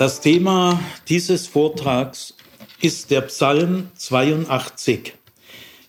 Das 0.00 0.22
Thema 0.22 0.80
dieses 1.10 1.46
Vortrags 1.46 2.34
ist 2.80 3.10
der 3.10 3.20
Psalm 3.20 3.90
82. 3.96 5.12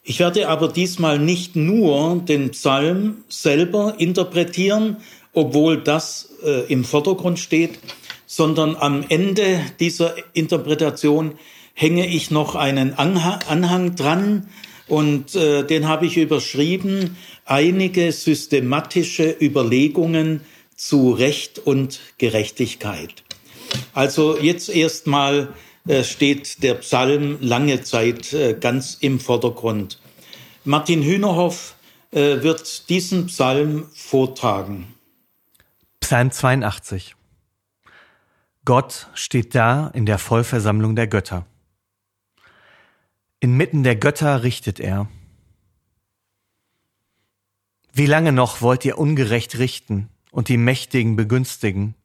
Ich 0.03 0.19
werde 0.19 0.49
aber 0.49 0.67
diesmal 0.67 1.17
nicht 1.17 1.55
nur 1.55 2.17
den 2.17 2.49
Psalm 2.49 3.23
selber 3.29 3.95
interpretieren, 3.99 4.97
obwohl 5.31 5.77
das 5.77 6.27
äh, 6.43 6.69
im 6.69 6.83
Vordergrund 6.83 7.39
steht, 7.39 7.79
sondern 8.25 8.75
am 8.75 9.05
Ende 9.07 9.61
dieser 9.79 10.15
Interpretation 10.33 11.35
hänge 11.73 12.05
ich 12.05 12.31
noch 12.31 12.55
einen 12.55 12.95
Anhang 12.95 13.95
dran 13.95 14.49
und 14.89 15.35
äh, 15.35 15.63
den 15.63 15.87
habe 15.87 16.05
ich 16.05 16.17
überschrieben, 16.17 17.15
einige 17.45 18.11
systematische 18.11 19.33
Überlegungen 19.39 20.41
zu 20.75 21.13
Recht 21.13 21.59
und 21.59 22.01
Gerechtigkeit. 22.17 23.23
Also 23.93 24.37
jetzt 24.37 24.69
erstmal 24.69 25.53
äh, 25.87 26.03
steht 26.03 26.63
der 26.63 26.75
Psalm 26.75 27.37
lange 27.41 27.81
Zeit 27.81 28.33
äh, 28.33 28.53
ganz 28.53 28.97
im 29.01 29.19
Vordergrund. 29.19 29.99
Martin 30.63 31.01
Hühnerhoff 31.01 31.75
äh, 32.11 32.41
wird 32.43 32.89
diesen 32.89 33.27
Psalm 33.27 33.87
vortragen. 33.93 34.93
Psalm 35.99 36.31
82. 36.31 37.15
Gott 38.63 39.07
steht 39.15 39.55
da 39.55 39.87
in 39.87 40.05
der 40.05 40.19
Vollversammlung 40.19 40.95
der 40.95 41.07
Götter. 41.07 41.45
Inmitten 43.39 43.81
der 43.81 43.95
Götter 43.95 44.43
richtet 44.43 44.79
er. 44.79 45.07
Wie 47.91 48.05
lange 48.05 48.31
noch 48.31 48.61
wollt 48.61 48.85
ihr 48.85 48.99
ungerecht 48.99 49.57
richten 49.57 50.09
und 50.29 50.47
die 50.47 50.57
Mächtigen 50.57 51.15
begünstigen? 51.15 51.95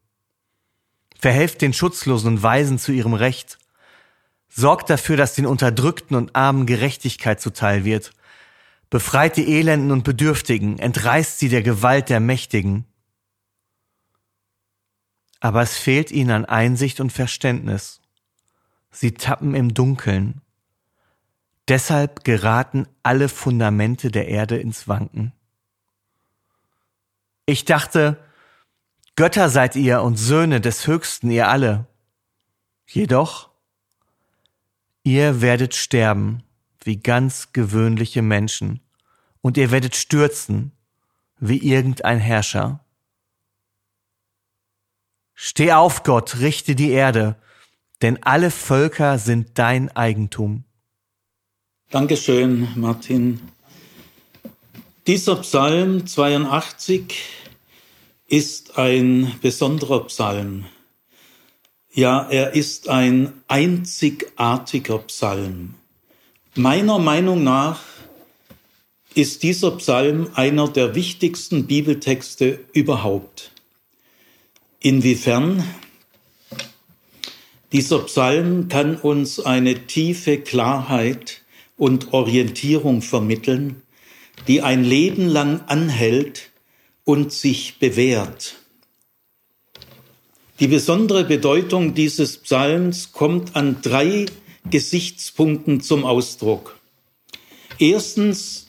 Verhelft 1.18 1.62
den 1.62 1.72
Schutzlosen 1.72 2.34
und 2.34 2.42
Weisen 2.42 2.78
zu 2.78 2.92
ihrem 2.92 3.14
Recht. 3.14 3.58
Sorgt 4.48 4.90
dafür, 4.90 5.16
dass 5.16 5.34
den 5.34 5.46
Unterdrückten 5.46 6.16
und 6.16 6.34
Armen 6.34 6.66
Gerechtigkeit 6.66 7.40
zuteil 7.40 7.84
wird. 7.84 8.12
Befreit 8.90 9.36
die 9.36 9.58
Elenden 9.58 9.90
und 9.90 10.04
Bedürftigen, 10.04 10.78
entreißt 10.78 11.38
sie 11.38 11.48
der 11.48 11.62
Gewalt 11.62 12.08
der 12.08 12.20
Mächtigen. 12.20 12.84
Aber 15.40 15.62
es 15.62 15.76
fehlt 15.76 16.10
ihnen 16.10 16.30
an 16.30 16.44
Einsicht 16.44 17.00
und 17.00 17.12
Verständnis. 17.12 18.00
Sie 18.90 19.12
tappen 19.12 19.54
im 19.54 19.74
Dunkeln. 19.74 20.40
Deshalb 21.68 22.24
geraten 22.24 22.86
alle 23.02 23.28
Fundamente 23.28 24.10
der 24.10 24.28
Erde 24.28 24.56
ins 24.56 24.86
Wanken. 24.86 25.32
Ich 27.44 27.64
dachte, 27.64 28.18
Götter 29.16 29.48
seid 29.48 29.76
ihr 29.76 30.02
und 30.02 30.16
Söhne 30.16 30.60
des 30.60 30.86
Höchsten, 30.86 31.30
ihr 31.30 31.48
alle. 31.48 31.86
Jedoch, 32.86 33.48
ihr 35.02 35.40
werdet 35.40 35.74
sterben 35.74 36.42
wie 36.84 36.98
ganz 36.98 37.52
gewöhnliche 37.52 38.20
Menschen, 38.20 38.80
und 39.40 39.56
ihr 39.56 39.70
werdet 39.70 39.96
stürzen 39.96 40.72
wie 41.38 41.58
irgendein 41.58 42.18
Herrscher. 42.18 42.80
Steh 45.34 45.72
auf, 45.72 46.02
Gott, 46.02 46.40
richte 46.40 46.74
die 46.74 46.90
Erde, 46.90 47.36
denn 48.02 48.22
alle 48.22 48.50
Völker 48.50 49.18
sind 49.18 49.58
dein 49.58 49.94
Eigentum. 49.96 50.64
Dankeschön, 51.90 52.68
Martin. 52.74 53.40
Dieser 55.06 55.36
Psalm 55.36 56.06
82 56.06 57.45
ist 58.28 58.76
ein 58.76 59.34
besonderer 59.40 60.04
Psalm. 60.06 60.66
Ja, 61.92 62.28
er 62.28 62.54
ist 62.54 62.88
ein 62.88 63.32
einzigartiger 63.46 64.98
Psalm. 64.98 65.74
Meiner 66.54 66.98
Meinung 66.98 67.44
nach 67.44 67.80
ist 69.14 69.42
dieser 69.42 69.70
Psalm 69.72 70.28
einer 70.34 70.68
der 70.68 70.94
wichtigsten 70.94 71.66
Bibeltexte 71.66 72.60
überhaupt. 72.72 73.52
Inwiefern? 74.80 75.64
Dieser 77.72 78.00
Psalm 78.00 78.68
kann 78.68 78.96
uns 78.96 79.40
eine 79.40 79.86
tiefe 79.86 80.38
Klarheit 80.38 81.42
und 81.76 82.12
Orientierung 82.12 83.02
vermitteln, 83.02 83.82
die 84.48 84.62
ein 84.62 84.84
Leben 84.84 85.28
lang 85.28 85.62
anhält 85.66 86.50
und 87.06 87.32
sich 87.32 87.78
bewährt. 87.78 88.56
Die 90.58 90.66
besondere 90.66 91.24
Bedeutung 91.24 91.94
dieses 91.94 92.36
Psalms 92.38 93.12
kommt 93.12 93.54
an 93.54 93.80
drei 93.80 94.26
Gesichtspunkten 94.68 95.80
zum 95.80 96.04
Ausdruck. 96.04 96.76
Erstens 97.78 98.66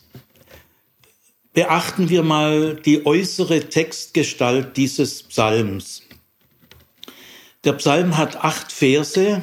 beachten 1.53 2.09
wir 2.09 2.21
mal 2.21 2.75
die 2.75 3.07
äußere 3.07 3.69
Textgestalt 3.69 4.77
dieses 4.77 5.23
Psalms. 5.23 6.03
Der 7.63 7.73
Psalm 7.73 8.17
hat 8.17 8.35
acht 8.35 8.71
Verse, 8.71 9.41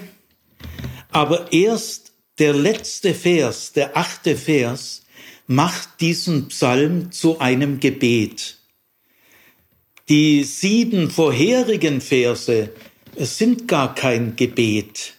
aber 1.11 1.53
erst 1.53 2.13
der 2.39 2.53
letzte 2.53 3.13
Vers, 3.13 3.73
der 3.73 3.97
achte 3.97 4.37
Vers, 4.37 5.03
macht 5.49 6.01
diesen 6.01 6.47
Psalm 6.49 7.11
zu 7.11 7.41
einem 7.41 7.81
Gebet. 7.81 8.59
Die 10.11 10.45
sieben 10.45 11.11
vorherigen 11.11 12.03
Verse 12.03 12.69
sind 13.17 13.67
gar 13.67 13.95
kein 13.95 14.37
Gebet, 14.37 15.15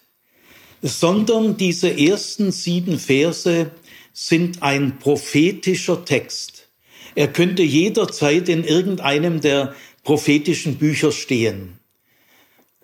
sondern 0.84 1.58
diese 1.58 1.98
ersten 1.98 2.52
sieben 2.52 3.00
Verse 3.00 3.72
sind 4.14 4.62
ein 4.62 5.00
prophetischer 5.00 6.06
Text. 6.06 6.68
Er 7.16 7.30
könnte 7.30 7.64
jederzeit 7.64 8.48
in 8.48 8.64
irgendeinem 8.64 9.42
der 9.42 9.74
prophetischen 10.04 10.76
Bücher 10.76 11.12
stehen. 11.12 11.80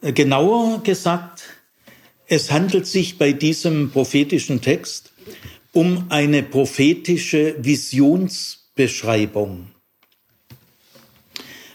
Genauer 0.02 0.82
gesagt, 0.84 1.44
es 2.26 2.50
handelt 2.50 2.88
sich 2.88 3.20
bei 3.20 3.32
diesem 3.32 3.92
prophetischen 3.92 4.62
Text 4.62 5.12
um 5.72 6.08
eine 6.10 6.42
prophetische 6.42 7.58
Visionsbeschreibung. 7.60 9.71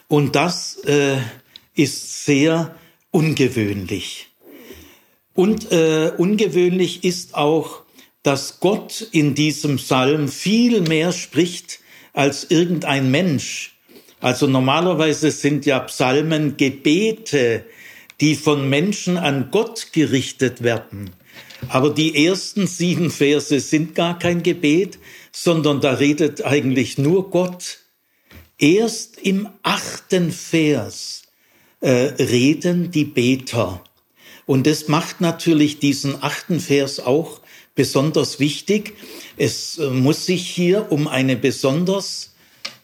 Und 0.08 0.36
das 0.36 0.76
äh, 0.84 1.18
ist 1.74 2.24
sehr 2.24 2.74
ungewöhnlich. 3.10 4.28
Und 5.34 5.70
äh, 5.72 6.12
ungewöhnlich 6.16 7.04
ist 7.04 7.34
auch, 7.34 7.82
dass 8.22 8.60
Gott 8.60 9.06
in 9.12 9.34
diesem 9.34 9.76
Psalm 9.76 10.28
viel 10.28 10.80
mehr 10.80 11.12
spricht 11.12 11.80
als 12.12 12.44
irgendein 12.50 13.10
Mensch. 13.10 13.76
Also 14.20 14.46
normalerweise 14.46 15.30
sind 15.30 15.66
ja 15.66 15.78
Psalmen 15.80 16.56
Gebete, 16.56 17.64
die 18.20 18.34
von 18.34 18.68
Menschen 18.68 19.18
an 19.18 19.50
Gott 19.50 19.92
gerichtet 19.92 20.62
werden. 20.62 21.10
Aber 21.68 21.90
die 21.90 22.26
ersten 22.26 22.66
sieben 22.66 23.10
Verse 23.10 23.60
sind 23.60 23.94
gar 23.94 24.18
kein 24.18 24.42
Gebet, 24.42 24.98
sondern 25.32 25.80
da 25.80 25.94
redet 25.94 26.44
eigentlich 26.44 26.98
nur 26.98 27.30
Gott. 27.30 27.80
Erst 28.58 29.18
im 29.18 29.48
achten 29.62 30.32
Vers 30.32 31.24
äh, 31.80 31.90
reden 31.90 32.90
die 32.90 33.04
Beter. 33.04 33.82
Und 34.46 34.66
das 34.66 34.88
macht 34.88 35.20
natürlich 35.20 35.78
diesen 35.78 36.22
achten 36.22 36.60
Vers 36.60 37.00
auch 37.00 37.40
besonders 37.74 38.40
wichtig. 38.40 38.94
Es 39.36 39.78
äh, 39.78 39.90
muss 39.90 40.24
sich 40.24 40.48
hier 40.48 40.90
um 40.90 41.06
eine 41.06 41.36
besonders 41.36 42.34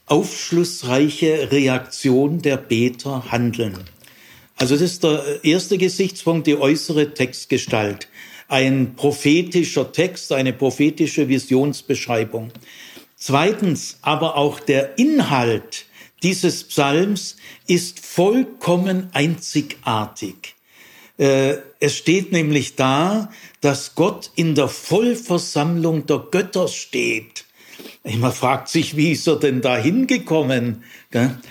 aufschlussreiche 0.06 1.50
Reaktion 1.50 2.42
der 2.42 2.58
Beter 2.58 3.32
handeln. 3.32 3.78
Also 4.56 4.74
das 4.74 4.82
ist 4.82 5.04
der 5.04 5.42
erste 5.42 5.78
Gesichtspunkt, 5.78 6.46
die 6.46 6.56
äußere 6.56 7.14
Textgestalt. 7.14 8.08
Ein 8.48 8.94
prophetischer 8.94 9.90
Text, 9.90 10.32
eine 10.32 10.52
prophetische 10.52 11.28
Visionsbeschreibung. 11.28 12.52
Zweitens 13.24 13.98
aber 14.02 14.36
auch 14.36 14.58
der 14.58 14.98
Inhalt 14.98 15.86
dieses 16.24 16.64
Psalms 16.64 17.36
ist 17.68 18.04
vollkommen 18.04 19.10
einzigartig. 19.12 20.56
Äh, 21.18 21.58
es 21.78 21.96
steht 21.96 22.32
nämlich 22.32 22.74
da, 22.74 23.30
dass 23.60 23.94
Gott 23.94 24.32
in 24.34 24.56
der 24.56 24.66
Vollversammlung 24.66 26.04
der 26.06 26.18
Götter 26.32 26.66
steht. 26.66 27.44
Man 28.02 28.32
fragt 28.32 28.68
sich, 28.68 28.96
wie 28.96 29.12
ist 29.12 29.28
er 29.28 29.36
denn 29.36 29.60
da 29.60 29.76
hingekommen? 29.76 30.82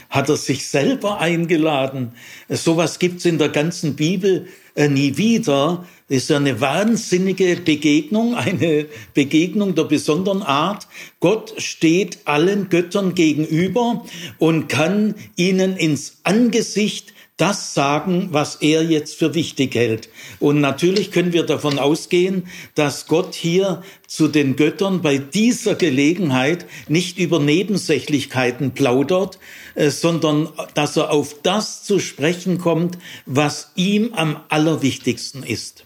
Hat 0.10 0.28
er 0.28 0.36
sich 0.36 0.68
selber 0.68 1.22
eingeladen? 1.22 2.12
Sowas 2.50 3.00
gibt's 3.00 3.24
in 3.24 3.38
der 3.38 3.48
ganzen 3.48 3.96
Bibel 3.96 4.50
äh, 4.76 4.90
nie 4.90 5.16
wieder. 5.16 5.88
Das 6.12 6.24
ist 6.24 6.32
eine 6.32 6.60
wahnsinnige 6.60 7.56
Begegnung, 7.56 8.36
eine 8.36 8.88
Begegnung 9.14 9.76
der 9.76 9.86
besonderen 9.86 10.44
Art. 10.44 10.88
Gott 11.22 11.54
steht 11.58 12.20
allen 12.26 12.68
Göttern 12.68 13.16
gegenüber 13.16 14.04
und 14.38 14.68
kann 14.68 15.16
ihnen 15.38 15.78
ins 15.78 16.18
Angesicht 16.24 17.14
das 17.38 17.74
sagen, 17.74 18.28
was 18.32 18.56
er 18.56 18.84
jetzt 18.84 19.16
für 19.16 19.36
wichtig 19.36 19.74
hält. 19.74 20.10
Und 20.40 20.60
natürlich 20.60 21.12
können 21.12 21.32
wir 21.32 21.44
davon 21.44 21.80
ausgehen, 21.80 22.44
dass 22.76 23.08
Gott 23.08 23.34
hier 23.34 23.82
zu 24.06 24.28
den 24.28 24.58
Göttern 24.58 25.02
bei 25.02 25.18
dieser 25.18 25.76
Gelegenheit 25.76 26.66
nicht 26.90 27.20
über 27.20 27.40
Nebensächlichkeiten 27.40 28.72
plaudert, 28.72 29.40
äh, 29.76 29.90
sondern 29.90 30.50
dass 30.74 30.98
er 30.98 31.10
auf 31.10 31.38
das 31.42 31.84
zu 31.84 32.00
sprechen 32.00 32.58
kommt, 32.58 32.98
was 33.26 33.72
ihm 33.76 34.14
am 34.14 34.42
allerwichtigsten 34.50 35.44
ist. 35.44 35.86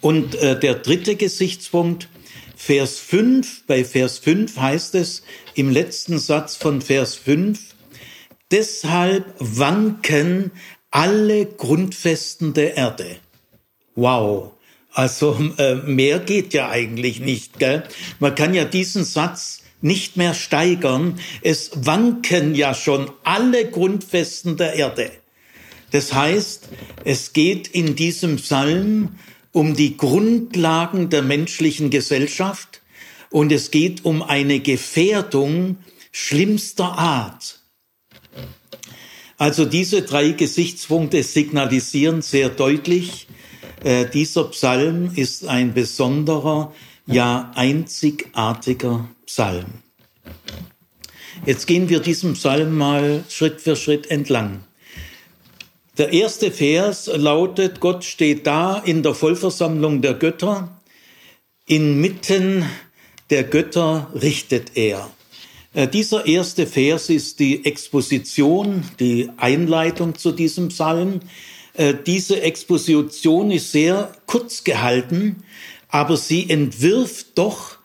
Und 0.00 0.34
äh, 0.36 0.58
der 0.58 0.74
dritte 0.74 1.16
Gesichtspunkt, 1.16 2.08
Vers 2.56 2.98
5, 2.98 3.64
bei 3.66 3.84
Vers 3.84 4.18
5 4.18 4.56
heißt 4.56 4.94
es 4.96 5.22
im 5.54 5.70
letzten 5.70 6.18
Satz 6.18 6.56
von 6.56 6.82
Vers 6.82 7.14
5, 7.14 7.60
deshalb 8.50 9.24
wanken 9.38 10.50
alle 10.90 11.46
Grundfesten 11.46 12.54
der 12.54 12.76
Erde. 12.76 13.16
Wow. 13.94 14.52
Also 14.92 15.38
äh, 15.58 15.76
mehr 15.76 16.18
geht 16.18 16.54
ja 16.54 16.70
eigentlich 16.70 17.20
nicht. 17.20 17.58
Gell? 17.58 17.84
Man 18.18 18.34
kann 18.34 18.54
ja 18.54 18.64
diesen 18.64 19.04
Satz 19.04 19.62
nicht 19.80 20.16
mehr 20.16 20.34
steigern. 20.34 21.20
Es 21.42 21.70
wanken 21.74 22.54
ja 22.54 22.74
schon 22.74 23.10
alle 23.22 23.70
Grundfesten 23.70 24.56
der 24.56 24.74
Erde. 24.74 25.10
Das 25.90 26.12
heißt, 26.12 26.68
es 27.04 27.32
geht 27.32 27.68
in 27.68 27.96
diesem 27.96 28.36
Psalm 28.36 29.18
um 29.52 29.74
die 29.74 29.96
Grundlagen 29.96 31.10
der 31.10 31.22
menschlichen 31.22 31.90
Gesellschaft 31.90 32.82
und 33.30 33.52
es 33.52 33.70
geht 33.70 34.04
um 34.04 34.22
eine 34.22 34.60
Gefährdung 34.60 35.78
schlimmster 36.12 36.98
Art. 36.98 37.60
Also 39.36 39.64
diese 39.64 40.02
drei 40.02 40.30
Gesichtspunkte 40.30 41.22
signalisieren 41.22 42.22
sehr 42.22 42.48
deutlich, 42.48 43.28
äh, 43.84 44.06
dieser 44.06 44.44
Psalm 44.44 45.12
ist 45.14 45.46
ein 45.46 45.74
besonderer, 45.74 46.74
ja 47.06 47.52
einzigartiger 47.54 49.08
Psalm. 49.26 49.66
Jetzt 51.46 51.66
gehen 51.66 51.88
wir 51.88 52.00
diesem 52.00 52.34
Psalm 52.34 52.76
mal 52.76 53.24
Schritt 53.28 53.60
für 53.60 53.76
Schritt 53.76 54.10
entlang. 54.10 54.64
Der 55.98 56.12
erste 56.12 56.52
Vers 56.52 57.10
lautet, 57.12 57.80
Gott 57.80 58.04
steht 58.04 58.46
da 58.46 58.78
in 58.78 59.02
der 59.02 59.14
Vollversammlung 59.14 60.00
der 60.00 60.14
Götter, 60.14 60.80
inmitten 61.66 62.64
der 63.30 63.42
Götter 63.42 64.08
richtet 64.14 64.76
er. 64.76 65.10
Äh, 65.74 65.88
dieser 65.88 66.24
erste 66.26 66.68
Vers 66.68 67.10
ist 67.10 67.40
die 67.40 67.64
Exposition, 67.64 68.84
die 69.00 69.28
Einleitung 69.38 70.14
zu 70.14 70.30
diesem 70.30 70.68
Psalm. 70.68 71.18
Äh, 71.74 71.94
diese 72.06 72.42
Exposition 72.42 73.50
ist 73.50 73.72
sehr 73.72 74.12
kurz 74.26 74.62
gehalten, 74.62 75.42
aber 75.88 76.16
sie 76.16 76.48
entwirft 76.48 77.36
doch 77.36 77.78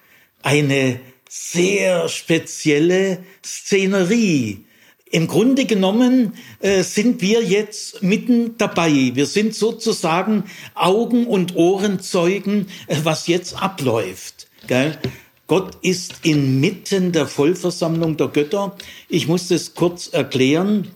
eine 0.44 1.00
sehr 1.28 2.10
spezielle 2.10 3.24
Szenerie, 3.44 4.66
im 5.14 5.28
Grunde 5.28 5.66
genommen 5.66 6.34
äh, 6.60 6.82
sind 6.82 7.22
wir 7.22 7.44
jetzt 7.44 8.02
mitten 8.02 8.58
dabei. 8.58 9.12
Wir 9.14 9.28
sind 9.28 9.54
sozusagen 9.54 10.46
Augen- 10.74 11.28
und 11.28 11.56
Ohrenzeugen, 11.56 12.66
äh, 12.88 12.98
was 13.04 13.28
jetzt 13.28 13.62
abläuft. 13.62 14.48
Gell? 14.66 14.98
Gott 15.46 15.78
ist 15.84 16.16
inmitten 16.24 17.12
der 17.12 17.28
Vollversammlung 17.28 18.18
der 18.18 18.30
Götter. 18.30 18.76
Ich 19.08 19.28
muss 19.28 19.50
das 19.50 19.76
kurz 19.76 20.08
erklären. 20.08 20.88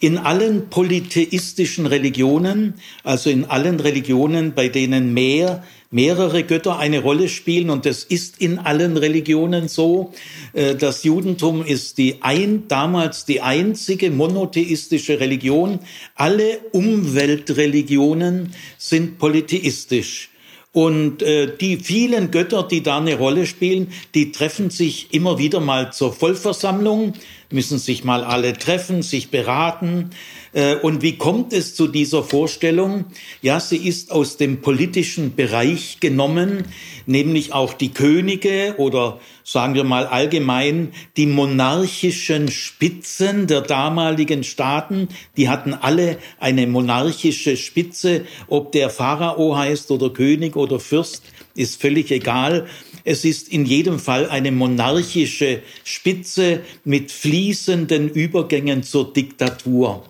In 0.00 0.16
allen 0.16 0.70
polytheistischen 0.70 1.84
Religionen, 1.84 2.74
also 3.04 3.28
in 3.28 3.44
allen 3.44 3.80
Religionen, 3.80 4.54
bei 4.54 4.68
denen 4.68 5.12
mehr 5.12 5.62
mehrere 5.92 6.42
Götter 6.42 6.78
eine 6.78 7.00
Rolle 7.00 7.28
spielen 7.28 7.70
und 7.70 7.86
das 7.86 8.02
ist 8.02 8.40
in 8.40 8.58
allen 8.58 8.96
Religionen 8.96 9.68
so. 9.68 10.12
Äh, 10.52 10.74
das 10.74 11.04
Judentum 11.04 11.64
ist 11.64 11.98
die 11.98 12.22
ein, 12.22 12.66
damals 12.66 13.24
die 13.24 13.42
einzige 13.42 14.10
monotheistische 14.10 15.20
Religion. 15.20 15.78
Alle 16.16 16.58
Umweltreligionen 16.72 18.54
sind 18.78 19.18
polytheistisch. 19.18 20.30
Und 20.72 21.22
äh, 21.22 21.54
die 21.54 21.76
vielen 21.76 22.30
Götter, 22.30 22.62
die 22.62 22.82
da 22.82 22.96
eine 22.96 23.18
Rolle 23.18 23.44
spielen, 23.44 23.92
die 24.14 24.32
treffen 24.32 24.70
sich 24.70 25.12
immer 25.12 25.38
wieder 25.38 25.60
mal 25.60 25.92
zur 25.92 26.14
Vollversammlung, 26.14 27.12
müssen 27.50 27.78
sich 27.78 28.04
mal 28.04 28.24
alle 28.24 28.54
treffen, 28.54 29.02
sich 29.02 29.30
beraten. 29.30 30.10
Äh, 30.52 30.76
und 30.76 31.02
wie 31.02 31.16
kommt 31.16 31.52
es 31.52 31.74
zu 31.74 31.88
dieser 31.88 32.22
Vorstellung? 32.22 33.06
Ja, 33.40 33.60
sie 33.60 33.76
ist 33.76 34.10
aus 34.10 34.36
dem 34.36 34.60
politischen 34.60 35.34
Bereich 35.34 35.98
genommen, 36.00 36.64
nämlich 37.06 37.52
auch 37.52 37.72
die 37.72 37.92
Könige 37.92 38.74
oder 38.78 39.18
sagen 39.44 39.74
wir 39.74 39.84
mal 39.84 40.06
allgemein 40.06 40.92
die 41.16 41.26
monarchischen 41.26 42.48
Spitzen 42.48 43.46
der 43.46 43.62
damaligen 43.62 44.44
Staaten, 44.44 45.08
die 45.36 45.48
hatten 45.48 45.74
alle 45.74 46.18
eine 46.38 46.66
monarchische 46.66 47.56
Spitze, 47.56 48.26
ob 48.48 48.72
der 48.72 48.90
Pharao 48.90 49.56
heißt 49.56 49.90
oder 49.90 50.10
König 50.10 50.56
oder 50.56 50.78
Fürst, 50.78 51.22
ist 51.54 51.80
völlig 51.80 52.10
egal. 52.10 52.66
Es 53.04 53.24
ist 53.24 53.48
in 53.48 53.64
jedem 53.64 53.98
Fall 53.98 54.28
eine 54.28 54.52
monarchische 54.52 55.62
Spitze 55.82 56.60
mit 56.84 57.10
fließenden 57.10 58.10
Übergängen 58.10 58.84
zur 58.84 59.12
Diktatur. 59.12 60.04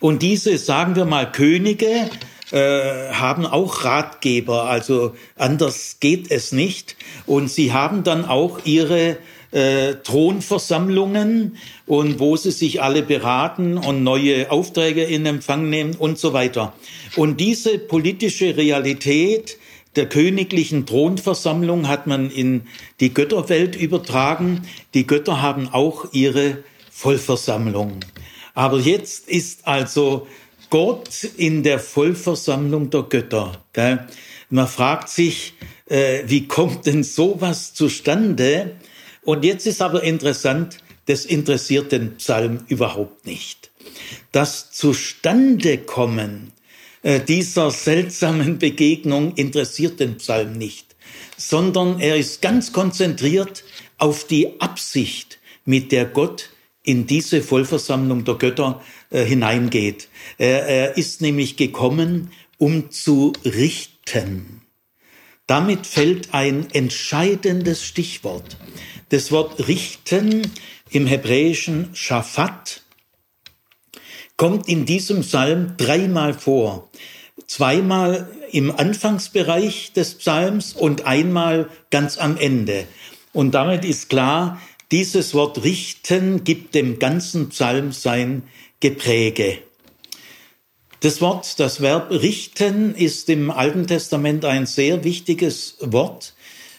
Und 0.00 0.22
diese, 0.22 0.58
sagen 0.58 0.96
wir 0.96 1.04
mal, 1.04 1.30
Könige 1.30 2.10
äh, 2.52 3.12
haben 3.12 3.46
auch 3.46 3.84
Ratgeber, 3.84 4.64
also 4.64 5.14
anders 5.36 5.96
geht 6.00 6.30
es 6.30 6.52
nicht. 6.52 6.96
Und 7.26 7.50
sie 7.50 7.72
haben 7.72 8.04
dann 8.04 8.24
auch 8.24 8.60
ihre 8.64 9.16
äh, 9.52 9.94
Thronversammlungen 10.02 11.56
und 11.86 12.20
wo 12.20 12.36
sie 12.36 12.50
sich 12.50 12.82
alle 12.82 13.02
beraten 13.02 13.78
und 13.78 14.02
neue 14.02 14.50
Aufträge 14.50 15.04
in 15.04 15.24
Empfang 15.24 15.70
nehmen 15.70 15.94
und 15.94 16.18
so 16.18 16.32
weiter. 16.32 16.74
Und 17.16 17.40
diese 17.40 17.78
politische 17.78 18.56
Realität 18.56 19.58
der 19.96 20.08
königlichen 20.08 20.84
Thronversammlung 20.84 21.88
hat 21.88 22.06
man 22.06 22.30
in 22.30 22.62
die 23.00 23.14
Götterwelt 23.14 23.76
übertragen. 23.76 24.62
Die 24.92 25.06
Götter 25.06 25.40
haben 25.40 25.68
auch 25.72 26.12
ihre 26.12 26.58
Vollversammlung. 26.90 28.00
Aber 28.56 28.78
jetzt 28.80 29.28
ist 29.28 29.66
also 29.66 30.26
Gott 30.70 31.24
in 31.36 31.62
der 31.62 31.78
Vollversammlung 31.78 32.88
der 32.88 33.02
Götter. 33.02 33.62
Gell? 33.74 34.06
Man 34.48 34.66
fragt 34.66 35.10
sich, 35.10 35.52
äh, 35.90 36.22
wie 36.24 36.48
kommt 36.48 36.86
denn 36.86 37.04
sowas 37.04 37.74
zustande? 37.74 38.76
Und 39.22 39.44
jetzt 39.44 39.66
ist 39.66 39.82
aber 39.82 40.02
interessant, 40.02 40.78
das 41.04 41.26
interessiert 41.26 41.92
den 41.92 42.16
Psalm 42.16 42.64
überhaupt 42.68 43.26
nicht. 43.26 43.70
Das 44.32 44.72
Zustandekommen 44.72 46.52
äh, 47.02 47.20
dieser 47.20 47.70
seltsamen 47.70 48.58
Begegnung 48.58 49.34
interessiert 49.34 50.00
den 50.00 50.16
Psalm 50.16 50.54
nicht, 50.54 50.96
sondern 51.36 52.00
er 52.00 52.16
ist 52.16 52.40
ganz 52.40 52.72
konzentriert 52.72 53.64
auf 53.98 54.24
die 54.24 54.58
Absicht, 54.62 55.38
mit 55.66 55.92
der 55.92 56.06
Gott 56.06 56.48
in 56.86 57.06
diese 57.06 57.42
Vollversammlung 57.42 58.24
der 58.24 58.36
Götter 58.36 58.80
äh, 59.10 59.24
hineingeht. 59.24 60.08
Er, 60.38 60.66
er 60.66 60.96
ist 60.96 61.20
nämlich 61.20 61.56
gekommen, 61.56 62.30
um 62.56 62.90
zu 62.90 63.34
richten. 63.44 64.62
Damit 65.46 65.86
fällt 65.86 66.32
ein 66.32 66.68
entscheidendes 66.72 67.84
Stichwort. 67.84 68.56
Das 69.10 69.30
Wort 69.30 69.68
richten 69.68 70.50
im 70.90 71.06
hebräischen 71.06 71.90
Schafat 71.94 72.82
kommt 74.36 74.68
in 74.68 74.84
diesem 74.84 75.22
Psalm 75.22 75.76
dreimal 75.76 76.34
vor. 76.34 76.88
Zweimal 77.46 78.28
im 78.50 78.74
Anfangsbereich 78.74 79.92
des 79.92 80.16
Psalms 80.16 80.72
und 80.72 81.06
einmal 81.06 81.68
ganz 81.90 82.18
am 82.18 82.36
Ende. 82.36 82.86
Und 83.32 83.52
damit 83.52 83.84
ist 83.84 84.08
klar, 84.08 84.60
dieses 84.92 85.34
Wort 85.34 85.64
richten 85.64 86.44
gibt 86.44 86.74
dem 86.74 86.98
ganzen 86.98 87.48
Psalm 87.48 87.92
sein 87.92 88.44
Gepräge. 88.80 89.58
Das 91.00 91.20
Wort, 91.20 91.60
das 91.60 91.80
Verb 91.80 92.10
richten 92.10 92.94
ist 92.94 93.28
im 93.28 93.50
Alten 93.50 93.86
Testament 93.86 94.44
ein 94.44 94.66
sehr 94.66 95.04
wichtiges 95.04 95.76
Wort. 95.80 96.34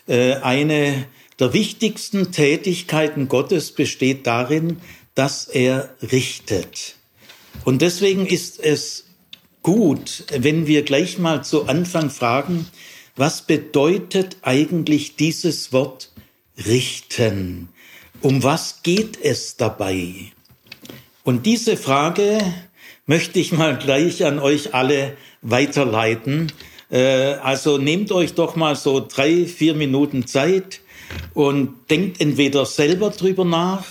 Äh, 0.07 0.35
eine 0.35 1.05
der 1.39 1.53
wichtigsten 1.53 2.31
Tätigkeiten 2.31 3.27
Gottes 3.27 3.71
besteht 3.71 4.25
darin, 4.25 4.77
dass 5.13 5.45
er 5.47 5.95
richtet. 6.11 6.95
Und 7.63 7.81
deswegen 7.81 8.25
ist 8.25 8.59
es 8.59 9.05
gut, 9.61 10.23
wenn 10.31 10.65
wir 10.65 10.83
gleich 10.83 11.19
mal 11.19 11.43
zu 11.43 11.67
Anfang 11.67 12.09
fragen, 12.09 12.67
was 13.15 13.41
bedeutet 13.41 14.37
eigentlich 14.41 15.15
dieses 15.15 15.73
Wort 15.73 16.11
richten? 16.65 17.69
Um 18.21 18.41
was 18.41 18.81
geht 18.81 19.19
es 19.21 19.57
dabei? 19.57 20.31
Und 21.23 21.45
diese 21.45 21.77
Frage 21.77 22.39
möchte 23.05 23.39
ich 23.39 23.51
mal 23.51 23.77
gleich 23.77 24.25
an 24.25 24.39
euch 24.39 24.73
alle 24.73 25.15
weiterleiten. 25.43 26.51
Äh, 26.89 27.35
also 27.43 27.77
nehmt 27.77 28.11
euch 28.11 28.33
doch 28.33 28.55
mal 28.55 28.75
so 28.75 29.05
drei, 29.07 29.45
vier 29.45 29.75
Minuten 29.75 30.25
Zeit 30.25 30.81
und 31.35 31.75
denkt 31.91 32.19
entweder 32.19 32.65
selber 32.65 33.11
drüber 33.11 33.45
nach 33.45 33.85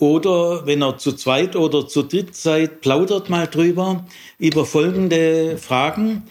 oder 0.00 0.66
wenn 0.66 0.82
ihr 0.82 0.98
zu 0.98 1.12
zweit 1.12 1.54
oder 1.54 1.86
zu 1.86 2.02
dritt 2.02 2.34
seid, 2.34 2.80
plaudert 2.80 3.30
mal 3.30 3.46
drüber 3.46 4.04
über 4.38 4.66
folgende 4.66 5.58
Fragen. 5.58 6.24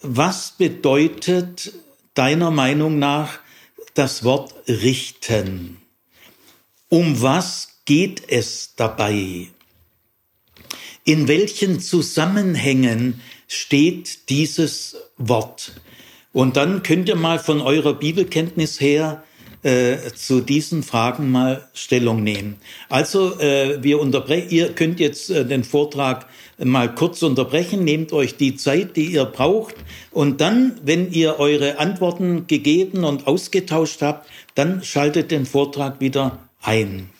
Was 0.00 0.54
bedeutet 0.56 1.72
deiner 2.14 2.50
Meinung 2.50 2.98
nach 2.98 3.38
das 3.94 4.24
Wort 4.24 4.54
richten? 4.66 5.82
Um 6.88 7.20
was 7.20 7.80
geht 7.84 8.22
es 8.28 8.74
dabei? 8.76 9.48
In 11.04 11.26
welchen 11.26 11.80
Zusammenhängen 11.80 13.20
steht 13.48 14.28
dieses 14.28 14.96
Wort? 15.18 15.72
Und 16.32 16.56
dann 16.56 16.84
könnt 16.84 17.08
ihr 17.08 17.16
mal 17.16 17.40
von 17.40 17.60
eurer 17.60 17.94
Bibelkenntnis 17.94 18.80
her 18.80 19.24
äh, 19.64 19.96
zu 20.14 20.40
diesen 20.40 20.84
Fragen 20.84 21.32
mal 21.32 21.68
Stellung 21.74 22.22
nehmen. 22.22 22.58
Also 22.88 23.40
äh, 23.40 23.82
wir 23.82 23.98
unterbrechen, 23.98 24.50
ihr 24.50 24.68
könnt 24.72 25.00
jetzt 25.00 25.28
äh, 25.30 25.44
den 25.44 25.64
Vortrag 25.64 26.28
mal 26.62 26.94
kurz 26.94 27.20
unterbrechen, 27.24 27.82
nehmt 27.82 28.12
euch 28.12 28.36
die 28.36 28.54
Zeit, 28.54 28.96
die 28.96 29.06
ihr 29.06 29.24
braucht 29.24 29.74
und 30.12 30.40
dann, 30.40 30.78
wenn 30.84 31.10
ihr 31.10 31.40
eure 31.40 31.80
Antworten 31.80 32.46
gegeben 32.46 33.02
und 33.02 33.26
ausgetauscht 33.26 34.02
habt, 34.02 34.28
dann 34.54 34.84
schaltet 34.84 35.32
den 35.32 35.46
Vortrag 35.46 36.00
wieder 36.00 36.45
ein. 36.66 37.10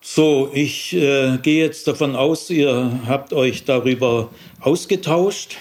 So, 0.00 0.50
ich 0.52 0.94
äh, 0.94 1.38
gehe 1.42 1.64
jetzt 1.64 1.86
davon 1.86 2.16
aus, 2.16 2.50
ihr 2.50 3.02
habt 3.06 3.32
euch 3.32 3.64
darüber 3.64 4.30
ausgetauscht. 4.60 5.58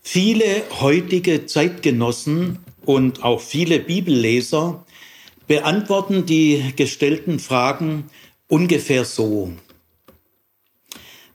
Viele 0.00 0.62
heutige 0.80 1.46
Zeitgenossen 1.46 2.58
und 2.84 3.22
auch 3.22 3.40
viele 3.40 3.78
Bibelleser 3.78 4.84
beantworten 5.46 6.26
die 6.26 6.72
gestellten 6.76 7.38
Fragen 7.38 8.10
ungefähr 8.48 9.04
so. 9.04 9.52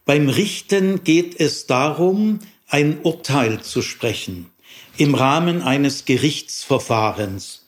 Beim 0.04 0.28
Richten 0.28 1.04
geht 1.04 1.38
es 1.38 1.66
darum, 1.66 2.40
ein 2.66 3.00
Urteil 3.02 3.62
zu 3.62 3.80
sprechen 3.80 4.51
im 4.96 5.14
Rahmen 5.14 5.62
eines 5.62 6.04
Gerichtsverfahrens. 6.04 7.66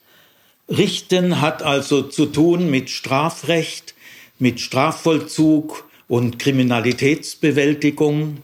Richten 0.69 1.40
hat 1.40 1.62
also 1.62 2.02
zu 2.02 2.26
tun 2.26 2.71
mit 2.71 2.90
Strafrecht, 2.90 3.95
mit 4.38 4.61
Strafvollzug 4.61 5.88
und 6.09 6.38
Kriminalitätsbewältigung. 6.38 8.38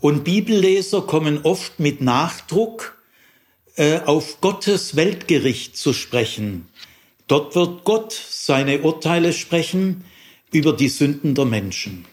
Und 0.00 0.24
Bibelleser 0.24 1.02
kommen 1.02 1.40
oft 1.42 1.80
mit 1.80 2.00
Nachdruck 2.00 2.96
äh, 3.76 4.00
auf 4.00 4.40
Gottes 4.40 4.96
Weltgericht 4.96 5.76
zu 5.76 5.92
sprechen. 5.92 6.68
Dort 7.28 7.56
wird 7.56 7.84
Gott 7.84 8.12
seine 8.12 8.82
Urteile 8.82 9.32
sprechen 9.32 10.04
über 10.52 10.72
die 10.72 10.88
Sünden 10.88 11.34
der 11.34 11.44
Menschen. 11.44 12.04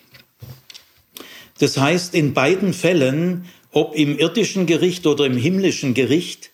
Das 1.60 1.78
heißt, 1.78 2.16
in 2.16 2.34
beiden 2.34 2.74
Fällen, 2.74 3.46
ob 3.74 3.96
im 3.96 4.18
irdischen 4.18 4.66
Gericht 4.66 5.06
oder 5.06 5.26
im 5.26 5.38
himmlischen 5.38 5.94
Gericht, 5.94 6.52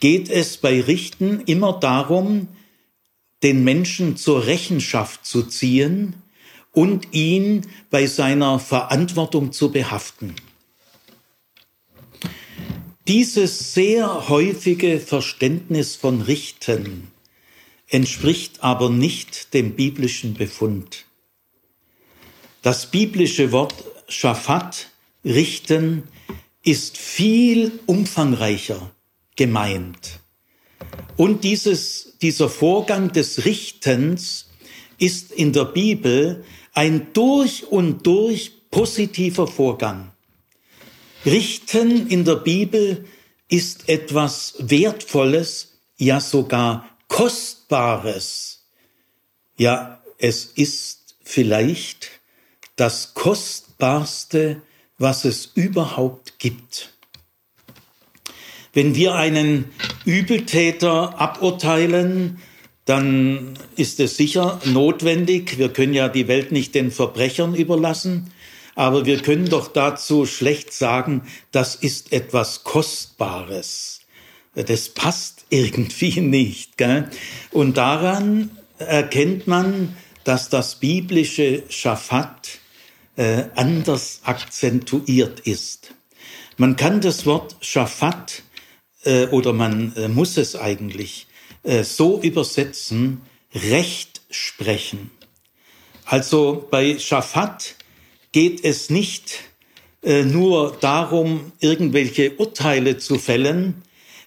geht 0.00 0.30
es 0.30 0.58
bei 0.58 0.80
Richten 0.80 1.40
immer 1.46 1.72
darum, 1.72 2.48
den 3.42 3.64
Menschen 3.64 4.16
zur 4.16 4.46
Rechenschaft 4.46 5.24
zu 5.24 5.42
ziehen 5.42 6.14
und 6.72 7.08
ihn 7.12 7.66
bei 7.90 8.06
seiner 8.06 8.58
Verantwortung 8.58 9.52
zu 9.52 9.72
behaften. 9.72 10.34
Dieses 13.06 13.72
sehr 13.72 14.28
häufige 14.28 15.00
Verständnis 15.00 15.96
von 15.96 16.20
Richten 16.20 17.08
entspricht 17.88 18.62
aber 18.62 18.90
nicht 18.90 19.54
dem 19.54 19.74
biblischen 19.74 20.34
Befund. 20.34 21.06
Das 22.60 22.90
biblische 22.90 23.50
Wort 23.50 23.74
Schafat, 24.08 24.90
richten, 25.24 26.02
ist 26.68 26.98
viel 26.98 27.80
umfangreicher 27.86 28.94
gemeint. 29.36 30.20
Und 31.16 31.42
dieses, 31.42 32.18
dieser 32.20 32.50
Vorgang 32.50 33.10
des 33.10 33.46
Richtens 33.46 34.50
ist 34.98 35.32
in 35.32 35.54
der 35.54 35.64
Bibel 35.64 36.44
ein 36.74 37.14
durch 37.14 37.66
und 37.68 38.06
durch 38.06 38.68
positiver 38.70 39.46
Vorgang. 39.46 40.12
Richten 41.24 42.06
in 42.08 42.26
der 42.26 42.36
Bibel 42.36 43.06
ist 43.48 43.88
etwas 43.88 44.56
Wertvolles, 44.58 45.78
ja 45.96 46.20
sogar 46.20 46.86
Kostbares. 47.08 48.66
Ja, 49.56 50.02
es 50.18 50.44
ist 50.44 51.16
vielleicht 51.22 52.10
das 52.76 53.14
Kostbarste, 53.14 54.60
was 54.98 55.24
es 55.24 55.46
überhaupt 55.54 56.38
gibt. 56.38 56.92
Wenn 58.72 58.94
wir 58.94 59.14
einen 59.14 59.66
Übeltäter 60.04 61.20
aburteilen, 61.20 62.38
dann 62.84 63.54
ist 63.76 64.00
es 64.00 64.16
sicher 64.16 64.60
notwendig. 64.64 65.58
Wir 65.58 65.72
können 65.72 65.94
ja 65.94 66.08
die 66.08 66.28
Welt 66.28 66.52
nicht 66.52 66.74
den 66.74 66.90
Verbrechern 66.90 67.54
überlassen. 67.54 68.32
Aber 68.74 69.06
wir 69.06 69.18
können 69.18 69.48
doch 69.48 69.68
dazu 69.68 70.24
schlecht 70.24 70.72
sagen, 70.72 71.22
das 71.50 71.74
ist 71.74 72.12
etwas 72.12 72.62
Kostbares. 72.64 74.00
Das 74.54 74.88
passt 74.90 75.46
irgendwie 75.50 76.20
nicht. 76.20 76.78
Gell? 76.78 77.10
Und 77.50 77.76
daran 77.76 78.50
erkennt 78.78 79.46
man, 79.46 79.96
dass 80.24 80.48
das 80.48 80.76
biblische 80.76 81.64
Schafat 81.68 82.60
äh, 83.18 83.50
anders 83.56 84.20
akzentuiert 84.22 85.40
ist. 85.40 85.92
Man 86.56 86.76
kann 86.76 87.00
das 87.00 87.26
Wort 87.26 87.56
Schafat 87.60 88.42
äh, 89.02 89.26
oder 89.26 89.52
man 89.52 89.94
äh, 89.96 90.08
muss 90.08 90.36
es 90.36 90.54
eigentlich 90.54 91.26
äh, 91.64 91.82
so 91.82 92.20
übersetzen, 92.20 93.22
Recht 93.54 94.22
sprechen. 94.30 95.10
Also 96.04 96.66
bei 96.70 96.98
Schafat 96.98 97.74
geht 98.30 98.64
es 98.64 98.88
nicht 98.88 99.40
äh, 100.02 100.22
nur 100.22 100.76
darum, 100.80 101.52
irgendwelche 101.58 102.36
Urteile 102.36 102.98
zu 102.98 103.18
fällen. 103.18 103.82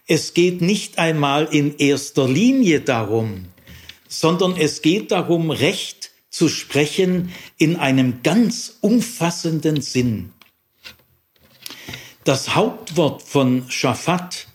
Es 0.06 0.34
geht 0.34 0.60
nicht 0.60 0.98
einmal 0.98 1.48
in 1.50 1.78
erster 1.78 2.28
Linie 2.28 2.80
darum, 2.80 3.46
sondern 4.08 4.56
es 4.56 4.82
geht 4.82 5.12
darum, 5.12 5.50
Recht 5.50 6.01
zu 6.32 6.48
sprechen 6.48 7.32
in 7.58 7.76
einem 7.76 8.22
ganz 8.24 8.78
umfassenden 8.80 9.80
Sinn. 9.80 10.32
Das 12.24 12.54
Hauptwort 12.56 13.22
von 13.22 13.70
Schafat 13.70 14.48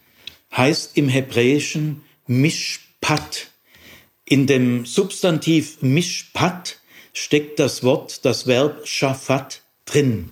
heißt 0.55 0.97
im 0.97 1.07
Hebräischen 1.07 2.03
Mishpat. 2.25 3.51
In 4.25 4.47
dem 4.47 4.85
Substantiv 4.85 5.81
Mishpat 5.81 6.79
steckt 7.13 7.59
das 7.59 7.83
Wort, 7.83 8.25
das 8.25 8.47
Verb 8.47 8.85
Shafat 8.87 9.61
drin. 9.85 10.31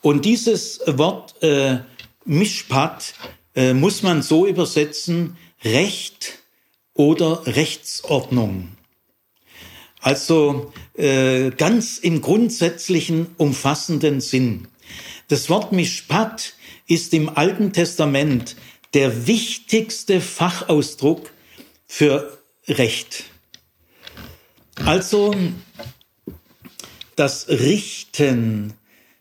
Und 0.00 0.24
dieses 0.24 0.80
Wort 0.86 1.40
äh, 1.42 1.80
Mishpat 2.24 3.14
äh, 3.54 3.74
muss 3.74 4.02
man 4.02 4.22
so 4.22 4.46
übersetzen, 4.46 5.36
Recht 5.62 6.38
oder 6.94 7.46
Rechtsordnung. 7.46 8.76
Also 10.02 10.72
äh, 10.94 11.50
ganz 11.50 11.96
im 11.96 12.20
grundsätzlichen, 12.20 13.28
umfassenden 13.38 14.20
Sinn. 14.20 14.68
Das 15.28 15.48
Wort 15.48 15.72
Mishpat 15.72 16.54
ist 16.86 17.14
im 17.14 17.30
Alten 17.30 17.72
Testament 17.72 18.56
der 18.94 19.26
wichtigste 19.26 20.20
Fachausdruck 20.20 21.30
für 21.86 22.36
Recht. 22.68 23.24
Also 24.84 25.34
das 27.16 27.48
Richten 27.48 28.74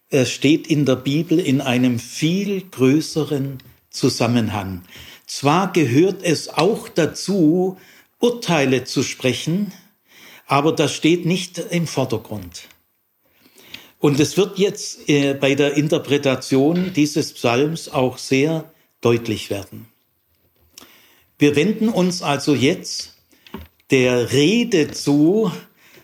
äh, 0.10 0.26
steht 0.26 0.68
in 0.68 0.86
der 0.86 0.96
Bibel 0.96 1.40
in 1.40 1.62
einem 1.62 2.00
viel 2.00 2.64
größeren 2.70 3.60
Zusammenhang. 3.92 4.82
Zwar 5.28 5.72
gehört 5.72 6.24
es 6.24 6.50
auch 6.50 6.90
dazu, 6.90 7.78
Urteile 8.20 8.84
zu 8.84 9.04
sprechen, 9.04 9.72
aber 10.52 10.74
das 10.74 10.94
steht 10.94 11.26
nicht 11.26 11.60
im 11.60 11.88
Vordergrund. 11.88 12.64
Und 14.00 14.20
es 14.20 14.36
wird 14.36 14.60
jetzt 14.60 15.08
äh, 15.08 15.34
bei 15.34 15.56
der 15.56 15.78
Interpretation 15.78 16.92
dieses 16.94 17.32
Psalms 17.32 17.88
auch 17.88 18.18
sehr 18.18 18.70
deutlich 19.00 19.50
werden. 19.50 19.88
Wir 21.40 21.56
wenden 21.56 21.88
uns 21.88 22.22
also 22.22 22.54
jetzt 22.54 23.16
der 23.92 24.34
Rede 24.34 24.92
zu, 24.92 25.54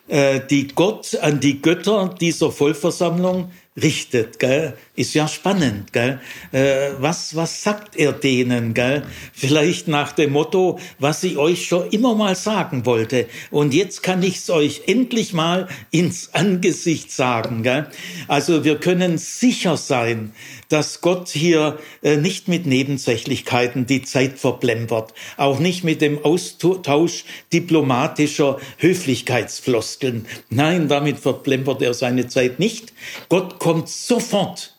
äh, 0.07 0.39
die 0.49 0.69
Gott 0.69 1.15
an 1.15 1.41
die 1.41 1.61
Götter 1.61 2.15
dieser 2.17 2.53
Vollversammlung 2.53 3.51
richtet, 3.75 4.39
gell? 4.39 4.77
Ist 4.97 5.13
ja 5.13 5.27
spannend, 5.27 5.93
gell? 5.93 6.19
Äh, 6.51 6.89
was, 6.97 7.35
was 7.35 7.61
sagt 7.61 7.95
er 7.97 8.13
denen, 8.13 8.73
gell? 8.73 9.03
Vielleicht 9.31 9.87
nach 9.87 10.11
dem 10.11 10.31
Motto, 10.31 10.79
was 10.97 11.23
ich 11.23 11.37
euch 11.37 11.67
schon 11.67 11.87
immer 11.91 12.15
mal 12.15 12.35
sagen 12.35 12.87
wollte. 12.87 13.27
Und 13.51 13.75
jetzt 13.75 14.01
kann 14.01 14.23
ich's 14.23 14.49
euch 14.49 14.81
endlich 14.87 15.33
mal 15.33 15.67
ins 15.91 16.33
Angesicht 16.33 17.11
sagen, 17.11 17.61
gell? 17.61 17.85
Also 18.27 18.63
wir 18.63 18.79
können 18.79 19.19
sicher 19.19 19.77
sein, 19.77 20.33
dass 20.69 21.01
Gott 21.01 21.29
hier 21.29 21.77
äh, 22.01 22.17
nicht 22.17 22.47
mit 22.47 22.65
Nebensächlichkeiten 22.65 23.85
die 23.85 24.01
Zeit 24.01 24.39
verplempert, 24.39 25.13
auch 25.37 25.59
nicht 25.59 25.83
mit 25.83 26.01
dem 26.01 26.25
Austausch 26.25 27.23
diplomatischer 27.53 28.57
Höflichkeitsfloskeln. 28.79 30.25
Nein, 30.49 30.87
damit 30.87 31.19
verplempert 31.19 31.83
er 31.83 31.93
seine 31.93 32.27
Zeit 32.27 32.57
nicht. 32.57 32.93
Gott 33.29 33.59
kommt 33.59 33.89
sofort, 33.89 34.73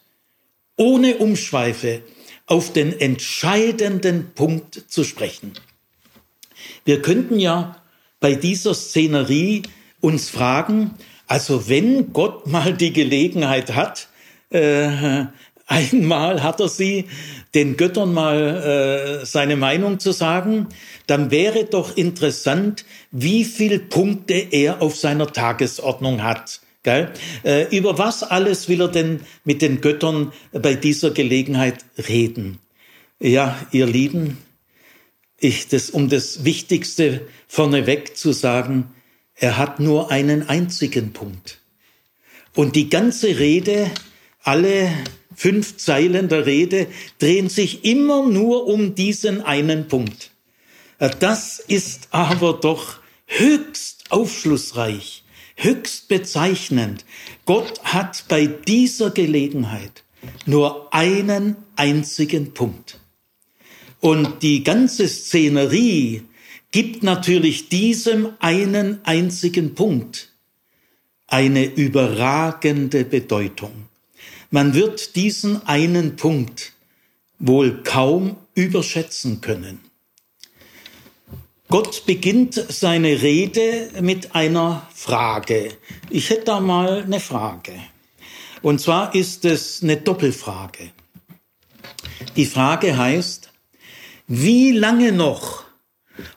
ohne 0.78 1.18
Umschweife, 1.18 2.02
auf 2.46 2.72
den 2.72 2.98
entscheidenden 2.98 4.32
Punkt 4.34 4.84
zu 4.88 5.04
sprechen. 5.04 5.52
Wir 6.86 7.02
könnten 7.02 7.38
ja 7.38 7.76
bei 8.20 8.34
dieser 8.34 8.72
Szenerie 8.72 9.62
uns 10.00 10.30
fragen, 10.30 10.94
also 11.26 11.68
wenn 11.68 12.14
Gott 12.14 12.46
mal 12.46 12.72
die 12.72 12.94
Gelegenheit 12.94 13.74
hat, 13.74 14.08
äh, 14.48 15.26
einmal 15.66 16.42
hat 16.42 16.60
er 16.60 16.68
sie, 16.68 17.04
den 17.54 17.76
Göttern 17.76 18.14
mal 18.14 19.20
äh, 19.22 19.26
seine 19.26 19.56
Meinung 19.56 20.00
zu 20.00 20.12
sagen, 20.12 20.68
dann 21.06 21.30
wäre 21.30 21.64
doch 21.64 21.96
interessant, 21.96 22.86
wie 23.10 23.44
viel 23.44 23.78
Punkte 23.78 24.34
er 24.34 24.80
auf 24.80 24.96
seiner 24.96 25.32
Tagesordnung 25.32 26.22
hat. 26.22 26.60
Gell? 26.88 27.12
Äh, 27.44 27.76
über 27.76 27.98
was 27.98 28.22
alles 28.22 28.70
will 28.70 28.80
er 28.80 28.88
denn 28.88 29.20
mit 29.44 29.60
den 29.60 29.82
Göttern 29.82 30.32
bei 30.52 30.74
dieser 30.74 31.10
Gelegenheit 31.10 31.84
reden? 32.08 32.60
Ja, 33.20 33.58
ihr 33.72 33.84
Lieben, 33.84 34.38
ich, 35.38 35.68
das, 35.68 35.90
um 35.90 36.08
das 36.08 36.46
Wichtigste 36.46 37.28
vorneweg 37.46 38.16
zu 38.16 38.32
sagen, 38.32 38.94
er 39.34 39.58
hat 39.58 39.80
nur 39.80 40.10
einen 40.10 40.48
einzigen 40.48 41.12
Punkt. 41.12 41.60
Und 42.54 42.74
die 42.74 42.88
ganze 42.88 43.38
Rede, 43.38 43.90
alle 44.42 44.90
fünf 45.36 45.76
Zeilen 45.76 46.30
der 46.30 46.46
Rede 46.46 46.86
drehen 47.18 47.50
sich 47.50 47.84
immer 47.84 48.26
nur 48.26 48.66
um 48.66 48.94
diesen 48.94 49.42
einen 49.42 49.88
Punkt. 49.88 50.30
Das 51.20 51.58
ist 51.58 52.08
aber 52.12 52.54
doch 52.54 53.00
höchst 53.26 54.04
aufschlussreich, 54.08 55.22
höchst 55.58 56.08
bezeichnend. 56.08 57.04
Gott 57.44 57.82
hat 57.84 58.24
bei 58.28 58.46
dieser 58.46 59.10
Gelegenheit 59.10 60.04
nur 60.46 60.92
einen 60.94 61.56
einzigen 61.76 62.54
Punkt. 62.54 62.98
Und 64.00 64.42
die 64.42 64.62
ganze 64.64 65.08
Szenerie 65.08 66.22
gibt 66.70 67.02
natürlich 67.02 67.68
diesem 67.68 68.32
einen 68.38 69.00
einzigen 69.04 69.74
Punkt 69.74 70.32
eine 71.26 71.64
überragende 71.64 73.04
Bedeutung. 73.04 73.88
Man 74.50 74.74
wird 74.74 75.16
diesen 75.16 75.66
einen 75.66 76.16
Punkt 76.16 76.72
wohl 77.38 77.82
kaum 77.82 78.36
überschätzen 78.54 79.40
können. 79.40 79.80
Gott 81.70 82.06
beginnt 82.06 82.54
seine 82.54 83.20
Rede 83.20 83.90
mit 84.00 84.34
einer 84.34 84.88
Frage. 84.94 85.76
Ich 86.08 86.30
hätte 86.30 86.44
da 86.46 86.60
mal 86.60 87.02
eine 87.02 87.20
Frage. 87.20 87.74
Und 88.62 88.80
zwar 88.80 89.14
ist 89.14 89.44
es 89.44 89.82
eine 89.82 89.98
Doppelfrage. 89.98 90.92
Die 92.36 92.46
Frage 92.46 92.96
heißt, 92.96 93.52
wie 94.26 94.72
lange 94.72 95.12
noch 95.12 95.64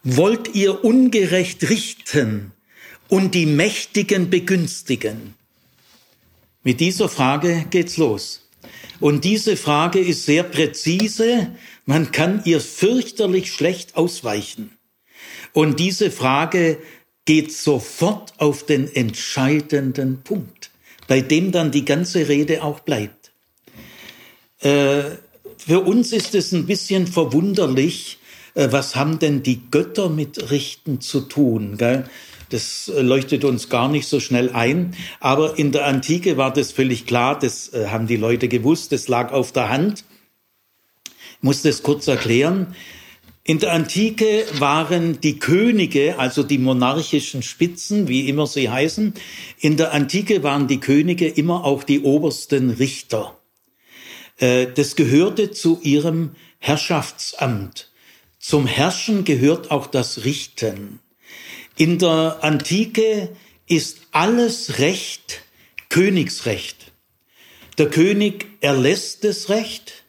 wollt 0.04 0.54
ihr 0.54 0.84
ungerecht 0.84 1.70
richten 1.70 2.52
und 3.08 3.34
die 3.34 3.46
Mächtigen 3.46 4.30
begünstigen? 4.30 5.36
Mit 6.62 6.82
dieser 6.82 7.08
Frage 7.08 7.68
geht's 7.70 7.96
los. 7.96 8.50
Und 9.00 9.24
diese 9.24 9.56
Frage 9.56 10.00
ist 10.00 10.26
sehr 10.26 10.44
präzise. 10.44 11.56
Man 11.86 12.12
kann 12.12 12.42
ihr 12.44 12.60
fürchterlich 12.60 13.54
schlecht 13.54 13.96
ausweichen. 13.96 14.78
Und 15.54 15.80
diese 15.80 16.12
Frage 16.12 16.78
geht 17.26 17.52
sofort 17.52 18.34
auf 18.38 18.66
den 18.66 18.94
entscheidenden 18.94 20.22
Punkt, 20.24 20.72
bei 21.08 21.22
dem 21.22 21.52
dann 21.52 21.72
die 21.72 21.86
ganze 21.86 22.28
Rede 22.28 22.64
auch 22.64 22.80
bleibt. 22.80 23.32
Äh, 24.60 25.04
für 25.58 25.82
uns 25.82 26.12
ist 26.12 26.34
es 26.36 26.52
ein 26.52 26.66
bisschen 26.66 27.08
verwunderlich, 27.08 28.20
äh, 28.56 28.68
was 28.72 28.96
haben 28.96 29.20
denn 29.20 29.44
die 29.44 29.62
Götter 29.70 30.10
mit 30.10 30.52
Richten 30.52 31.02
zu 31.02 31.22
tun? 31.22 31.78
Gell? 31.78 32.06
Das 32.50 32.90
äh, 32.90 33.02
leuchtet 33.02 33.44
uns 33.44 33.70
gar 33.70 33.90
nicht 33.90 34.08
so 34.08 34.20
schnell 34.20 34.52
ein. 34.52 34.96
Aber 35.20 35.58
in 35.58 35.72
der 35.72 35.86
Antike 35.86 36.38
war 36.38 36.52
das 36.54 36.72
völlig 36.72 37.06
klar. 37.06 37.40
Das 37.40 37.74
äh, 37.74 37.88
haben 37.88 38.08
die 38.08 38.18
Leute 38.18 38.48
gewusst. 38.48 38.92
Das 38.92 39.08
lag 39.08 39.32
auf 39.32 39.52
der 39.52 39.70
Hand. 39.70 40.04
Ich 41.06 41.44
muss 41.44 41.62
das 41.62 41.82
kurz 41.82 42.08
erklären. 42.08 42.76
In 43.44 43.58
der 43.58 43.74
Antike 43.74 44.46
waren 44.60 45.20
die 45.20 45.40
Könige, 45.40 46.20
also 46.20 46.44
die 46.44 46.60
monarchischen 46.60 47.42
Spitzen, 47.42 48.08
wie 48.08 48.30
immer 48.30 48.46
sie 48.46 48.70
heißen, 48.70 49.16
in 49.60 49.78
der 49.78 49.94
Antike 49.94 50.44
waren 50.44 50.68
die 50.68 50.80
Könige 50.80 51.28
immer 51.28 51.66
auch 51.66 51.84
die 51.84 52.02
obersten 52.02 52.70
Richter. 52.70 53.36
Äh, 54.38 54.68
das 54.68 54.96
gehörte 54.96 55.50
zu 55.50 55.80
ihrem 55.82 56.36
Herrschaftsamt. 56.60 57.90
Zum 58.38 58.68
Herrschen 58.68 59.24
gehört 59.24 59.72
auch 59.72 59.88
das 59.88 60.24
Richten. 60.24 61.00
In 61.78 61.98
der 61.98 62.40
Antike 62.42 63.30
ist 63.68 64.02
alles 64.12 64.78
Recht 64.78 65.42
Königsrecht. 65.90 66.92
Der 67.80 67.90
König 67.90 68.46
erlässt 68.62 69.24
das 69.24 69.50
Recht 69.50 70.04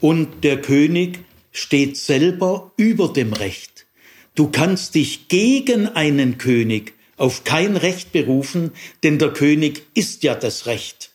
und 0.00 0.42
der 0.42 0.60
König 0.60 1.25
steht 1.56 1.96
selber 1.96 2.72
über 2.76 3.08
dem 3.08 3.32
Recht. 3.32 3.86
Du 4.34 4.48
kannst 4.50 4.94
dich 4.94 5.28
gegen 5.28 5.88
einen 5.88 6.36
König 6.36 6.92
auf 7.16 7.44
kein 7.44 7.76
Recht 7.76 8.12
berufen, 8.12 8.72
denn 9.02 9.18
der 9.18 9.32
König 9.32 9.86
ist 9.94 10.22
ja 10.22 10.34
das 10.34 10.66
Recht. 10.66 11.12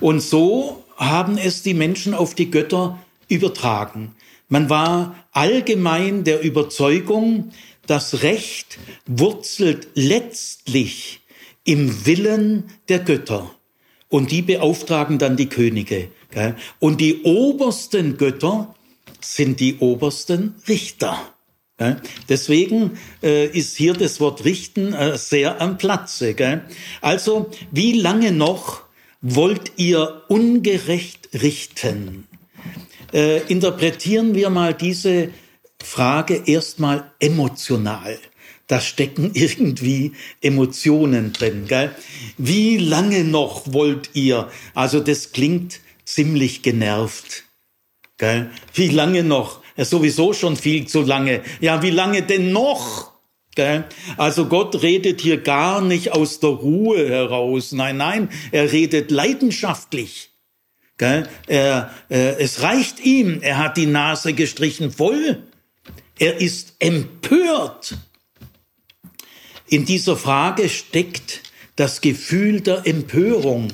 Und 0.00 0.20
so 0.20 0.84
haben 0.96 1.38
es 1.38 1.62
die 1.62 1.74
Menschen 1.74 2.12
auf 2.14 2.34
die 2.34 2.50
Götter 2.50 3.02
übertragen. 3.28 4.14
Man 4.48 4.68
war 4.68 5.16
allgemein 5.32 6.22
der 6.24 6.42
Überzeugung, 6.42 7.50
das 7.86 8.22
Recht 8.22 8.78
wurzelt 9.06 9.88
letztlich 9.94 11.20
im 11.64 12.06
Willen 12.06 12.64
der 12.88 12.98
Götter. 12.98 13.50
Und 14.08 14.30
die 14.30 14.42
beauftragen 14.42 15.18
dann 15.18 15.36
die 15.36 15.48
Könige. 15.48 16.08
Und 16.78 17.00
die 17.00 17.22
obersten 17.22 18.16
Götter 18.18 18.74
sind 19.24 19.60
die 19.60 19.78
obersten 19.78 20.54
Richter. 20.68 21.34
Deswegen 22.28 22.98
äh, 23.22 23.46
ist 23.46 23.76
hier 23.76 23.94
das 23.94 24.20
Wort 24.20 24.44
richten 24.44 24.92
äh, 24.92 25.18
sehr 25.18 25.60
am 25.60 25.76
Platze. 25.76 26.36
Also, 27.00 27.50
wie 27.72 27.92
lange 27.92 28.30
noch 28.30 28.82
wollt 29.20 29.72
ihr 29.76 30.22
ungerecht 30.28 31.30
richten? 31.34 32.28
Äh, 33.12 33.42
interpretieren 33.48 34.34
wir 34.34 34.50
mal 34.50 34.72
diese 34.72 35.30
Frage 35.82 36.42
erstmal 36.46 37.10
emotional. 37.18 38.18
Da 38.66 38.80
stecken 38.80 39.30
irgendwie 39.34 40.12
Emotionen 40.40 41.32
drin. 41.32 41.66
Gell? 41.66 41.94
Wie 42.38 42.76
lange 42.76 43.24
noch 43.24 43.72
wollt 43.72 44.10
ihr? 44.14 44.48
Also 44.74 45.00
das 45.00 45.32
klingt 45.32 45.80
ziemlich 46.04 46.62
genervt. 46.62 47.43
Gell? 48.24 48.50
Wie 48.72 48.88
lange 48.88 49.22
noch? 49.22 49.60
Ja, 49.76 49.84
sowieso 49.84 50.32
schon 50.32 50.56
viel 50.56 50.86
zu 50.86 51.02
lange. 51.02 51.42
Ja, 51.60 51.82
wie 51.82 51.90
lange 51.90 52.22
denn 52.22 52.52
noch? 52.52 53.12
Gell? 53.54 53.84
Also 54.16 54.46
Gott 54.46 54.80
redet 54.80 55.20
hier 55.20 55.42
gar 55.42 55.82
nicht 55.82 56.12
aus 56.12 56.40
der 56.40 56.48
Ruhe 56.48 57.06
heraus. 57.06 57.72
Nein, 57.72 57.98
nein, 57.98 58.30
er 58.50 58.72
redet 58.72 59.10
leidenschaftlich. 59.10 60.30
Gell? 60.96 61.28
Er, 61.48 61.92
äh, 62.08 62.36
es 62.38 62.62
reicht 62.62 63.04
ihm. 63.04 63.42
Er 63.42 63.58
hat 63.58 63.76
die 63.76 63.84
Nase 63.84 64.32
gestrichen 64.32 64.90
voll. 64.90 65.42
Er 66.18 66.40
ist 66.40 66.76
empört. 66.78 67.94
In 69.68 69.84
dieser 69.84 70.16
Frage 70.16 70.70
steckt 70.70 71.42
das 71.76 72.00
Gefühl 72.00 72.62
der 72.62 72.86
Empörung. 72.86 73.68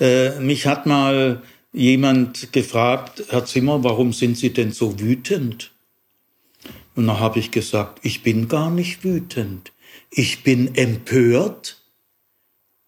Äh, 0.00 0.38
mich 0.40 0.66
hat 0.66 0.84
mal 0.84 1.42
jemand 1.76 2.52
gefragt, 2.52 3.22
Herr 3.28 3.44
Zimmer, 3.44 3.84
warum 3.84 4.12
sind 4.12 4.36
Sie 4.36 4.52
denn 4.52 4.72
so 4.72 4.98
wütend? 4.98 5.72
Und 6.94 7.06
dann 7.06 7.20
habe 7.20 7.38
ich 7.38 7.50
gesagt, 7.50 8.00
ich 8.02 8.22
bin 8.22 8.48
gar 8.48 8.70
nicht 8.70 9.04
wütend, 9.04 9.72
ich 10.10 10.42
bin 10.42 10.74
empört. 10.74 11.82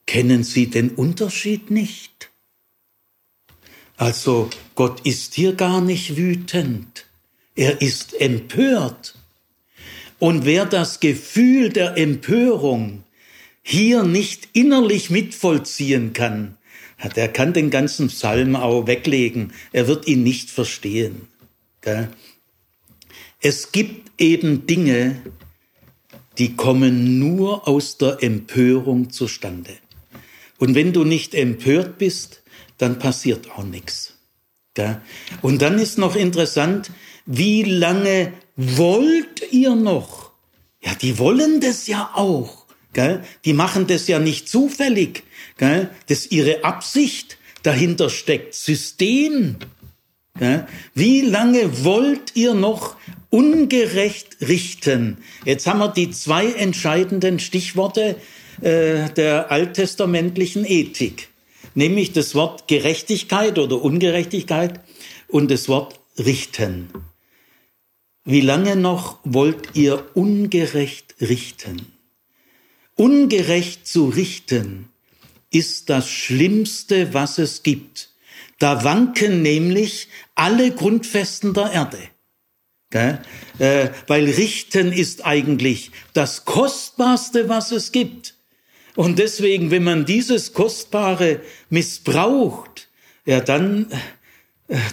Kennen 0.07 0.43
Sie 0.43 0.69
den 0.69 0.89
Unterschied 0.93 1.71
nicht? 1.71 2.31
Also 3.99 4.49
Gott 4.75 5.01
ist 5.05 5.35
hier 5.35 5.53
gar 5.53 5.83
nicht 5.83 6.17
wütend, 6.17 7.05
er 7.55 7.83
ist 7.83 8.19
empört. 8.19 9.19
Und 10.19 10.47
wer 10.47 10.65
das 10.65 10.99
Gefühl 11.01 11.69
der 11.69 11.99
Empörung 11.99 13.05
hier 13.63 14.03
nicht 14.03 14.49
innerlich 14.55 15.11
mitvollziehen 15.11 16.15
kann, 16.15 16.58
der 17.15 17.29
kann 17.29 17.53
den 17.53 17.71
ganzen 17.71 18.09
Psalm 18.09 18.57
auch 18.57 18.87
weglegen. 18.87 19.53
Er 19.73 19.87
wird 19.87 20.09
ihn 20.09 20.23
nicht 20.23 20.51
verstehen. 20.51 21.29
Es 23.41 23.71
gibt 23.73 24.11
eben 24.21 24.67
Dinge, 24.67 25.23
die 26.39 26.57
kommen 26.57 27.19
nur 27.19 27.69
aus 27.69 27.99
der 27.99 28.23
Empörung 28.23 29.11
zustande. 29.11 29.77
Und 30.59 30.75
wenn 30.75 30.93
du 30.93 31.05
nicht 31.05 31.35
empört 31.35 31.99
bist, 31.99 32.43
dann 32.79 32.99
passiert 32.99 33.51
auch 33.53 33.65
nichts. 33.65 34.15
Und 35.43 35.63
dann 35.63 35.79
ist 35.79 35.99
noch 35.99 36.15
interessant, 36.15 36.91
wie 37.27 37.65
lange 37.65 38.33
wollt 38.57 39.53
ihr 39.53 39.75
noch? 39.75 40.33
Ja, 40.81 40.95
die 40.95 41.19
wollen 41.19 41.61
das 41.61 41.89
ja 41.89 42.13
auch. 42.15 42.67
Gell? 42.93 43.23
Die 43.45 43.53
machen 43.53 43.87
das 43.87 44.09
ja 44.09 44.19
nicht 44.19 44.49
zufällig. 44.49 45.25
Gell? 45.57 45.91
Das 46.07 46.27
ihre 46.27 46.65
Absicht. 46.65 47.39
Dahinter 47.63 48.09
steckt 48.09 48.55
System. 48.55 49.57
Gell? 50.39 50.67
Wie 50.95 51.21
lange 51.21 51.85
wollt 51.85 52.35
ihr 52.35 52.55
noch 52.55 52.97
ungerecht 53.31 54.39
richten? 54.41 55.19
Jetzt 55.45 55.67
haben 55.67 55.81
wir 55.81 55.89
die 55.89 56.11
zwei 56.11 56.47
entscheidenden 56.47 57.39
Stichworte 57.39 58.17
äh, 58.61 59.11
der 59.11 59.51
alttestamentlichen 59.51 60.65
Ethik, 60.65 61.29
nämlich 61.75 62.13
das 62.13 62.35
Wort 62.35 62.69
Gerechtigkeit 62.69 63.59
oder 63.59 63.83
Ungerechtigkeit 63.83 64.81
und 65.29 65.51
das 65.51 65.69
Wort 65.69 66.01
richten. 66.19 66.89
Wie 68.25 68.41
lange 68.41 68.77
noch 68.77 69.19
wollt 69.25 69.75
ihr 69.75 70.05
ungerecht 70.15 71.15
richten? 71.21 71.98
Ungerecht 72.99 73.87
zu 73.87 74.09
richten 74.09 74.89
ist 75.51 75.89
das 75.89 76.11
Schlimmste, 76.11 77.15
was 77.15 77.39
es 77.39 77.63
gibt. 77.63 78.11
Da 78.59 78.85
wanken 78.85 79.41
nämlich 79.41 80.09
alle 80.35 80.73
Grundfesten 80.73 81.55
der 81.55 81.73
Erde. 81.73 81.99
Äh, 83.59 83.91
weil 84.07 84.25
Richten 84.25 84.93
ist 84.93 85.25
eigentlich 85.25 85.93
das 86.13 86.45
Kostbarste, 86.45 87.49
was 87.49 87.71
es 87.71 87.93
gibt. 87.93 88.35
Und 88.97 89.19
deswegen, 89.19 89.71
wenn 89.71 89.85
man 89.85 90.05
dieses 90.05 90.53
Kostbare 90.53 91.41
missbraucht, 91.71 92.89
ja, 93.25 93.41
dann 93.41 93.93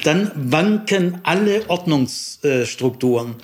dann 0.04 0.32
wanken 0.36 1.20
alle 1.24 1.70
Ordnungsstrukturen. 1.70 3.36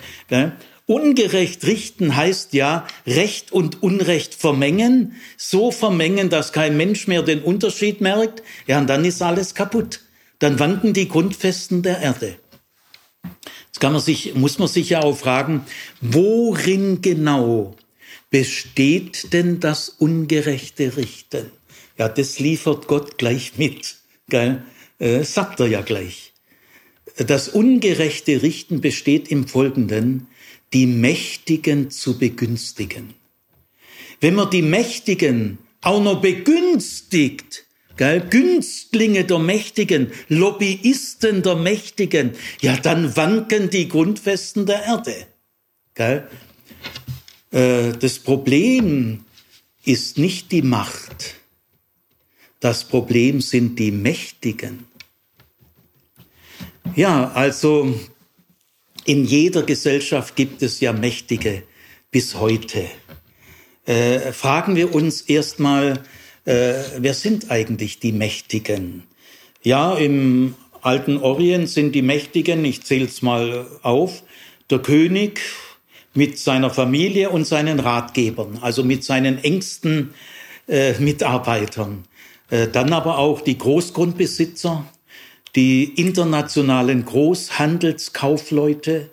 Ungerecht 0.91 1.65
richten 1.67 2.17
heißt 2.17 2.51
ja 2.51 2.85
Recht 3.07 3.53
und 3.53 3.81
Unrecht 3.81 4.33
vermengen, 4.33 5.15
so 5.37 5.71
vermengen, 5.71 6.29
dass 6.29 6.51
kein 6.51 6.75
Mensch 6.75 7.07
mehr 7.07 7.23
den 7.23 7.41
Unterschied 7.41 8.01
merkt. 8.01 8.43
Ja, 8.67 8.77
und 8.79 8.87
dann 8.87 9.05
ist 9.05 9.21
alles 9.21 9.55
kaputt. 9.55 10.01
Dann 10.39 10.59
wanken 10.59 10.91
die 10.91 11.07
Grundfesten 11.07 11.81
der 11.81 11.99
Erde. 11.99 12.35
Jetzt 13.67 13.79
kann 13.79 13.93
man 13.93 14.01
sich, 14.01 14.35
muss 14.35 14.59
man 14.59 14.67
sich 14.67 14.89
ja 14.89 15.01
auch 15.01 15.17
fragen, 15.17 15.63
worin 16.01 17.01
genau 17.01 17.77
besteht 18.29 19.31
denn 19.31 19.61
das 19.61 19.87
ungerechte 19.87 20.97
Richten? 20.97 21.51
Ja, 21.97 22.09
das 22.09 22.39
liefert 22.39 22.87
Gott 22.87 23.17
gleich 23.17 23.53
mit. 23.57 23.95
Gell? 24.27 24.61
äh, 25.01 25.23
sagt 25.23 25.59
er 25.59 25.67
ja 25.67 25.81
gleich. 25.81 26.30
Das 27.17 27.49
ungerechte 27.49 28.41
Richten 28.41 28.81
besteht 28.81 29.29
im 29.29 29.47
Folgenden, 29.47 30.27
die 30.73 30.85
Mächtigen 30.85 31.89
zu 31.89 32.17
begünstigen. 32.17 33.13
Wenn 34.21 34.35
man 34.35 34.49
die 34.49 34.61
Mächtigen 34.61 35.57
auch 35.81 36.01
noch 36.01 36.21
begünstigt, 36.21 37.65
gell, 37.97 38.21
Günstlinge 38.21 39.25
der 39.25 39.39
Mächtigen, 39.39 40.11
Lobbyisten 40.29 41.41
der 41.41 41.55
Mächtigen, 41.55 42.31
ja, 42.61 42.77
dann 42.77 43.15
wanken 43.15 43.69
die 43.69 43.87
Grundfesten 43.87 44.65
der 44.65 44.83
Erde. 44.83 45.27
Gell. 45.95 46.27
Äh, 47.51 47.91
das 47.99 48.19
Problem 48.19 49.25
ist 49.83 50.17
nicht 50.17 50.51
die 50.51 50.61
Macht. 50.61 51.35
Das 52.59 52.83
Problem 52.83 53.41
sind 53.41 53.79
die 53.79 53.91
Mächtigen. 53.91 54.85
Ja, 56.95 57.31
also 57.35 57.97
in 59.05 59.23
jeder 59.23 59.63
Gesellschaft 59.63 60.35
gibt 60.35 60.61
es 60.61 60.81
ja 60.81 60.91
Mächtige 60.91 61.63
bis 62.11 62.35
heute. 62.35 62.85
Äh, 63.85 64.33
fragen 64.33 64.75
wir 64.75 64.93
uns 64.93 65.21
erstmal, 65.21 66.03
äh, 66.43 66.73
wer 66.97 67.13
sind 67.13 67.49
eigentlich 67.49 67.99
die 67.99 68.11
Mächtigen? 68.11 69.03
Ja, 69.63 69.95
im 69.95 70.55
alten 70.81 71.17
Orient 71.17 71.69
sind 71.69 71.93
die 71.93 72.01
Mächtigen, 72.01 72.65
ich 72.65 72.83
zähle 72.83 73.05
es 73.05 73.21
mal 73.21 73.67
auf, 73.83 74.23
der 74.69 74.79
König 74.79 75.39
mit 76.13 76.39
seiner 76.39 76.71
Familie 76.71 77.29
und 77.29 77.45
seinen 77.45 77.79
Ratgebern, 77.79 78.59
also 78.61 78.83
mit 78.83 79.05
seinen 79.05 79.41
engsten 79.41 80.13
äh, 80.67 80.93
Mitarbeitern. 80.99 82.03
Äh, 82.49 82.67
dann 82.67 82.91
aber 82.91 83.17
auch 83.17 83.39
die 83.39 83.57
Großgrundbesitzer, 83.57 84.85
die 85.55 85.83
internationalen 85.83 87.05
Großhandelskaufleute 87.05 89.11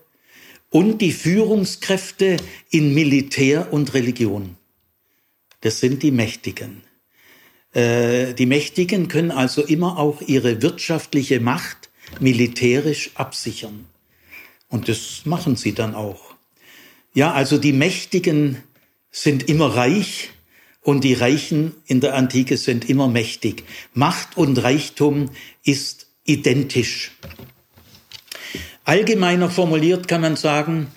und 0.70 1.00
die 1.00 1.12
Führungskräfte 1.12 2.38
in 2.70 2.94
Militär 2.94 3.72
und 3.72 3.94
Religion. 3.94 4.56
Das 5.60 5.80
sind 5.80 6.02
die 6.02 6.10
Mächtigen. 6.10 6.82
Äh, 7.72 8.34
die 8.34 8.46
Mächtigen 8.46 9.08
können 9.08 9.30
also 9.30 9.62
immer 9.62 9.98
auch 9.98 10.22
ihre 10.22 10.62
wirtschaftliche 10.62 11.40
Macht 11.40 11.90
militärisch 12.20 13.10
absichern. 13.14 13.86
Und 14.68 14.88
das 14.88 15.22
machen 15.24 15.56
sie 15.56 15.74
dann 15.74 15.94
auch. 15.94 16.34
Ja, 17.14 17.32
also 17.32 17.58
die 17.58 17.72
Mächtigen 17.72 18.62
sind 19.10 19.48
immer 19.48 19.74
reich 19.74 20.30
und 20.82 21.04
die 21.04 21.14
Reichen 21.14 21.74
in 21.86 22.00
der 22.00 22.14
Antike 22.14 22.56
sind 22.56 22.88
immer 22.88 23.08
mächtig. 23.08 23.64
Macht 23.94 24.36
und 24.36 24.62
Reichtum 24.62 25.30
ist 25.64 26.07
identisch. 26.28 27.12
Allgemeiner 28.84 29.50
formuliert 29.50 30.08
kann 30.08 30.20
man 30.20 30.36
sagen, 30.36 30.88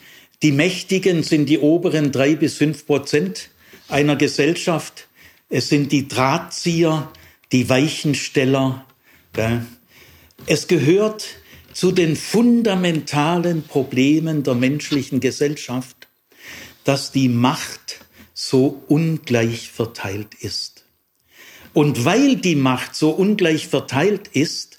die 0.43 0.51
Mächtigen 0.51 1.23
sind 1.23 1.47
die 1.47 1.59
oberen 1.59 2.11
drei 2.11 2.35
bis 2.35 2.55
fünf 2.55 2.85
Prozent 2.85 3.49
einer 3.87 4.15
Gesellschaft. 4.15 5.07
Es 5.49 5.69
sind 5.69 5.91
die 5.91 6.07
Drahtzieher, 6.07 7.11
die 7.51 7.69
Weichensteller. 7.69 8.85
Es 10.45 10.67
gehört 10.67 11.27
zu 11.73 11.91
den 11.91 12.15
fundamentalen 12.15 13.63
Problemen 13.63 14.43
der 14.43 14.55
menschlichen 14.55 15.19
Gesellschaft, 15.19 16.07
dass 16.83 17.11
die 17.11 17.29
Macht 17.29 17.99
so 18.33 18.83
ungleich 18.87 19.69
verteilt 19.69 20.33
ist. 20.39 20.85
Und 21.73 22.03
weil 22.05 22.35
die 22.37 22.55
Macht 22.55 22.95
so 22.95 23.11
ungleich 23.11 23.67
verteilt 23.67 24.29
ist, 24.29 24.70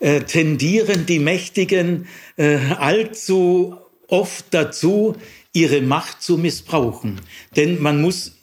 äh, 0.00 0.20
tendieren 0.20 1.06
die 1.06 1.18
Mächtigen 1.18 2.06
äh, 2.36 2.56
allzu 2.78 3.76
oft 4.08 4.46
dazu, 4.50 5.16
ihre 5.52 5.80
Macht 5.80 6.22
zu 6.22 6.36
missbrauchen. 6.36 7.20
Denn 7.56 7.80
man 7.80 8.00
muss 8.02 8.36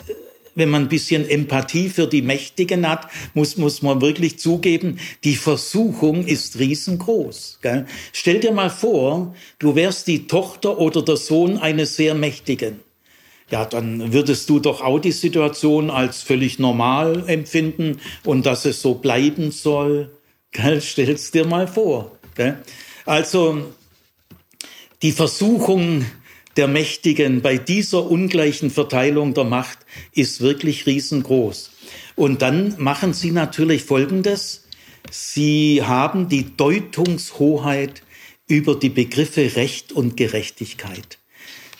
wenn 0.56 0.70
man 0.70 0.84
ein 0.84 0.89
bisschen 0.89 1.28
Empathie 1.28 1.89
für 1.89 2.08
die 2.08 2.22
Mächtigen 2.22 2.88
hat, 2.88 3.08
muss, 3.34 3.58
muss 3.58 3.82
man 3.82 4.02
wirklich 4.02 4.39
zugeben, 4.39 5.00
die 5.24 5.36
Versuchung 5.36 6.26
ist 6.26 6.60
riesengroß. 6.60 7.60
Gell? 7.62 7.86
Stell 8.12 8.39
dir 8.39 8.52
mal 8.52 8.70
vor, 8.70 9.34
du 9.60 9.76
wärst 9.76 10.08
die 10.08 10.28
Tochter 10.28 10.78
oder 10.78 11.02
der 11.02 11.18
Sohn 11.18 11.58
eines 11.58 11.96
sehr 11.96 12.13
Mächtigen. 12.13 12.82
Ja, 13.50 13.66
dann 13.66 14.13
würdest 14.13 14.50
du 14.50 14.60
doch 14.60 14.82
auch 14.82 15.00
die 15.00 15.12
Situation 15.12 15.89
als 15.89 16.22
völlig 16.22 16.60
normal 16.60 17.24
empfinden 17.28 18.00
und 18.24 18.46
dass 18.46 18.66
es 18.66 18.82
so 18.82 18.96
bleiben 18.96 19.52
soll. 19.52 20.12
Gell? 20.54 20.82
Stell's 20.82 21.32
dir 21.32 21.46
mal 21.46 21.68
vor. 21.68 22.18
Gell? 22.36 22.58
Also 23.06 23.74
die 25.02 25.12
Versuchung 25.12 26.06
der 26.56 26.68
Mächtigen 26.68 27.42
bei 27.42 27.58
dieser 27.58 28.10
ungleichen 28.10 28.70
Verteilung 28.70 29.34
der 29.34 29.44
Macht 29.44 29.80
ist 30.13 30.42
wirklich 30.42 30.86
riesengroß. 30.86 31.72
Und 32.16 32.42
dann 32.42 32.76
machen 32.78 33.13
sie 33.13 33.32
natürlich 33.32 33.84
Folgendes. 33.84 34.66
Sie 35.12 35.82
haben 35.84 36.30
die 36.30 36.56
Deutungshoheit 36.56 38.04
über 38.48 38.76
die 38.76 38.89
Begriffe 38.89 39.56
Recht 39.56 39.92
und 39.92 40.16
Gerechtigkeit. 40.16 41.18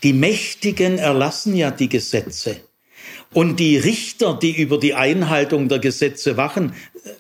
Die 0.02 0.14
Mächtigen 0.14 0.98
erlassen 0.98 1.56
ja 1.56 1.72
die 1.72 1.90
Gesetze. 1.90 2.58
Und 3.34 3.60
die 3.60 3.78
Richter, 3.78 4.38
die 4.40 4.52
über 4.52 4.78
die 4.78 4.94
Einhaltung 4.94 5.70
der 5.70 5.80
Gesetze 5.80 6.38
wachen, 6.38 6.74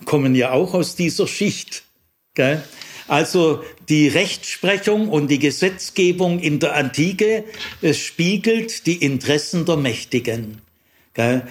kommen 0.06 0.36
ja 0.36 0.52
auch 0.52 0.74
aus 0.74 0.96
dieser 0.96 1.28
Schicht. 1.28 1.84
Also 3.08 3.64
die 3.90 4.08
Rechtsprechung 4.08 5.10
und 5.10 5.30
die 5.30 5.40
Gesetzgebung 5.40 6.40
in 6.40 6.60
der 6.60 6.76
Antike 6.76 7.44
spiegelt 7.94 8.88
die 8.88 9.04
Interessen 9.04 9.66
der 9.66 9.78
Mächtigen. 9.78 10.62
Äh, 11.16 11.42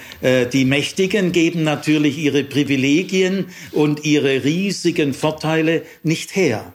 die 0.51 0.65
Mächtigen 0.65 1.31
geben 1.31 1.63
natürlich 1.63 2.17
ihre 2.17 2.43
Privilegien 2.43 3.47
und 3.71 4.03
ihre 4.03 4.43
riesigen 4.43 5.13
Vorteile 5.13 5.83
nicht 6.03 6.35
her. 6.35 6.73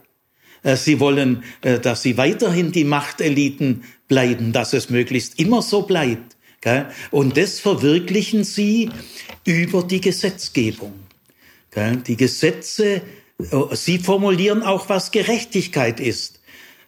Äh, 0.62 0.76
sie 0.76 0.98
wollen, 0.98 1.44
äh, 1.60 1.78
dass 1.78 2.02
sie 2.02 2.16
weiterhin 2.16 2.72
die 2.72 2.84
Machteliten 2.84 3.84
bleiben, 4.08 4.52
dass 4.52 4.72
es 4.72 4.88
möglichst 4.88 5.38
immer 5.38 5.62
so 5.62 5.82
bleibt. 5.82 6.36
Und 7.12 7.36
das 7.36 7.60
verwirklichen 7.60 8.42
sie 8.42 8.90
über 9.44 9.84
die 9.84 10.00
Gesetzgebung. 10.00 10.92
Die 12.06 12.16
Gesetze, 12.16 13.02
sie 13.72 13.98
formulieren 13.98 14.62
auch, 14.62 14.88
was 14.88 15.10
Gerechtigkeit 15.10 16.00
ist. 16.00 16.40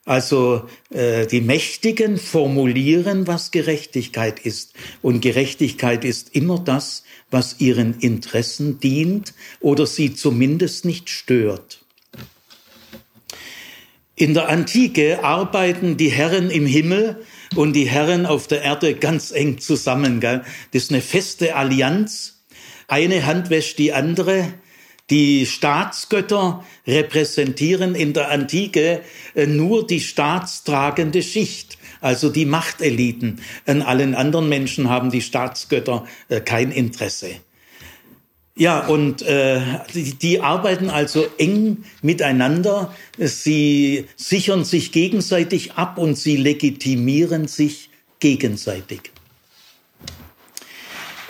Also 0.05 0.63
äh, 0.93 1.27
die 1.27 1.41
Mächtigen 1.41 2.17
formulieren, 2.17 3.27
was 3.27 3.51
Gerechtigkeit 3.51 4.41
ist. 4.41 4.73
Und 5.03 5.21
Gerechtigkeit 5.21 6.05
ist 6.05 6.35
immer 6.35 6.59
das, 6.59 7.05
was 7.31 7.61
ihren 7.61 7.99
Interessen 8.01 8.81
dient 8.81 9.35
oder 9.61 9.87
sie 9.87 10.15
zumindest 10.15 10.85
nicht 10.85 11.11
stört. 11.11 11.81
In 14.17 14.35
der 14.35 14.49
Antike 14.49 15.23
arbeiten 15.23 15.97
die 15.97 16.11
Herren 16.11 16.51
im 16.51 16.67
Himmel 16.67 17.25
und 17.55 17.75
die 17.75 17.89
Herren 17.89 18.27
auf 18.27 18.49
der 18.49 18.63
Erde 18.63 18.95
ganz 18.95 19.31
eng 19.31 19.59
zusammen. 19.59 20.21
Gell? 20.21 20.45
Das 20.73 20.83
ist 20.83 20.91
eine 20.91 21.01
feste 21.03 21.55
Allianz. 21.57 22.43
Eine 22.87 23.25
Hand 23.27 23.49
wäscht 23.49 23.79
die 23.79 23.93
andere. 23.93 24.53
Die 25.11 25.45
Staatsgötter 25.45 26.65
repräsentieren 26.87 27.95
in 27.97 28.13
der 28.13 28.31
Antike 28.31 29.03
äh, 29.35 29.47
nur 29.47 29.87
die 29.87 30.01
staatstragende 30.01 31.23
Schicht, 31.23 31.79
also 32.01 32.31
die 32.31 32.47
Machteliten. 32.47 33.41
An 33.67 33.83
allen 33.83 34.15
anderen 34.15 34.49
Menschen 34.49 34.89
haben 34.89 35.11
die 35.11 35.21
Staatsgötter 35.21 36.07
äh, 36.29 36.41
kein 36.41 36.71
Interesse. 36.71 37.31
Ja, 38.57 38.87
und 38.87 39.23
äh, 39.23 39.61
die, 39.95 40.15
die 40.15 40.41
arbeiten 40.41 40.91
also 40.91 41.27
eng 41.39 41.85
miteinander. 42.03 42.95
Sie 43.17 44.07
sichern 44.17 44.65
sich 44.65 44.93
gegenseitig 44.93 45.73
ab 45.73 45.99
und 45.99 46.17
sie 46.17 46.37
legitimieren 46.37 47.49
sich 47.49 47.91
gegenseitig. 48.21 49.13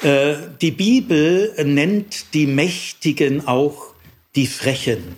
Äh, 0.02 0.36
die 0.62 0.70
Bibel 0.70 1.52
nennt 1.62 2.32
die 2.32 2.46
Mächtigen 2.46 3.46
auch 3.46 3.94
die 4.34 4.46
Frechen. 4.46 5.16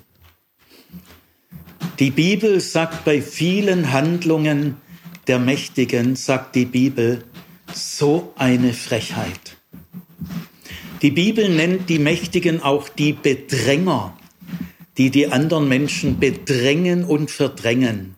Die 2.01 2.11
Bibel 2.11 2.59
sagt 2.59 3.05
bei 3.05 3.23
vielen 3.23 3.93
Handlungen 3.93 4.77
der 5.29 5.39
Mächtigen, 5.39 6.17
sagt 6.17 6.57
die 6.57 6.65
Bibel, 6.65 7.23
so 7.73 8.33
eine 8.37 8.73
Frechheit. 8.73 9.57
Die 11.01 11.13
Bibel 11.13 11.49
nennt 11.49 11.89
die 11.89 12.01
Mächtigen 12.01 12.61
auch 12.61 12.89
die 12.89 13.13
Bedränger, 13.13 14.17
die 14.99 15.11
die 15.11 15.29
anderen 15.29 15.69
Menschen 15.69 16.19
bedrängen 16.19 17.05
und 17.05 17.31
verdrängen. 17.31 18.17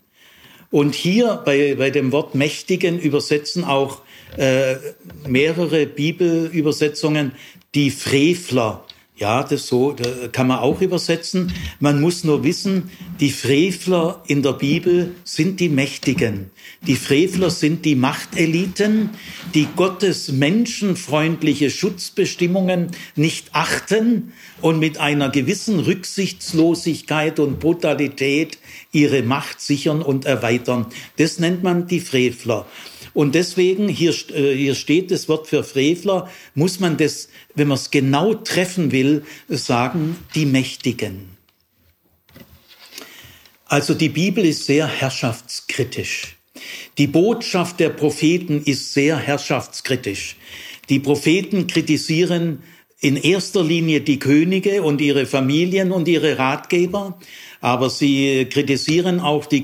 Und 0.70 0.94
hier 0.94 1.42
bei, 1.44 1.74
bei 1.76 1.90
dem 1.90 2.10
Wort 2.10 2.34
Mächtigen 2.34 2.98
übersetzen 2.98 3.64
auch 3.64 4.00
äh, 4.36 4.76
mehrere 5.26 5.86
Bibelübersetzungen, 5.86 7.32
die 7.74 7.90
Frevler. 7.90 8.84
Ja, 9.16 9.44
das 9.44 9.68
so 9.68 9.92
das 9.92 10.32
kann 10.32 10.48
man 10.48 10.58
auch 10.58 10.80
übersetzen. 10.80 11.52
Man 11.78 12.00
muss 12.00 12.24
nur 12.24 12.42
wissen, 12.42 12.90
die 13.20 13.30
Frevler 13.30 14.24
in 14.26 14.42
der 14.42 14.54
Bibel 14.54 15.14
sind 15.22 15.60
die 15.60 15.68
Mächtigen. 15.68 16.50
Die 16.84 16.96
Frevler 16.96 17.50
sind 17.50 17.84
die 17.84 17.94
Machteliten, 17.94 19.10
die 19.54 19.68
Gottes 19.76 20.32
menschenfreundliche 20.32 21.70
Schutzbestimmungen 21.70 22.88
nicht 23.14 23.50
achten 23.52 24.32
und 24.60 24.80
mit 24.80 24.98
einer 24.98 25.30
gewissen 25.30 25.78
Rücksichtslosigkeit 25.78 27.38
und 27.38 27.60
Brutalität 27.60 28.58
ihre 28.90 29.22
Macht 29.22 29.60
sichern 29.60 30.02
und 30.02 30.24
erweitern. 30.24 30.86
Das 31.18 31.38
nennt 31.38 31.62
man 31.62 31.86
die 31.86 32.00
Frevler. 32.00 32.66
Und 33.14 33.36
deswegen, 33.36 33.88
hier, 33.88 34.12
äh, 34.34 34.54
hier 34.54 34.74
steht 34.74 35.10
das 35.10 35.28
Wort 35.28 35.46
für 35.46 35.62
Frevler, 35.64 36.28
muss 36.54 36.80
man 36.80 36.96
das, 36.96 37.28
wenn 37.54 37.68
man 37.68 37.76
es 37.76 37.90
genau 37.90 38.34
treffen 38.34 38.92
will, 38.92 39.22
sagen, 39.48 40.16
die 40.34 40.46
Mächtigen. 40.46 41.30
Also 43.66 43.94
die 43.94 44.08
Bibel 44.08 44.44
ist 44.44 44.66
sehr 44.66 44.86
herrschaftskritisch. 44.86 46.36
Die 46.98 47.06
Botschaft 47.06 47.80
der 47.80 47.88
Propheten 47.88 48.62
ist 48.62 48.92
sehr 48.92 49.16
herrschaftskritisch. 49.16 50.36
Die 50.88 51.00
Propheten 51.00 51.66
kritisieren 51.66 52.62
in 53.00 53.16
erster 53.16 53.62
Linie 53.62 54.00
die 54.00 54.18
Könige 54.18 54.82
und 54.82 55.00
ihre 55.00 55.26
Familien 55.26 55.92
und 55.92 56.08
ihre 56.08 56.38
Ratgeber, 56.38 57.18
aber 57.60 57.90
sie 57.90 58.46
kritisieren 58.46 59.20
auch 59.20 59.46
die 59.46 59.62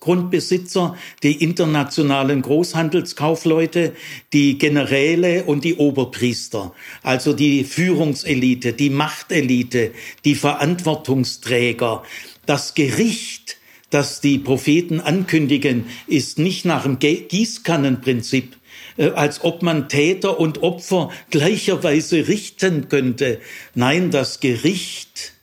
Großgrundbesitzer, 0.00 0.96
die 1.22 1.44
internationalen 1.44 2.40
Großhandelskaufleute, 2.40 3.92
die 4.32 4.56
Generäle 4.56 5.44
und 5.44 5.62
die 5.62 5.74
Oberpriester, 5.74 6.72
also 7.02 7.34
die 7.34 7.64
Führungselite, 7.64 8.72
die 8.72 8.88
Machtelite, 8.88 9.92
die 10.24 10.36
Verantwortungsträger. 10.36 12.02
Das 12.46 12.74
Gericht, 12.74 13.58
das 13.90 14.22
die 14.22 14.38
Propheten 14.38 15.00
ankündigen, 15.00 15.84
ist 16.06 16.38
nicht 16.38 16.64
nach 16.64 16.84
dem 16.84 16.98
Gießkannenprinzip, 16.98 18.56
äh, 18.96 19.10
als 19.10 19.44
ob 19.44 19.62
man 19.62 19.90
Täter 19.90 20.40
und 20.40 20.62
Opfer 20.62 21.10
gleicherweise 21.28 22.26
richten 22.26 22.88
könnte. 22.88 23.38
Nein, 23.74 24.10
das 24.10 24.40
Gericht 24.40 25.34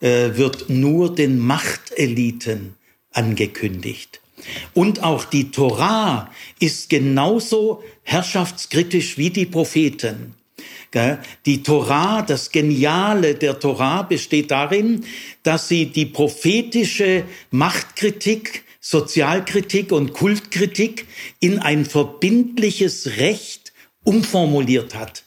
äh, 0.00 0.36
wird 0.36 0.68
nur 0.68 1.14
den 1.14 1.38
Machteliten 1.38 2.76
angekündigt. 3.14 4.20
Und 4.74 5.02
auch 5.02 5.24
die 5.24 5.50
Torah 5.50 6.30
ist 6.60 6.90
genauso 6.90 7.82
herrschaftskritisch 8.02 9.16
wie 9.16 9.30
die 9.30 9.46
Propheten. 9.46 10.34
Die 11.44 11.62
Torah, 11.62 12.22
das 12.22 12.52
Geniale 12.52 13.34
der 13.34 13.58
Torah 13.58 14.02
besteht 14.02 14.52
darin, 14.52 15.04
dass 15.42 15.66
sie 15.66 15.86
die 15.86 16.06
prophetische 16.06 17.24
Machtkritik, 17.50 18.62
Sozialkritik 18.80 19.90
und 19.90 20.12
Kultkritik 20.12 21.06
in 21.40 21.58
ein 21.58 21.84
verbindliches 21.84 23.16
Recht 23.16 23.72
umformuliert 24.04 24.94
hat. 24.94 25.24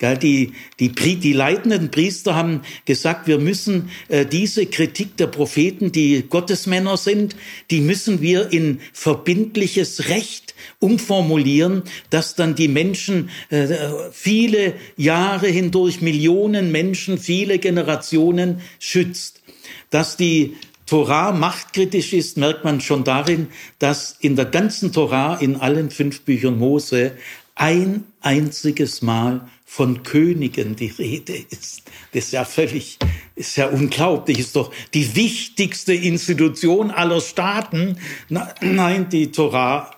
Die, 0.00 0.52
die, 0.78 0.92
die 0.92 1.32
leitenden 1.32 1.90
Priester 1.90 2.36
haben 2.36 2.60
gesagt, 2.84 3.26
wir 3.26 3.38
müssen 3.38 3.90
äh, 4.06 4.24
diese 4.24 4.66
Kritik 4.66 5.16
der 5.16 5.26
Propheten, 5.26 5.90
die 5.90 6.24
Gottesmänner 6.28 6.96
sind, 6.96 7.34
die 7.72 7.80
müssen 7.80 8.20
wir 8.20 8.52
in 8.52 8.78
verbindliches 8.92 10.08
Recht 10.08 10.54
umformulieren, 10.78 11.82
dass 12.10 12.36
dann 12.36 12.54
die 12.54 12.68
Menschen 12.68 13.30
äh, 13.50 13.66
viele 14.12 14.74
Jahre 14.96 15.48
hindurch, 15.48 16.00
Millionen 16.00 16.70
Menschen, 16.70 17.18
viele 17.18 17.58
Generationen 17.58 18.60
schützt. 18.78 19.42
Dass 19.90 20.16
die 20.16 20.56
Torah 20.86 21.32
machtkritisch 21.32 22.12
ist, 22.12 22.36
merkt 22.36 22.64
man 22.64 22.80
schon 22.80 23.02
darin, 23.02 23.48
dass 23.78 24.16
in 24.20 24.36
der 24.36 24.46
ganzen 24.46 24.92
Torah, 24.92 25.36
in 25.36 25.56
allen 25.56 25.90
fünf 25.90 26.20
Büchern 26.20 26.58
Mose, 26.58 27.12
ein 27.54 28.04
einziges 28.20 29.02
Mal 29.02 29.48
von 29.70 30.02
Königen 30.02 30.76
die 30.76 30.86
Rede 30.86 31.34
ist. 31.36 31.82
Das 32.14 32.24
ist 32.24 32.32
ja 32.32 32.46
völlig, 32.46 32.98
ist 33.36 33.54
ja 33.56 33.66
unglaublich, 33.68 34.38
ist 34.38 34.56
doch 34.56 34.72
die 34.94 35.14
wichtigste 35.14 35.92
Institution 35.92 36.90
aller 36.90 37.20
Staaten. 37.20 37.98
Nein, 38.30 39.10
die 39.10 39.30
Torah 39.30 39.90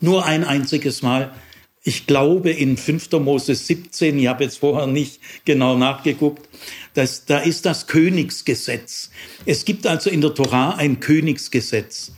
nur 0.00 0.26
ein 0.26 0.42
einziges 0.42 1.02
Mal. 1.02 1.32
Ich 1.84 2.08
glaube 2.08 2.50
in 2.50 2.76
5. 2.76 3.12
Mose 3.12 3.54
17, 3.54 4.18
ich 4.18 4.26
habe 4.26 4.42
jetzt 4.42 4.58
vorher 4.58 4.88
nicht 4.88 5.20
genau 5.44 5.78
nachgeguckt, 5.78 6.48
dass, 6.94 7.24
da 7.24 7.38
ist 7.38 7.64
das 7.64 7.86
Königsgesetz. 7.86 9.10
Es 9.46 9.64
gibt 9.64 9.86
also 9.86 10.10
in 10.10 10.20
der 10.20 10.34
Torah 10.34 10.74
ein 10.74 10.98
Königsgesetz. 10.98 12.10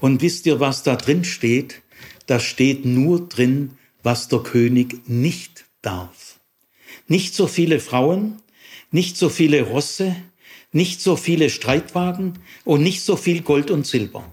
Und 0.00 0.22
wisst 0.22 0.46
ihr, 0.46 0.60
was 0.60 0.84
da 0.84 0.94
drin 0.94 1.24
steht? 1.24 1.82
Da 2.26 2.38
steht 2.38 2.84
nur 2.84 3.28
drin, 3.28 3.72
was 4.04 4.28
der 4.28 4.38
König 4.38 5.08
nicht 5.08 5.64
darf. 5.82 6.23
Nicht 7.06 7.34
so 7.34 7.46
viele 7.46 7.80
Frauen, 7.80 8.40
nicht 8.90 9.16
so 9.16 9.28
viele 9.28 9.62
Rosse, 9.62 10.16
nicht 10.72 11.00
so 11.00 11.16
viele 11.16 11.50
Streitwagen 11.50 12.38
und 12.64 12.82
nicht 12.82 13.02
so 13.02 13.16
viel 13.16 13.42
Gold 13.42 13.70
und 13.70 13.86
Silber. 13.86 14.32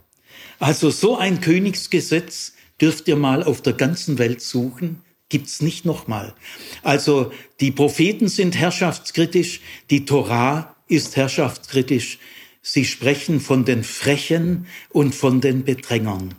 Also 0.60 0.89
so 0.89 1.17
ein 1.17 1.41
Königsgesetz 1.41 2.53
dürft 2.79 3.07
ihr 3.07 3.15
mal 3.15 3.43
auf 3.43 3.62
der 3.62 3.73
ganzen 3.73 4.17
Welt 4.17 4.41
suchen, 4.41 5.01
gibt's 5.29 5.62
nicht 5.62 5.86
nochmal. 5.86 6.36
Also 6.84 7.31
die 7.60 7.71
Propheten 7.71 8.27
sind 8.27 8.55
herrschaftskritisch, 8.55 9.62
die 9.89 10.05
Torah 10.05 10.75
ist 10.88 11.15
herrschaftskritisch. 11.15 12.19
Sie 12.62 12.86
sprechen 12.86 13.39
von 13.39 13.65
den 13.65 13.84
Frechen 13.84 14.67
und 14.89 15.15
von 15.15 15.41
den 15.41 15.63
Bedrängern. 15.63 16.36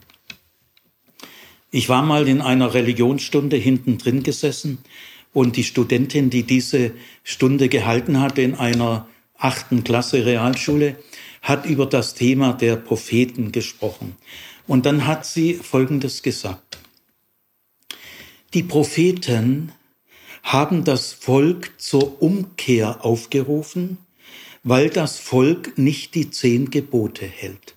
Ich 1.71 1.89
war 1.89 2.03
mal 2.03 2.27
in 2.27 2.39
einer 2.39 2.73
Religionsstunde 2.73 3.57
hinten 3.57 3.97
drin 3.97 4.23
gesessen 4.23 4.77
und 5.33 5.57
die 5.57 5.63
Studentin, 5.63 6.29
die 6.29 6.43
diese 6.43 6.91
Stunde 7.23 7.69
gehalten 7.69 8.21
hatte 8.21 8.41
in 8.41 8.55
einer 8.55 9.07
achten 9.37 9.83
Klasse 9.83 10.25
Realschule, 10.25 10.97
hat 11.41 11.65
über 11.65 11.85
das 11.85 12.13
Thema 12.13 12.53
der 12.53 12.75
Propheten 12.77 13.51
gesprochen. 13.51 14.15
Und 14.67 14.85
dann 14.85 15.05
hat 15.05 15.25
sie 15.25 15.55
Folgendes 15.55 16.23
gesagt. 16.23 16.77
Die 18.53 18.63
Propheten 18.63 19.71
haben 20.43 20.83
das 20.83 21.11
Volk 21.11 21.73
zur 21.77 22.21
Umkehr 22.21 23.03
aufgerufen, 23.03 23.97
weil 24.63 24.89
das 24.89 25.19
Volk 25.19 25.77
nicht 25.77 26.15
die 26.15 26.29
zehn 26.29 26.69
Gebote 26.69 27.25
hält. 27.25 27.75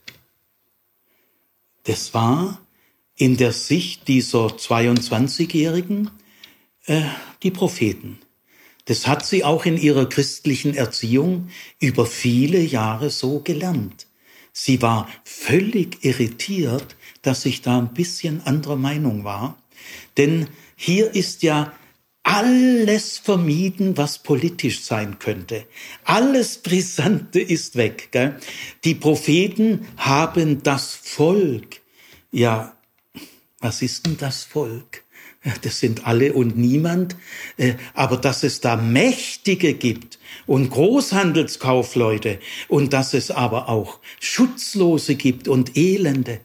Das 1.85 2.15
war 2.15 2.61
in 3.17 3.37
der 3.37 3.53
Sicht 3.53 4.09
dieser 4.09 4.47
22-Jährigen 4.47 6.11
äh, 6.87 7.03
die 7.43 7.51
Propheten. 7.51 8.19
Das 8.87 9.07
hat 9.07 9.27
sie 9.27 9.45
auch 9.45 9.65
in 9.67 9.77
ihrer 9.77 10.09
christlichen 10.09 10.75
Erziehung 10.75 11.49
über 11.81 12.07
viele 12.07 12.61
Jahre 12.61 13.11
so 13.11 13.41
gelernt. 13.41 14.07
Sie 14.53 14.81
war 14.81 15.09
völlig 15.25 16.05
irritiert, 16.05 16.97
dass 17.23 17.45
ich 17.45 17.63
da 17.63 17.79
ein 17.79 17.93
bisschen 17.93 18.41
anderer 18.47 18.77
Meinung 18.77 19.25
war. 19.25 19.59
Denn 20.17 20.49
hier 20.77 21.15
ist 21.15 21.43
ja 21.43 21.73
alles 22.23 23.19
vermieden, 23.19 23.97
was 23.97 24.23
politisch 24.23 24.83
sein 24.83 25.19
könnte. 25.19 25.67
Alles 26.05 26.59
Brisante 26.59 27.41
ist 27.41 27.77
weg. 27.77 28.09
Gell? 28.13 28.39
Die 28.85 28.95
Propheten 28.95 29.87
haben 29.97 30.63
das 30.63 30.95
Volk 30.95 31.81
ja 32.33 32.77
was 33.61 33.83
ist 33.83 34.07
denn 34.07 34.17
das 34.17 34.45
Volk? 34.45 35.03
Das 35.63 35.81
sind 35.81 36.07
alle 36.07 36.33
und 36.33 36.57
niemand. 36.57 37.17
Äh, 37.57 37.75
aber 37.95 38.17
dass 38.17 38.43
es 38.43 38.61
da 38.61 38.77
Mächtige 38.77 39.75
gibt 39.75 40.19
und 40.47 40.71
Großhandelskaufleute 40.71 42.39
und 42.69 42.93
dass 42.93 43.15
es 43.15 43.31
aber 43.31 43.69
auch 43.69 44.01
Schutzlose 44.21 45.15
gibt 45.15 45.49
und 45.49 45.77
Elende, 45.77 46.41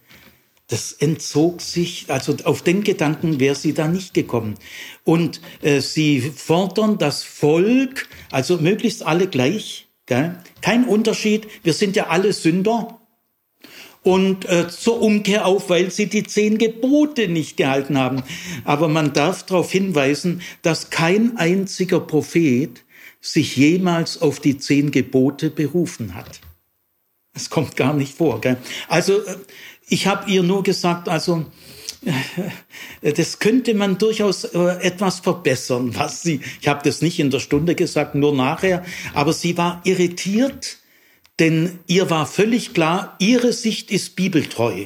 das 0.68 0.94
entzog 0.94 1.62
sich, 1.62 2.06
also 2.08 2.36
auf 2.46 2.62
den 2.62 2.84
Gedanken 2.84 3.42
wäre 3.42 3.56
sie 3.56 3.74
da 3.74 3.90
nicht 3.90 4.14
gekommen. 4.14 4.56
Und 5.04 5.42
äh, 5.62 5.82
sie 5.82 6.22
fordern 6.22 6.98
das 6.98 7.24
Volk, 7.24 8.08
also 8.32 8.58
möglichst 8.58 9.04
alle 9.04 9.28
gleich, 9.28 9.90
gell? 10.06 10.38
kein 10.62 10.86
Unterschied, 10.86 11.48
wir 11.64 11.74
sind 11.74 11.98
ja 11.98 12.08
alle 12.08 12.32
Sünder, 12.32 13.01
und 14.04 14.50
äh, 14.50 14.68
zur 14.68 15.02
Umkehr 15.02 15.46
auf, 15.46 15.70
weil 15.70 15.92
sie 15.92 16.08
die 16.08 16.24
zehn 16.24 16.58
Gebote 16.58 17.28
nicht 17.28 17.58
gehalten 17.58 17.98
haben. 17.98 18.24
Aber 18.64 18.88
man 18.88 19.14
darf 19.14 19.44
darauf 19.44 19.72
hinweisen, 19.72 20.42
dass 20.62 20.90
kein 20.90 21.38
einziger 21.38 22.00
Prophet 22.00 22.84
sich 23.20 23.56
jemals 23.56 24.22
auf 24.22 24.40
die 24.40 24.58
zehn 24.58 24.90
Gebote 24.92 25.52
berufen 25.52 26.16
hat. 26.16 26.42
Es 27.34 27.50
kommt 27.50 27.78
gar 27.78 27.94
nicht 27.94 28.16
vor. 28.16 28.42
Gell? 28.42 28.58
Also 28.88 29.24
äh, 29.24 29.36
ich 29.88 30.08
habe 30.08 30.30
ihr 30.30 30.42
nur 30.42 30.64
gesagt, 30.64 31.08
also 31.08 31.46
äh, 33.02 33.14
das 33.14 33.40
könnte 33.40 33.74
man 33.76 33.98
durchaus 34.00 34.44
äh, 34.46 34.60
etwas 34.82 35.20
verbessern, 35.20 35.96
was 35.96 36.24
sie, 36.24 36.42
ich 36.60 36.68
habe 36.68 36.82
das 36.84 37.02
nicht 37.02 37.20
in 37.20 37.30
der 37.30 37.40
Stunde 37.40 37.76
gesagt, 37.76 38.16
nur 38.16 38.34
nachher, 38.34 38.84
aber 39.14 39.34
sie 39.34 39.58
war 39.58 39.82
irritiert, 39.84 40.78
denn 41.41 41.80
ihr 41.88 42.12
war 42.12 42.27
völlig 42.27 42.75
klar, 42.75 43.15
ihre 43.17 43.51
Sicht 43.51 43.89
ist 43.89 44.15
bibeltreu. 44.15 44.86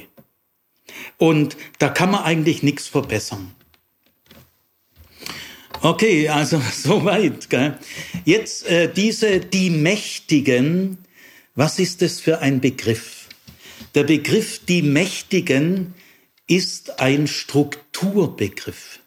Und 1.17 1.57
da 1.79 1.89
kann 1.89 2.11
man 2.11 2.23
eigentlich 2.23 2.63
nichts 2.63 2.87
verbessern. 2.87 3.53
Okay, 5.81 6.29
also 6.29 6.61
soweit. 6.73 7.49
Jetzt 8.23 8.67
äh, 8.67 8.89
diese 8.91 9.41
die 9.41 9.69
Mächtigen. 9.69 10.97
Was 11.55 11.77
ist 11.77 12.01
das 12.01 12.21
für 12.21 12.39
ein 12.39 12.61
Begriff? 12.61 13.27
Der 13.93 14.05
Begriff 14.05 14.61
die 14.65 14.81
Mächtigen 14.81 15.93
ist 16.47 17.01
ein 17.01 17.27
Strukturbegriff. 17.27 18.99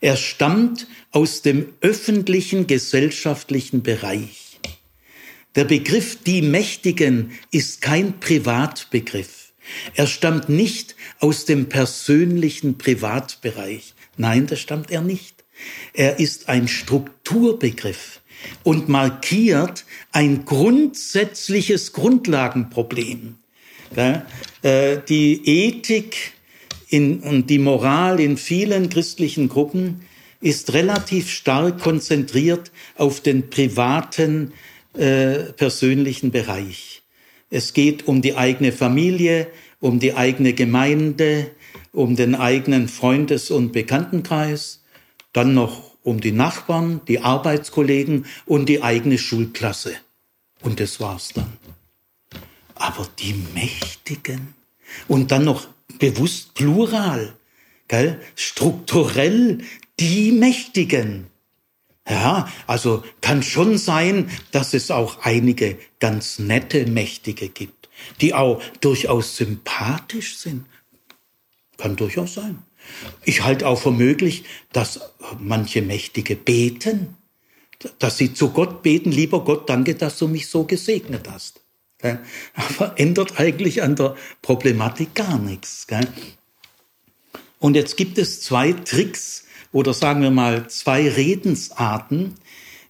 Er 0.00 0.16
stammt 0.16 0.88
aus 1.12 1.42
dem 1.42 1.72
öffentlichen 1.82 2.66
gesellschaftlichen 2.66 3.84
Bereich. 3.84 4.47
Der 5.54 5.64
Begriff 5.64 6.18
die 6.24 6.42
Mächtigen 6.42 7.32
ist 7.50 7.80
kein 7.80 8.20
Privatbegriff. 8.20 9.52
Er 9.94 10.06
stammt 10.06 10.48
nicht 10.48 10.94
aus 11.20 11.44
dem 11.44 11.68
persönlichen 11.68 12.78
Privatbereich. 12.78 13.94
Nein, 14.16 14.46
das 14.46 14.60
stammt 14.60 14.90
er 14.90 15.00
nicht. 15.00 15.44
Er 15.92 16.18
ist 16.18 16.48
ein 16.48 16.68
Strukturbegriff 16.68 18.20
und 18.62 18.88
markiert 18.88 19.84
ein 20.12 20.44
grundsätzliches 20.44 21.92
Grundlagenproblem. 21.92 23.36
Äh, 24.62 24.98
die 25.08 25.40
Ethik 25.44 26.32
und 26.90 27.46
die 27.48 27.58
Moral 27.58 28.20
in 28.20 28.36
vielen 28.36 28.88
christlichen 28.88 29.48
Gruppen 29.48 30.02
ist 30.40 30.72
relativ 30.72 31.30
stark 31.30 31.80
konzentriert 31.80 32.70
auf 32.96 33.20
den 33.20 33.50
privaten 33.50 34.52
äh, 34.98 35.52
persönlichen 35.52 36.30
Bereich. 36.30 37.02
Es 37.50 37.72
geht 37.72 38.06
um 38.06 38.20
die 38.20 38.36
eigene 38.36 38.72
Familie, 38.72 39.48
um 39.80 40.00
die 40.00 40.14
eigene 40.14 40.52
Gemeinde, 40.52 41.50
um 41.92 42.16
den 42.16 42.34
eigenen 42.34 42.88
Freundes- 42.88 43.50
und 43.50 43.72
Bekanntenkreis, 43.72 44.82
dann 45.32 45.54
noch 45.54 45.96
um 46.02 46.20
die 46.20 46.32
Nachbarn, 46.32 47.00
die 47.06 47.20
Arbeitskollegen 47.20 48.26
und 48.44 48.68
die 48.68 48.82
eigene 48.82 49.18
Schulklasse. 49.18 49.94
Und 50.62 50.80
das 50.80 51.00
war's 51.00 51.30
dann. 51.34 51.52
Aber 52.74 53.08
die 53.18 53.34
Mächtigen 53.54 54.54
und 55.06 55.30
dann 55.30 55.44
noch 55.44 55.68
bewusst 55.98 56.54
plural, 56.54 57.34
gell? 57.88 58.20
strukturell 58.34 59.58
die 60.00 60.32
Mächtigen. 60.32 61.26
Ja, 62.08 62.50
also 62.66 63.04
kann 63.20 63.42
schon 63.42 63.76
sein, 63.76 64.30
dass 64.50 64.72
es 64.72 64.90
auch 64.90 65.24
einige 65.24 65.78
ganz 66.00 66.38
nette 66.38 66.86
Mächtige 66.86 67.48
gibt, 67.48 67.90
die 68.20 68.32
auch 68.32 68.62
durchaus 68.80 69.36
sympathisch 69.36 70.38
sind. 70.38 70.64
Kann 71.76 71.96
durchaus 71.96 72.34
sein. 72.34 72.62
Ich 73.24 73.42
halte 73.42 73.66
auch 73.66 73.80
für 73.80 73.90
möglich, 73.90 74.44
dass 74.72 75.00
manche 75.38 75.82
Mächtige 75.82 76.34
beten, 76.34 77.16
dass 77.98 78.16
sie 78.16 78.32
zu 78.32 78.50
Gott 78.50 78.82
beten, 78.82 79.12
lieber 79.12 79.44
Gott, 79.44 79.68
danke, 79.68 79.94
dass 79.94 80.18
du 80.18 80.28
mich 80.28 80.48
so 80.48 80.64
gesegnet 80.64 81.28
hast. 81.30 81.60
Aber 82.54 82.98
ändert 82.98 83.38
eigentlich 83.38 83.82
an 83.82 83.96
der 83.96 84.16
Problematik 84.40 85.14
gar 85.14 85.38
nichts. 85.38 85.86
Und 87.58 87.74
jetzt 87.74 87.96
gibt 87.96 88.18
es 88.18 88.40
zwei 88.40 88.72
Tricks, 88.72 89.44
oder 89.72 89.92
sagen 89.94 90.22
wir 90.22 90.30
mal 90.30 90.68
zwei 90.68 91.08
Redensarten, 91.08 92.34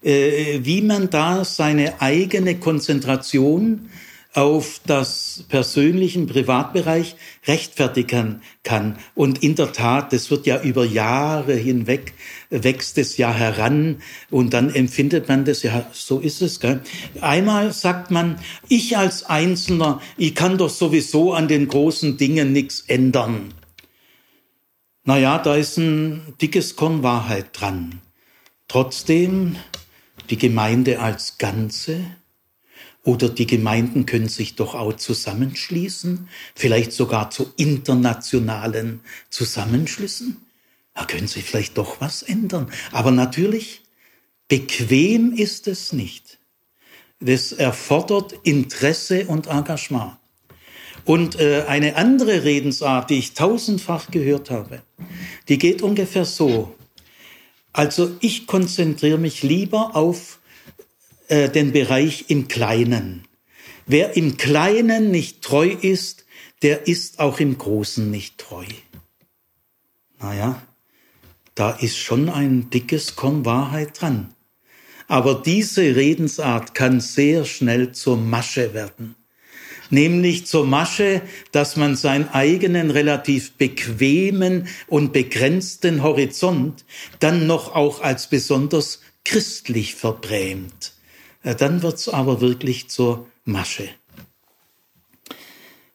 äh, 0.03 0.61
wie 0.63 0.83
man 0.83 1.11
da 1.11 1.45
seine 1.45 2.01
eigene 2.01 2.59
Konzentration 2.59 3.89
auf 4.35 4.81
das 4.87 5.45
persönlichen 5.49 6.27
Privatbereich 6.27 7.17
rechtfertigen 7.47 8.43
kann. 8.63 8.99
Und 9.15 9.43
in 9.43 9.57
der 9.57 9.73
Tat, 9.73 10.13
das 10.13 10.31
wird 10.31 10.47
ja 10.47 10.63
über 10.63 10.85
Jahre 10.85 11.55
hinweg, 11.55 12.13
wächst 12.51 12.99
es 12.99 13.17
ja 13.17 13.33
heran 13.33 13.97
und 14.31 14.53
dann 14.55 14.73
empfindet 14.73 15.29
man 15.29 15.45
das, 15.45 15.63
ja, 15.63 15.87
so 15.93 16.21
ist 16.21 16.43
es. 16.43 16.61
Gell? 16.61 16.81
Einmal 17.21 17.73
sagt 17.73 18.11
man, 18.11 18.39
ich 18.69 18.97
als 18.97 19.25
Einzelner, 19.25 20.01
ich 20.17 20.35
kann 20.35 20.59
doch 20.59 20.71
sowieso 20.71 21.33
an 21.33 21.49
den 21.49 21.67
großen 21.67 22.17
Dingen 22.17 22.53
nichts 22.53 22.85
ändern. 22.87 23.55
Naja, 25.09 25.39
da 25.39 25.57
ist 25.57 25.79
ein 25.79 26.35
dickes 26.39 26.77
Korn 26.77 27.03
Wahrheit 27.03 27.59
dran. 27.59 28.03
Trotzdem, 28.69 29.57
die 30.29 30.37
Gemeinde 30.37 31.01
als 31.01 31.39
Ganze 31.39 32.05
oder 33.05 33.31
die 33.31 33.47
Gemeinden 33.47 34.05
können 34.05 34.29
sich 34.29 34.55
doch 34.55 34.75
auch 34.75 34.93
zusammenschließen, 34.93 36.29
vielleicht 36.55 36.93
sogar 36.93 37.31
zu 37.31 37.51
internationalen 37.57 39.01
Zusammenschlüssen. 39.31 40.45
Da 40.93 41.07
können 41.07 41.27
sie 41.27 41.41
vielleicht 41.41 41.79
doch 41.79 42.03
was 42.03 42.23
ändern. 42.23 42.71
Aber 42.93 43.11
natürlich, 43.11 43.85
bequem 44.47 45.33
ist 45.33 45.69
es 45.69 45.95
nicht. 45.95 46.37
Das 47.19 47.53
erfordert 47.53 48.35
Interesse 48.43 49.25
und 49.27 49.47
Engagement. 49.47 50.18
Und 51.05 51.39
äh, 51.41 51.65
eine 51.67 51.97
andere 51.97 52.45
Redensart, 52.45 53.11
die 53.11 53.19
ich 53.19 53.35
tausendfach 53.35 54.11
gehört 54.11 54.51
habe, 54.51 54.83
die 55.49 55.59
geht 55.59 55.83
ungefähr 55.83 56.25
so. 56.25 56.75
Also 57.73 58.17
ich 58.21 58.47
konzentriere 58.47 59.19
mich 59.19 59.43
lieber 59.43 59.95
auf 59.95 60.39
äh, 61.29 61.49
den 61.49 61.73
Bereich 61.73 62.27
im 62.29 62.49
Kleinen. 62.49 63.27
Wer 63.87 64.17
im 64.17 64.37
Kleinen 64.37 65.11
nicht 65.11 65.43
treu 65.43 65.69
ist, 65.69 66.27
der 66.63 66.87
ist 66.87 67.21
auch 67.21 67.41
im 67.41 67.57
Großen 67.57 68.11
nicht 68.11 68.39
treu. 68.39 68.67
Naja, 70.21 70.63
da 71.55 71.71
ist 71.71 71.97
schon 71.97 72.29
ein 72.29 72.71
dickes 72.71 73.17
Korn 73.17 73.45
Wahrheit 73.45 74.01
dran. 74.01 74.35
Aber 75.07 75.35
diese 75.35 75.97
Redensart 75.97 76.75
kann 76.75 77.01
sehr 77.01 77.45
schnell 77.45 77.93
zur 77.93 78.17
Masche 78.17 78.75
werden. 78.75 79.15
Nämlich 79.91 80.47
zur 80.47 80.67
Masche, 80.67 81.23
dass 81.53 81.77
man 81.77 81.97
seinen 81.97 82.29
eigenen 82.29 82.91
relativ 82.91 83.53
bequemen 83.53 84.69
und 84.87 85.13
begrenzten 85.13 86.03
Horizont 86.03 86.85
dann 87.21 87.47
noch 87.47 87.75
auch 87.75 88.01
als 88.03 88.29
besonders 88.29 89.01
christlich 89.25 89.95
verbrämt. 89.95 90.93
Dann 91.43 91.83
wird's 91.83 92.09
aber 92.09 92.41
wirklich 92.41 92.89
zur 92.89 93.27
Masche. 93.45 93.89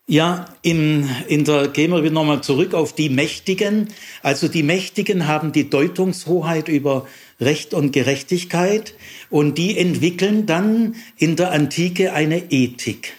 Ja, 0.05 0.45
in, 0.61 1.09
in 1.27 1.45
der, 1.45 1.69
gehen 1.69 1.91
wir 1.91 2.11
nochmal 2.11 2.43
zurück 2.43 2.73
auf 2.73 2.93
die 2.93 3.09
Mächtigen. 3.09 3.87
Also 4.21 4.49
die 4.49 4.63
Mächtigen 4.63 5.27
haben 5.27 5.53
die 5.53 5.69
Deutungshoheit 5.69 6.67
über 6.67 7.07
Recht 7.39 7.73
und 7.73 7.93
Gerechtigkeit 7.93 8.95
und 9.29 9.57
die 9.57 9.77
entwickeln 9.77 10.45
dann 10.45 10.95
in 11.17 11.37
der 11.37 11.51
Antike 11.51 12.11
eine 12.13 12.51
Ethik. 12.51 13.13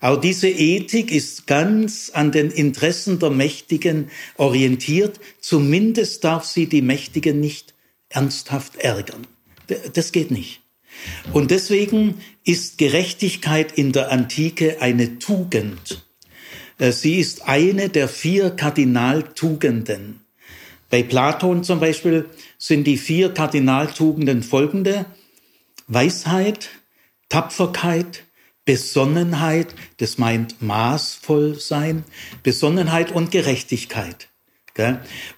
Auch 0.00 0.16
diese 0.16 0.48
Ethik 0.48 1.12
ist 1.12 1.46
ganz 1.46 2.10
an 2.12 2.32
den 2.32 2.50
Interessen 2.50 3.18
der 3.18 3.30
Mächtigen 3.30 4.10
orientiert. 4.36 5.20
Zumindest 5.40 6.24
darf 6.24 6.44
sie 6.44 6.66
die 6.66 6.82
Mächtigen 6.82 7.38
nicht 7.38 7.74
ernsthaft 8.08 8.76
ärgern. 8.76 9.26
Das 9.92 10.12
geht 10.12 10.30
nicht. 10.30 10.62
Und 11.32 11.50
deswegen 11.50 12.20
ist 12.44 12.78
Gerechtigkeit 12.78 13.72
in 13.72 13.92
der 13.92 14.10
Antike 14.10 14.80
eine 14.80 15.18
Tugend. 15.18 16.04
Äh, 16.78 16.92
sie 16.92 17.20
ist 17.20 17.46
eine 17.46 17.88
der 17.88 18.08
vier 18.08 18.50
Kardinaltugenden. 18.50 20.20
Bei 20.88 21.02
Platon 21.04 21.62
zum 21.62 21.78
Beispiel 21.78 22.26
sind 22.58 22.84
die 22.84 22.98
vier 22.98 23.32
Kardinaltugenden 23.32 24.42
folgende. 24.42 25.06
Weisheit, 25.86 26.70
Tapferkeit, 27.28 28.24
Besonnenheit, 28.70 29.74
das 29.96 30.16
meint 30.16 30.62
maßvoll 30.62 31.58
sein, 31.58 32.04
Besonnenheit 32.44 33.10
und 33.10 33.32
Gerechtigkeit. 33.32 34.28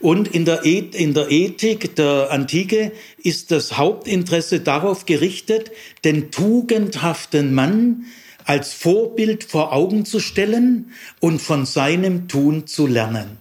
Und 0.00 0.28
in 0.28 0.44
der, 0.44 0.64
in 0.64 1.14
der 1.14 1.30
Ethik 1.30 1.96
der 1.96 2.30
Antike 2.30 2.92
ist 3.16 3.50
das 3.50 3.78
Hauptinteresse 3.78 4.60
darauf 4.60 5.06
gerichtet, 5.06 5.72
den 6.04 6.30
tugendhaften 6.30 7.54
Mann 7.54 8.04
als 8.44 8.74
Vorbild 8.74 9.44
vor 9.44 9.72
Augen 9.72 10.04
zu 10.04 10.20
stellen 10.20 10.92
und 11.18 11.40
von 11.40 11.64
seinem 11.64 12.28
Tun 12.28 12.66
zu 12.66 12.86
lernen. 12.86 13.38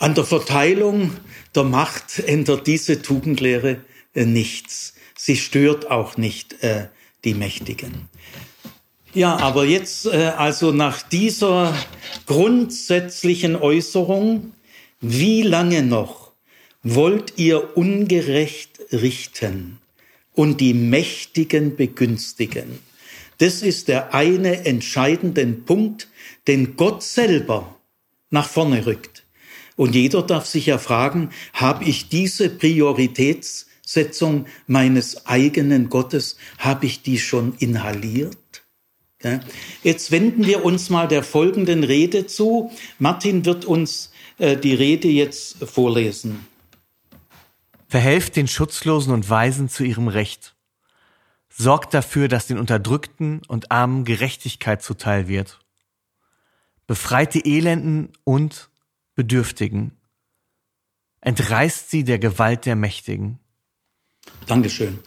An 0.00 0.16
der 0.16 0.24
Verteilung 0.24 1.12
der 1.54 1.62
Macht 1.62 2.18
ändert 2.18 2.66
diese 2.66 3.02
Tugendlehre 3.02 3.76
äh, 4.14 4.24
nichts. 4.24 4.94
Sie 5.16 5.36
stört 5.36 5.88
auch 5.88 6.16
nicht 6.16 6.64
äh, 6.64 6.88
die 7.24 7.34
Mächtigen. 7.34 8.08
Ja, 9.12 9.36
aber 9.38 9.64
jetzt 9.64 10.06
äh, 10.06 10.32
also 10.36 10.70
nach 10.72 11.02
dieser 11.02 11.74
grundsätzlichen 12.26 13.56
Äußerung, 13.56 14.52
wie 15.00 15.42
lange 15.42 15.82
noch 15.82 16.30
wollt 16.82 17.34
ihr 17.36 17.76
ungerecht 17.76 18.80
richten 18.92 19.78
und 20.34 20.60
die 20.60 20.74
Mächtigen 20.74 21.76
begünstigen? 21.76 22.78
Das 23.38 23.62
ist 23.62 23.88
der 23.88 24.14
eine 24.14 24.64
entscheidende 24.64 25.44
Punkt, 25.46 26.08
den 26.46 26.76
Gott 26.76 27.02
selber 27.02 27.76
nach 28.30 28.48
vorne 28.48 28.86
rückt. 28.86 29.24
Und 29.76 29.94
jeder 29.94 30.22
darf 30.22 30.46
sich 30.46 30.66
ja 30.66 30.78
fragen, 30.78 31.30
habe 31.54 31.84
ich 31.84 32.08
diese 32.08 32.50
Prioritätssetzung 33.90 34.46
meines 34.66 35.26
eigenen 35.26 35.88
Gottes, 35.88 36.36
habe 36.58 36.86
ich 36.86 37.02
die 37.02 37.18
schon 37.18 37.54
inhaliert? 37.58 38.38
Jetzt 39.82 40.12
wenden 40.12 40.46
wir 40.46 40.64
uns 40.64 40.88
mal 40.88 41.06
der 41.06 41.22
folgenden 41.22 41.84
Rede 41.84 42.26
zu. 42.26 42.70
Martin 42.98 43.44
wird 43.44 43.66
uns 43.66 44.12
äh, 44.38 44.56
die 44.56 44.72
Rede 44.72 45.08
jetzt 45.08 45.58
vorlesen. 45.64 46.46
Verhelft 47.86 48.36
den 48.36 48.48
Schutzlosen 48.48 49.12
und 49.12 49.28
Weisen 49.28 49.68
zu 49.68 49.84
ihrem 49.84 50.08
Recht. 50.08 50.54
Sorgt 51.50 51.92
dafür, 51.92 52.28
dass 52.28 52.46
den 52.46 52.58
Unterdrückten 52.58 53.42
und 53.46 53.70
Armen 53.70 54.04
Gerechtigkeit 54.06 54.82
zuteil 54.82 55.28
wird. 55.28 55.58
Befreit 56.86 57.34
die 57.34 57.58
Elenden 57.58 58.12
und 58.24 58.70
Bedürftigen. 59.16 59.98
Entreißt 61.20 61.90
sie 61.90 62.04
der 62.04 62.18
Gewalt 62.18 62.64
der 62.64 62.76
Mächtigen. 62.76 63.39
Dankeschön. 64.46 64.98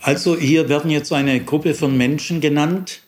Also 0.00 0.36
hier 0.36 0.68
werden 0.68 0.90
jetzt 0.90 1.12
eine 1.12 1.44
Gruppe 1.44 1.74
von 1.74 1.96
Menschen 1.96 2.40
genannt, 2.40 3.02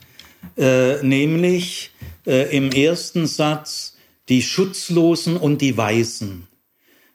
äh, 0.56 1.02
nämlich 1.02 1.90
äh, 2.26 2.56
im 2.56 2.70
ersten 2.70 3.26
Satz 3.26 3.96
die 4.28 4.42
Schutzlosen 4.42 5.36
und 5.36 5.60
die 5.60 5.76
Weisen, 5.76 6.46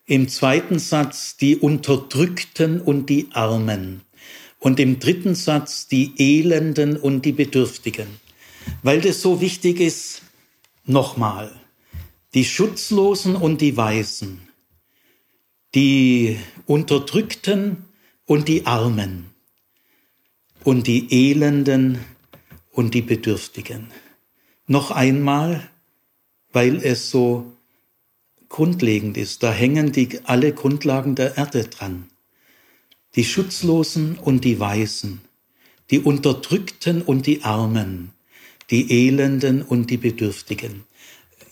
im 0.05 0.27
zweiten 0.27 0.79
Satz 0.79 1.37
die 1.37 1.57
Unterdrückten 1.57 2.81
und 2.81 3.09
die 3.09 3.27
Armen 3.31 4.01
und 4.59 4.79
im 4.79 4.99
dritten 4.99 5.35
Satz 5.35 5.87
die 5.87 6.13
Elenden 6.17 6.97
und 6.97 7.23
die 7.23 7.31
Bedürftigen. 7.31 8.07
Weil 8.83 9.01
das 9.01 9.21
so 9.21 9.39
wichtig 9.39 9.79
ist, 9.79 10.23
nochmal, 10.85 11.51
die 12.33 12.45
Schutzlosen 12.45 13.35
und 13.35 13.61
die 13.61 13.77
Weisen, 13.77 14.49
die 15.73 16.37
Unterdrückten 16.65 17.86
und 18.27 18.47
die 18.47 18.67
Armen 18.67 19.31
und 20.63 20.85
die 20.85 21.07
Elenden 21.29 21.99
und 22.71 22.93
die 22.93 23.01
Bedürftigen. 23.01 23.87
Noch 24.67 24.91
einmal, 24.91 25.67
weil 26.51 26.75
es 26.83 27.09
so 27.09 27.53
grundlegend 28.49 29.17
ist. 29.17 29.43
Da 29.43 29.51
hängen 29.51 29.91
die, 29.93 30.19
alle 30.25 30.51
Grundlagen 30.53 31.15
der 31.15 31.37
Erde 31.37 31.63
dran. 31.63 32.07
Die 33.15 33.23
Schutzlosen 33.23 34.17
und 34.19 34.43
die 34.43 34.59
Weisen, 34.59 35.21
die 35.89 35.99
Unterdrückten 35.99 37.01
und 37.01 37.25
die 37.25 37.43
Armen, 37.43 38.11
die 38.69 39.07
Elenden 39.07 39.61
und 39.61 39.89
die 39.89 39.97
Bedürftigen. 39.97 40.83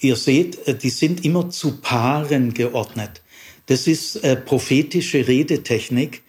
Ihr 0.01 0.17
seht, 0.17 0.67
äh, 0.67 0.77
die 0.77 0.89
sind 0.89 1.23
immer 1.23 1.49
zu 1.49 1.77
Paaren 1.77 2.53
geordnet. 2.53 3.21
Das 3.67 3.87
ist 3.87 4.17
äh, 4.17 4.35
prophetische 4.35 5.27
Redetechnik, 5.27 6.21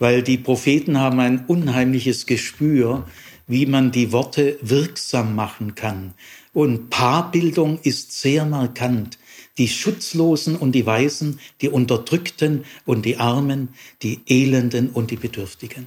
weil 0.00 0.24
die 0.24 0.38
Propheten 0.38 0.98
haben 0.98 1.20
ein 1.20 1.44
unheimliches 1.46 2.26
Gespür, 2.26 3.06
wie 3.46 3.66
man 3.66 3.92
die 3.92 4.10
Worte 4.10 4.58
wirksam 4.62 5.36
machen 5.36 5.76
kann. 5.76 6.14
Und 6.52 6.90
Paarbildung 6.90 7.78
ist 7.82 8.20
sehr 8.20 8.44
markant. 8.44 9.18
Die 9.58 9.68
Schutzlosen 9.68 10.56
und 10.56 10.72
die 10.72 10.86
Weisen, 10.86 11.38
die 11.60 11.68
Unterdrückten 11.68 12.64
und 12.86 13.04
die 13.04 13.18
Armen, 13.18 13.68
die 14.02 14.20
Elenden 14.26 14.88
und 14.90 15.10
die 15.10 15.16
Bedürftigen. 15.16 15.86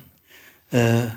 Äh, 0.72 1.08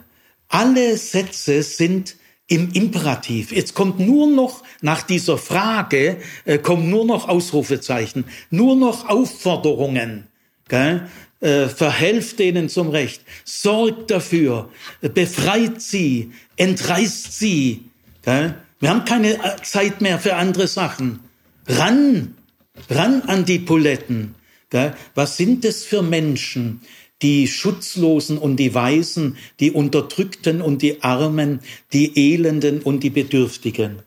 alle 0.48 0.96
Sätze 0.96 1.62
sind 1.62 2.16
im 2.48 2.70
Imperativ. 2.72 3.52
Jetzt 3.52 3.74
kommt 3.74 3.98
nur 3.98 4.28
noch 4.28 4.62
nach 4.80 5.02
dieser 5.02 5.36
Frage, 5.36 6.18
äh, 6.44 6.58
kommen 6.58 6.88
nur 6.88 7.04
noch 7.04 7.28
Ausrufezeichen, 7.28 8.24
nur 8.50 8.76
noch 8.76 9.08
Aufforderungen. 9.08 10.28
Gell? 10.68 11.08
Äh, 11.40 11.68
verhelft 11.68 12.38
denen 12.38 12.70
zum 12.70 12.88
Recht, 12.88 13.20
sorgt 13.44 14.10
dafür, 14.10 14.70
befreit 15.02 15.82
sie, 15.82 16.30
entreißt 16.56 17.38
sie. 17.38 17.90
Gell? 18.22 18.54
Wir 18.80 18.88
haben 18.88 19.04
keine 19.04 19.34
äh, 19.34 19.62
Zeit 19.62 20.00
mehr 20.00 20.18
für 20.18 20.36
andere 20.36 20.66
Sachen. 20.66 21.20
Ran, 21.66 22.34
ran 22.88 23.20
an 23.26 23.44
die 23.44 23.58
Poletten. 23.58 24.34
Gell? 24.70 24.94
Was 25.14 25.36
sind 25.36 25.66
es 25.66 25.84
für 25.84 26.00
Menschen, 26.00 26.80
die 27.20 27.48
Schutzlosen 27.48 28.38
und 28.38 28.56
die 28.56 28.74
Weisen, 28.74 29.36
die 29.60 29.72
Unterdrückten 29.72 30.62
und 30.62 30.80
die 30.80 31.02
Armen, 31.02 31.60
die 31.92 32.32
Elenden 32.32 32.80
und 32.80 33.00
die 33.00 33.10
Bedürftigen? 33.10 34.00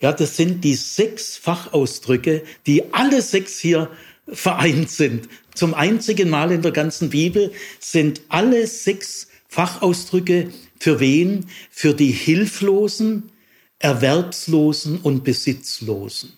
Ja, 0.00 0.12
das 0.12 0.36
sind 0.36 0.64
die 0.64 0.74
sechs 0.74 1.36
Fachausdrücke, 1.36 2.42
die 2.66 2.92
alle 2.92 3.22
sechs 3.22 3.60
hier 3.60 3.90
vereint 4.28 4.90
sind. 4.90 5.28
Zum 5.54 5.74
einzigen 5.74 6.30
Mal 6.30 6.52
in 6.52 6.62
der 6.62 6.72
ganzen 6.72 7.10
Bibel 7.10 7.52
sind 7.78 8.22
alle 8.28 8.66
sechs 8.66 9.28
Fachausdrücke 9.48 10.50
für 10.80 11.00
wen? 11.00 11.46
Für 11.70 11.94
die 11.94 12.10
Hilflosen, 12.10 13.30
Erwerbslosen 13.78 14.98
und 14.98 15.24
Besitzlosen. 15.24 16.32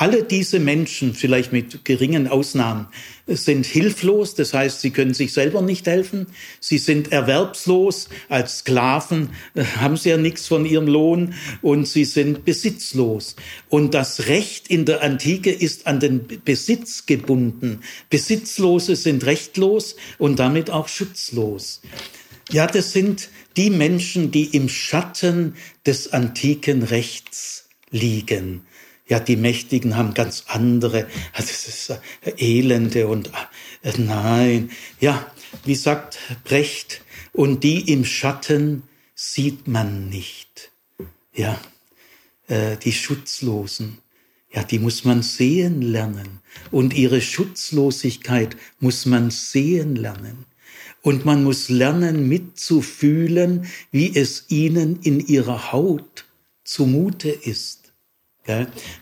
Alle 0.00 0.22
diese 0.22 0.60
Menschen, 0.60 1.12
vielleicht 1.12 1.52
mit 1.52 1.84
geringen 1.84 2.28
Ausnahmen, 2.28 2.86
sind 3.26 3.66
hilflos, 3.66 4.36
das 4.36 4.54
heißt, 4.54 4.80
sie 4.80 4.92
können 4.92 5.12
sich 5.12 5.32
selber 5.32 5.60
nicht 5.60 5.88
helfen. 5.88 6.28
Sie 6.60 6.78
sind 6.78 7.10
erwerbslos, 7.10 8.08
als 8.28 8.58
Sklaven 8.58 9.30
äh, 9.56 9.64
haben 9.64 9.96
sie 9.96 10.10
ja 10.10 10.16
nichts 10.16 10.46
von 10.46 10.64
ihrem 10.64 10.86
Lohn 10.86 11.34
und 11.62 11.88
sie 11.88 12.04
sind 12.04 12.44
besitzlos. 12.44 13.34
Und 13.70 13.92
das 13.92 14.28
Recht 14.28 14.68
in 14.68 14.84
der 14.84 15.02
Antike 15.02 15.50
ist 15.50 15.88
an 15.88 15.98
den 15.98 16.28
Besitz 16.44 17.06
gebunden. 17.06 17.80
Besitzlose 18.08 18.94
sind 18.94 19.26
rechtlos 19.26 19.96
und 20.16 20.38
damit 20.38 20.70
auch 20.70 20.86
schutzlos. 20.86 21.82
Ja, 22.52 22.68
das 22.68 22.92
sind 22.92 23.30
die 23.56 23.70
Menschen, 23.70 24.30
die 24.30 24.44
im 24.44 24.68
Schatten 24.68 25.54
des 25.84 26.12
antiken 26.12 26.84
Rechts 26.84 27.64
liegen. 27.90 28.62
Ja, 29.08 29.20
die 29.20 29.36
Mächtigen 29.36 29.96
haben 29.96 30.12
ganz 30.12 30.44
andere, 30.48 31.06
also 31.32 31.48
das 31.48 31.66
ist 31.66 31.90
äh, 31.90 31.98
Elende 32.36 33.08
und 33.08 33.30
äh, 33.82 33.92
nein. 33.96 34.70
Ja, 35.00 35.32
wie 35.64 35.74
sagt 35.74 36.18
Brecht, 36.44 37.02
und 37.32 37.64
die 37.64 37.90
im 37.92 38.04
Schatten 38.04 38.82
sieht 39.14 39.66
man 39.66 40.08
nicht. 40.08 40.70
Ja, 41.34 41.60
äh, 42.48 42.76
die 42.76 42.92
Schutzlosen, 42.92 43.98
ja, 44.52 44.62
die 44.62 44.78
muss 44.78 45.04
man 45.04 45.22
sehen 45.22 45.82
lernen. 45.82 46.40
Und 46.70 46.94
ihre 46.94 47.20
Schutzlosigkeit 47.20 48.56
muss 48.80 49.06
man 49.06 49.30
sehen 49.30 49.96
lernen. 49.96 50.46
Und 51.00 51.24
man 51.24 51.44
muss 51.44 51.68
lernen 51.68 52.28
mitzufühlen, 52.28 53.66
wie 53.92 54.16
es 54.16 54.46
ihnen 54.48 55.00
in 55.02 55.20
ihrer 55.26 55.72
Haut 55.72 56.24
zumute 56.64 57.30
ist. 57.30 57.77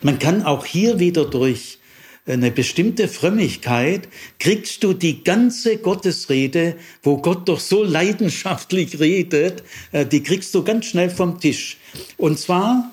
Man 0.02 0.18
kann 0.18 0.42
auch 0.42 0.64
hier 0.64 0.98
wieder 0.98 1.24
durch 1.24 1.78
eine 2.26 2.50
bestimmte 2.50 3.06
Frömmigkeit 3.06 4.08
kriegst 4.40 4.82
du 4.82 4.92
die 4.92 5.22
ganze 5.22 5.76
Gottesrede, 5.76 6.76
wo 7.02 7.18
Gott 7.18 7.48
doch 7.48 7.60
so 7.60 7.84
leidenschaftlich 7.84 8.98
redet, 8.98 9.62
äh, 9.92 10.04
die 10.04 10.22
kriegst 10.22 10.52
du 10.54 10.64
ganz 10.64 10.86
schnell 10.86 11.10
vom 11.10 11.38
Tisch. 11.38 11.76
Und 12.16 12.38
zwar 12.38 12.90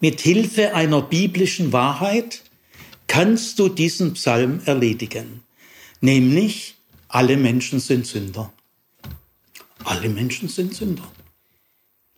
mit 0.00 0.20
Hilfe 0.20 0.74
einer 0.74 1.02
biblischen 1.02 1.72
Wahrheit 1.72 2.42
kannst 3.08 3.58
du 3.58 3.68
diesen 3.68 4.14
Psalm 4.14 4.60
erledigen. 4.66 5.42
Nämlich, 6.00 6.76
alle 7.08 7.36
Menschen 7.36 7.80
sind 7.80 8.06
Sünder. 8.06 8.52
Alle 9.84 10.08
Menschen 10.08 10.48
sind 10.48 10.74
Sünder. 10.74 11.10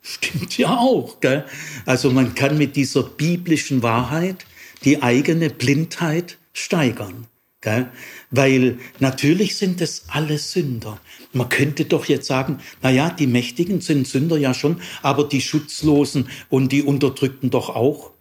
Stimmt 0.07 0.55
ja 0.59 0.77
auch. 0.77 1.19
Gell? 1.19 1.45
Also 1.87 2.11
man 2.11 2.35
kann 2.35 2.59
mit 2.59 2.75
dieser 2.75 3.01
biblischen 3.01 3.81
Wahrheit 3.81 4.45
die 4.83 5.01
eigene 5.01 5.49
Blindheit 5.49 6.37
steigern. 6.53 7.25
Gell? 7.59 7.89
Weil 8.29 8.77
natürlich 8.99 9.55
sind 9.55 9.81
es 9.81 10.05
alle 10.09 10.37
Sünder. 10.37 11.01
Man 11.33 11.49
könnte 11.49 11.85
doch 11.85 12.05
jetzt 12.05 12.27
sagen, 12.27 12.59
na 12.83 12.91
ja, 12.91 13.09
die 13.09 13.25
Mächtigen 13.25 13.81
sind 13.81 14.07
Sünder 14.07 14.37
ja 14.37 14.53
schon, 14.53 14.79
aber 15.01 15.23
die 15.23 15.41
Schutzlosen 15.41 16.29
und 16.49 16.71
die 16.71 16.83
Unterdrückten 16.83 17.49
doch 17.49 17.69
auch. 17.69 18.11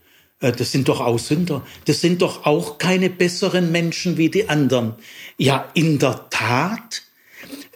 Äh, 0.40 0.52
das 0.52 0.72
sind 0.72 0.88
doch 0.88 1.02
auch 1.02 1.18
Sünder. 1.18 1.66
Das 1.84 2.00
sind 2.00 2.22
doch 2.22 2.46
auch 2.46 2.78
keine 2.78 3.10
besseren 3.10 3.70
Menschen 3.72 4.16
wie 4.16 4.30
die 4.30 4.48
anderen. 4.48 4.94
Ja, 5.36 5.68
in 5.74 5.98
der 5.98 6.30
Tat 6.30 7.02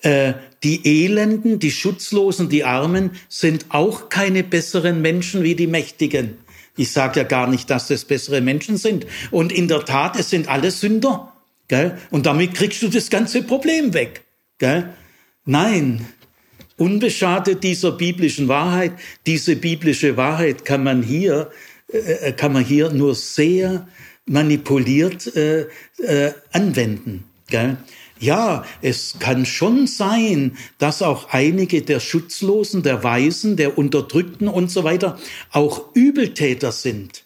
äh, 0.00 0.32
die 0.62 1.04
Elenden, 1.04 1.58
die 1.58 1.70
Schutzlosen, 1.70 2.48
die 2.48 2.64
Armen 2.64 3.12
sind 3.28 3.66
auch 3.68 4.08
keine 4.08 4.42
besseren 4.42 5.00
Menschen 5.02 5.42
wie 5.42 5.54
die 5.54 5.66
Mächtigen. 5.66 6.38
Ich 6.76 6.92
sage 6.92 7.20
ja 7.20 7.26
gar 7.26 7.48
nicht, 7.48 7.70
dass 7.70 7.88
das 7.88 8.04
bessere 8.04 8.40
Menschen 8.40 8.76
sind. 8.76 9.06
Und 9.30 9.52
in 9.52 9.68
der 9.68 9.84
Tat, 9.84 10.18
es 10.18 10.30
sind 10.30 10.48
alle 10.48 10.70
Sünder. 10.70 11.32
Gell? 11.66 11.98
Und 12.10 12.26
damit 12.26 12.54
kriegst 12.54 12.82
du 12.82 12.88
das 12.88 13.10
ganze 13.10 13.42
Problem 13.42 13.94
weg. 13.94 14.22
Gell? 14.58 14.88
Nein, 15.44 16.06
unbeschadet 16.76 17.62
dieser 17.62 17.92
biblischen 17.92 18.48
Wahrheit, 18.48 18.92
diese 19.26 19.56
biblische 19.56 20.16
Wahrheit 20.16 20.64
kann 20.64 20.84
man 20.84 21.02
hier, 21.02 21.50
äh, 21.92 22.32
kann 22.32 22.52
man 22.52 22.64
hier 22.64 22.90
nur 22.90 23.14
sehr 23.14 23.86
manipuliert 24.26 25.34
äh, 25.36 25.66
äh, 25.98 26.32
anwenden. 26.52 27.24
Gell? 27.48 27.76
Ja, 28.20 28.64
es 28.82 29.16
kann 29.18 29.46
schon 29.46 29.86
sein, 29.86 30.56
dass 30.78 31.02
auch 31.02 31.28
einige 31.30 31.82
der 31.82 32.00
Schutzlosen, 32.00 32.82
der 32.82 33.04
Weisen, 33.04 33.56
der 33.56 33.78
Unterdrückten 33.78 34.48
und 34.48 34.70
so 34.70 34.84
weiter 34.84 35.18
auch 35.52 35.94
Übeltäter 35.94 36.72
sind. 36.72 37.24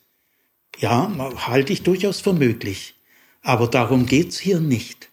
Ja, 0.79 1.11
halte 1.47 1.73
ich 1.73 1.83
durchaus 1.83 2.21
für 2.21 2.33
möglich. 2.33 2.95
Aber 3.43 3.69
darum 3.69 4.07
geht's 4.07 4.39
hier 4.39 4.61
nicht. 4.61 5.12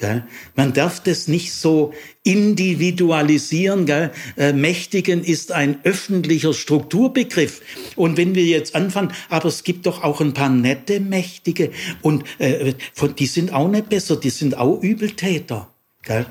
Gell? 0.00 0.24
Man 0.56 0.72
darf 0.72 1.00
das 1.00 1.28
nicht 1.28 1.52
so 1.52 1.92
individualisieren. 2.24 3.84
Gell? 3.84 4.10
Äh, 4.38 4.54
Mächtigen 4.54 5.22
ist 5.22 5.52
ein 5.52 5.78
öffentlicher 5.84 6.54
Strukturbegriff. 6.54 7.60
Und 7.96 8.16
wenn 8.16 8.34
wir 8.34 8.44
jetzt 8.44 8.74
anfangen, 8.74 9.12
aber 9.28 9.48
es 9.50 9.62
gibt 9.62 9.84
doch 9.84 10.02
auch 10.02 10.22
ein 10.22 10.32
paar 10.32 10.48
nette 10.48 11.00
Mächtige 11.00 11.70
und 12.00 12.24
äh, 12.38 12.72
die 13.18 13.26
sind 13.26 13.52
auch 13.52 13.68
nicht 13.68 13.90
besser, 13.90 14.16
die 14.16 14.30
sind 14.30 14.56
auch 14.56 14.82
Übeltäter. 14.82 15.68
Gell? 16.02 16.24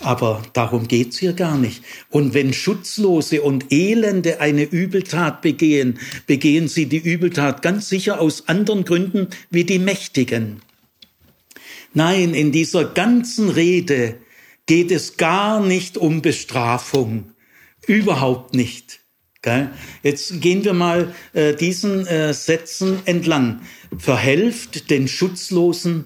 Aber 0.00 0.42
darum 0.52 0.88
geht's 0.88 1.18
hier 1.18 1.32
gar 1.32 1.56
nicht. 1.56 1.84
Und 2.10 2.34
wenn 2.34 2.52
Schutzlose 2.52 3.42
und 3.42 3.66
Elende 3.70 4.40
eine 4.40 4.64
Übeltat 4.64 5.42
begehen, 5.42 6.00
begehen 6.26 6.66
sie 6.66 6.86
die 6.86 6.98
Übeltat 6.98 7.62
ganz 7.62 7.88
sicher 7.88 8.20
aus 8.20 8.48
anderen 8.48 8.84
Gründen 8.84 9.28
wie 9.48 9.62
die 9.62 9.78
Mächtigen. 9.78 10.60
Nein, 11.94 12.34
in 12.34 12.52
dieser 12.52 12.84
ganzen 12.84 13.48
Rede 13.48 14.16
geht 14.66 14.90
es 14.90 15.16
gar 15.16 15.60
nicht 15.64 15.98
um 15.98 16.22
Bestrafung. 16.22 17.32
Überhaupt 17.86 18.54
nicht. 18.54 19.00
Jetzt 20.04 20.40
gehen 20.40 20.64
wir 20.64 20.72
mal 20.72 21.12
äh, 21.32 21.54
diesen 21.54 22.06
äh, 22.06 22.32
Sätzen 22.32 23.00
entlang. 23.06 23.62
Verhelft 23.98 24.88
den 24.88 25.08
Schutzlosen 25.08 26.04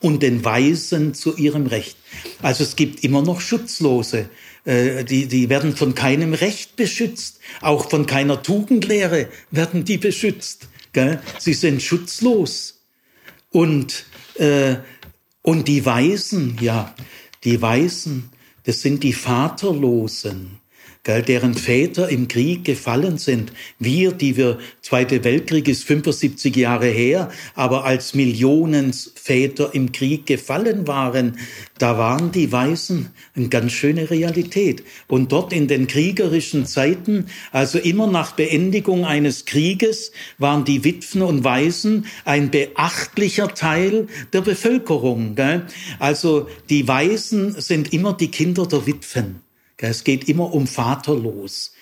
und 0.00 0.22
den 0.22 0.44
Weisen 0.44 1.14
zu 1.14 1.34
ihrem 1.36 1.66
Recht. 1.66 1.96
Also 2.42 2.64
es 2.64 2.76
gibt 2.76 3.04
immer 3.04 3.22
noch 3.22 3.40
Schutzlose. 3.40 4.28
Äh, 4.66 5.04
die, 5.04 5.26
die 5.26 5.48
werden 5.48 5.74
von 5.74 5.94
keinem 5.94 6.34
Recht 6.34 6.76
beschützt. 6.76 7.40
Auch 7.62 7.88
von 7.88 8.04
keiner 8.04 8.42
Tugendlehre 8.42 9.28
werden 9.50 9.84
die 9.84 9.96
beschützt. 9.96 10.68
Sie 11.38 11.54
sind 11.54 11.80
schutzlos. 11.80 12.82
Und 13.50 14.04
äh, 14.34 14.76
und 15.48 15.66
die 15.66 15.86
Weisen, 15.86 16.58
ja, 16.60 16.94
die 17.42 17.62
Weisen, 17.62 18.28
das 18.64 18.82
sind 18.82 19.02
die 19.02 19.14
Vaterlosen 19.14 20.58
gell, 21.08 21.22
deren 21.22 21.54
Väter 21.54 22.10
im 22.10 22.28
Krieg 22.28 22.66
gefallen 22.66 23.16
sind. 23.16 23.50
Wir, 23.78 24.12
die 24.12 24.36
wir, 24.36 24.58
Zweite 24.82 25.24
Weltkrieg 25.24 25.66
ist 25.66 25.84
75 25.84 26.54
Jahre 26.54 26.88
her, 26.88 27.30
aber 27.54 27.84
als 27.84 28.14
Millionen 28.14 28.92
Väter 28.92 29.74
im 29.74 29.92
Krieg 29.92 30.26
gefallen 30.26 30.86
waren, 30.86 31.38
da 31.78 31.96
waren 31.96 32.30
die 32.30 32.52
Weißen 32.52 33.08
eine 33.34 33.48
ganz 33.48 33.72
schöne 33.72 34.10
Realität. 34.10 34.82
Und 35.06 35.32
dort 35.32 35.54
in 35.54 35.66
den 35.66 35.86
kriegerischen 35.86 36.66
Zeiten, 36.66 37.26
also 37.52 37.78
immer 37.78 38.06
nach 38.06 38.32
Beendigung 38.32 39.06
eines 39.06 39.46
Krieges, 39.46 40.12
waren 40.36 40.66
die 40.66 40.84
Witwen 40.84 41.22
und 41.22 41.42
Waisen 41.42 42.04
ein 42.26 42.50
beachtlicher 42.50 43.54
Teil 43.54 44.08
der 44.34 44.42
Bevölkerung. 44.42 45.36
Gell? 45.36 45.64
Also 45.98 46.48
die 46.68 46.86
Waisen 46.86 47.58
sind 47.58 47.94
immer 47.94 48.12
die 48.12 48.30
Kinder 48.30 48.66
der 48.66 48.86
Witwen. 48.86 49.47
Es 49.78 50.04
geht 50.04 50.28
immer 50.28 50.52
um 50.52 50.66
Vaterlos. 50.66 51.72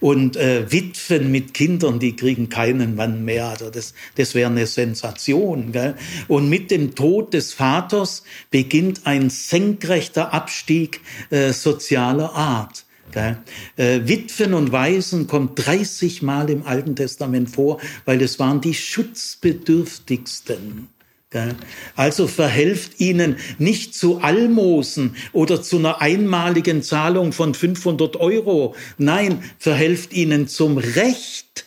Und 0.00 0.36
äh, 0.36 0.72
Witwen 0.72 1.30
mit 1.30 1.54
Kindern, 1.54 2.00
die 2.00 2.16
kriegen 2.16 2.48
keinen 2.48 2.96
Mann 2.96 3.24
mehr. 3.24 3.46
Also 3.46 3.70
das, 3.70 3.94
das 4.16 4.34
wäre 4.34 4.50
eine 4.50 4.66
Sensation. 4.66 5.70
Gell? 5.70 5.94
Und 6.26 6.48
mit 6.48 6.72
dem 6.72 6.96
Tod 6.96 7.32
des 7.32 7.54
Vaters 7.54 8.24
beginnt 8.50 9.06
ein 9.06 9.30
senkrechter 9.30 10.34
Abstieg 10.34 11.00
äh, 11.30 11.52
sozialer 11.52 12.34
Art. 12.34 12.86
Gell? 13.12 13.38
Äh, 13.76 14.00
Witwen 14.08 14.52
und 14.52 14.72
Waisen 14.72 15.28
kommt 15.28 15.64
30 15.64 16.22
Mal 16.22 16.50
im 16.50 16.66
Alten 16.66 16.96
Testament 16.96 17.48
vor, 17.48 17.80
weil 18.04 18.20
es 18.22 18.40
waren 18.40 18.60
die 18.60 18.74
schutzbedürftigsten. 18.74 20.88
Also 21.96 22.28
verhelft 22.28 23.00
ihnen 23.00 23.36
nicht 23.58 23.94
zu 23.94 24.20
Almosen 24.20 25.16
oder 25.32 25.60
zu 25.60 25.78
einer 25.78 26.00
einmaligen 26.00 26.82
Zahlung 26.82 27.32
von 27.32 27.52
500 27.52 28.16
Euro. 28.16 28.76
Nein, 28.96 29.42
verhelft 29.58 30.12
ihnen 30.12 30.46
zum 30.46 30.78
Recht. 30.78 31.66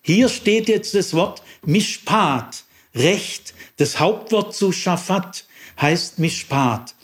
Hier 0.00 0.28
steht 0.28 0.68
jetzt 0.68 0.94
das 0.94 1.12
Wort 1.12 1.42
Mishpat, 1.66 2.64
Recht. 2.94 3.52
Das 3.78 3.98
Hauptwort 3.98 4.54
zu 4.54 4.70
Shafat 4.70 5.44
heißt 5.80 6.20
Mishpat. 6.20 6.94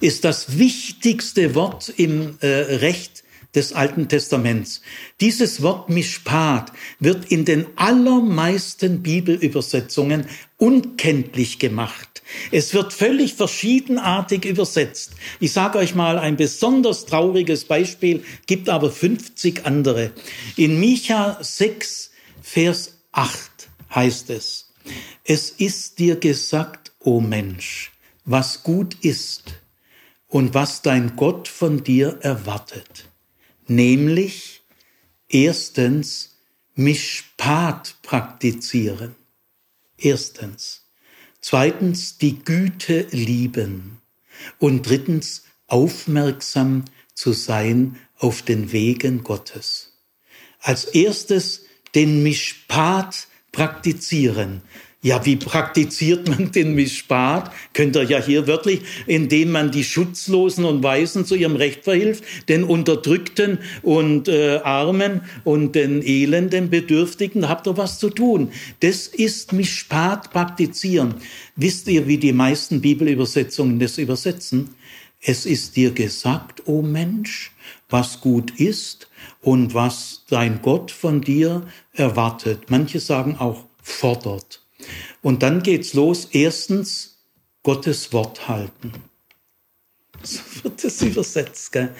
Ist 0.00 0.24
das 0.24 0.58
wichtigste 0.58 1.54
Wort 1.54 1.92
im 1.96 2.38
äh, 2.40 2.46
Recht 2.46 3.22
des 3.54 3.72
Alten 3.72 4.08
Testaments. 4.08 4.80
Dieses 5.20 5.62
Wort 5.62 5.88
Mishpat 5.88 6.72
wird 7.00 7.30
in 7.30 7.44
den 7.44 7.66
allermeisten 7.76 9.02
Bibelübersetzungen 9.02 10.26
unkenntlich 10.60 11.58
gemacht. 11.58 12.22
Es 12.52 12.74
wird 12.74 12.92
völlig 12.92 13.34
verschiedenartig 13.34 14.44
übersetzt. 14.44 15.12
Ich 15.40 15.52
sage 15.52 15.78
euch 15.78 15.94
mal 15.94 16.18
ein 16.18 16.36
besonders 16.36 17.06
trauriges 17.06 17.64
Beispiel, 17.64 18.22
gibt 18.46 18.68
aber 18.68 18.92
50 18.92 19.66
andere. 19.66 20.12
In 20.56 20.78
Micha 20.78 21.38
6, 21.40 22.10
Vers 22.42 22.98
8 23.12 23.68
heißt 23.94 24.30
es, 24.30 24.72
es 25.24 25.50
ist 25.50 25.98
dir 25.98 26.16
gesagt, 26.16 26.92
o 27.00 27.16
oh 27.16 27.20
Mensch, 27.20 27.92
was 28.24 28.62
gut 28.62 28.96
ist 29.02 29.54
und 30.28 30.54
was 30.54 30.82
dein 30.82 31.16
Gott 31.16 31.48
von 31.48 31.82
dir 31.82 32.18
erwartet. 32.20 33.06
Nämlich 33.66 34.62
erstens 35.28 36.36
Mischpat 36.74 37.96
praktizieren. 38.02 39.16
Erstens. 40.00 40.86
Zweitens 41.40 42.18
die 42.18 42.42
Güte 42.42 43.06
lieben. 43.10 43.98
Und 44.58 44.88
drittens 44.88 45.44
aufmerksam 45.66 46.84
zu 47.14 47.32
sein 47.32 47.98
auf 48.18 48.42
den 48.42 48.72
Wegen 48.72 49.22
Gottes. 49.22 49.92
Als 50.58 50.84
erstes 50.84 51.64
den 51.94 52.22
Mischpat 52.22 53.26
praktizieren. 53.52 54.62
Ja, 55.02 55.24
wie 55.24 55.36
praktiziert 55.36 56.28
man 56.28 56.52
den 56.52 56.74
Misspat? 56.74 57.50
Könnt 57.72 57.96
ihr 57.96 58.02
ja 58.02 58.22
hier 58.22 58.46
wörtlich, 58.46 58.82
indem 59.06 59.50
man 59.50 59.70
die 59.70 59.82
Schutzlosen 59.82 60.66
und 60.66 60.82
Weisen 60.82 61.24
zu 61.24 61.36
ihrem 61.36 61.56
Recht 61.56 61.84
verhilft, 61.84 62.22
den 62.50 62.64
Unterdrückten 62.64 63.60
und 63.80 64.28
äh, 64.28 64.58
Armen 64.58 65.22
und 65.44 65.74
den 65.74 66.02
Elenden, 66.02 66.68
Bedürftigen, 66.68 67.48
habt 67.48 67.66
ihr 67.66 67.78
was 67.78 67.98
zu 67.98 68.10
tun. 68.10 68.52
Das 68.80 69.06
ist 69.06 69.54
Misspat 69.54 70.32
praktizieren. 70.32 71.14
Wisst 71.56 71.88
ihr, 71.88 72.06
wie 72.06 72.18
die 72.18 72.34
meisten 72.34 72.82
Bibelübersetzungen 72.82 73.78
das 73.78 73.96
übersetzen? 73.96 74.74
Es 75.22 75.46
ist 75.46 75.76
dir 75.76 75.92
gesagt, 75.92 76.68
o 76.68 76.80
oh 76.80 76.82
Mensch, 76.82 77.52
was 77.88 78.20
gut 78.20 78.60
ist 78.60 79.08
und 79.40 79.72
was 79.72 80.24
dein 80.28 80.60
Gott 80.60 80.90
von 80.90 81.22
dir 81.22 81.66
erwartet. 81.94 82.64
Manche 82.68 83.00
sagen 83.00 83.36
auch 83.38 83.64
fordert. 83.82 84.59
Und 85.22 85.42
dann 85.42 85.62
geht's 85.62 85.94
los. 85.94 86.28
Erstens, 86.32 87.18
Gottes 87.62 88.12
Wort 88.12 88.48
halten. 88.48 88.92
So 90.22 90.40
wird 90.62 90.84
das 90.84 91.02
übersetzt. 91.02 91.72
Gell? 91.72 91.94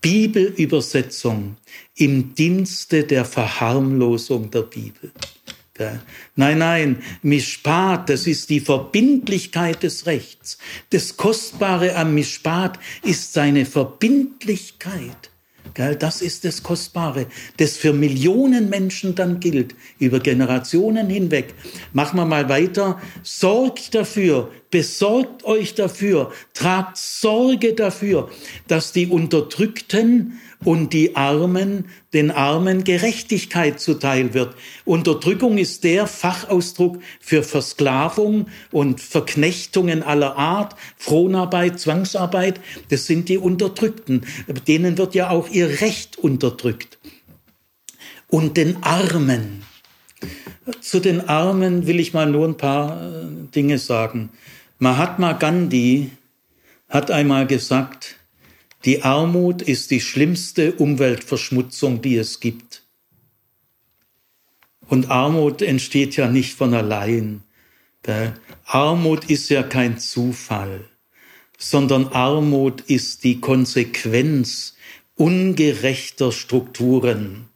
Bibelübersetzung 0.00 1.56
im 1.96 2.34
Dienste 2.34 3.04
der 3.04 3.24
Verharmlosung 3.24 4.50
der 4.50 4.62
Bibel. 4.62 5.10
Gell? 5.74 6.00
Nein, 6.36 6.58
nein, 6.58 7.02
Mischpat, 7.22 8.08
das 8.08 8.26
ist 8.26 8.50
die 8.50 8.60
Verbindlichkeit 8.60 9.82
des 9.82 10.06
Rechts. 10.06 10.58
Das 10.90 11.16
Kostbare 11.16 11.96
am 11.96 12.14
Mischpat 12.14 12.78
ist 13.02 13.32
seine 13.32 13.64
Verbindlichkeit. 13.66 15.30
Das 15.74 16.22
ist 16.22 16.44
das 16.44 16.62
Kostbare, 16.62 17.26
das 17.56 17.76
für 17.76 17.92
Millionen 17.92 18.68
Menschen 18.68 19.14
dann 19.14 19.40
gilt, 19.40 19.74
über 19.98 20.20
Generationen 20.20 21.08
hinweg. 21.08 21.54
Machen 21.92 22.18
wir 22.18 22.24
mal 22.24 22.48
weiter. 22.48 23.00
Sorgt 23.22 23.94
dafür, 23.94 24.50
besorgt 24.70 25.44
euch 25.44 25.74
dafür, 25.74 26.32
tragt 26.54 26.96
Sorge 26.96 27.74
dafür, 27.74 28.30
dass 28.66 28.92
die 28.92 29.06
Unterdrückten 29.06 30.38
und 30.64 30.92
die 30.92 31.14
Armen, 31.14 31.86
den 32.12 32.30
Armen 32.30 32.84
Gerechtigkeit 32.84 33.80
zuteil 33.80 34.34
wird. 34.34 34.54
Unterdrückung 34.84 35.56
ist 35.58 35.84
der 35.84 36.06
Fachausdruck 36.06 36.98
für 37.20 37.42
Versklavung 37.42 38.46
und 38.72 39.00
Verknechtungen 39.00 40.02
aller 40.02 40.36
Art, 40.36 40.74
Fronarbeit, 40.96 41.78
Zwangsarbeit. 41.78 42.60
Das 42.88 43.06
sind 43.06 43.28
die 43.28 43.38
Unterdrückten. 43.38 44.26
Denen 44.66 44.98
wird 44.98 45.14
ja 45.14 45.30
auch 45.30 45.48
ihr 45.48 45.80
Recht 45.80 46.18
unterdrückt. 46.18 46.98
Und 48.26 48.56
den 48.56 48.82
Armen. 48.82 49.62
Zu 50.80 51.00
den 51.00 51.28
Armen 51.28 51.86
will 51.86 52.00
ich 52.00 52.12
mal 52.12 52.26
nur 52.26 52.46
ein 52.46 52.56
paar 52.56 53.00
äh, 53.00 53.26
Dinge 53.54 53.78
sagen. 53.78 54.30
Mahatma 54.80 55.32
Gandhi 55.32 56.12
hat 56.88 57.10
einmal 57.10 57.48
gesagt, 57.48 58.14
die 58.84 59.02
Armut 59.02 59.60
ist 59.60 59.90
die 59.90 60.00
schlimmste 60.00 60.72
Umweltverschmutzung, 60.72 62.00
die 62.00 62.16
es 62.16 62.38
gibt. 62.38 62.84
Und 64.86 65.10
Armut 65.10 65.62
entsteht 65.62 66.14
ja 66.14 66.28
nicht 66.28 66.54
von 66.54 66.74
allein. 66.74 67.42
Armut 68.66 69.28
ist 69.28 69.48
ja 69.48 69.64
kein 69.64 69.98
Zufall, 69.98 70.84
sondern 71.58 72.06
Armut 72.12 72.82
ist 72.82 73.24
die 73.24 73.40
Konsequenz 73.40 74.76
ungerechter 75.16 76.30
Strukturen. 76.30 77.48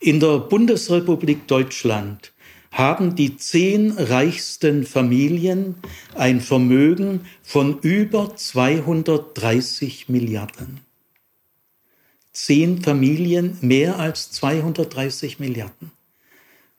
In 0.00 0.18
der 0.18 0.38
Bundesrepublik 0.40 1.46
Deutschland 1.46 2.32
haben 2.70 3.16
die 3.16 3.36
zehn 3.36 3.92
reichsten 3.92 4.84
Familien 4.84 5.76
ein 6.14 6.40
Vermögen 6.40 7.22
von 7.42 7.78
über 7.80 8.36
230 8.36 10.08
Milliarden. 10.08 10.80
Zehn 12.32 12.82
Familien 12.82 13.56
mehr 13.60 13.98
als 13.98 14.30
230 14.32 15.38
Milliarden. 15.38 15.90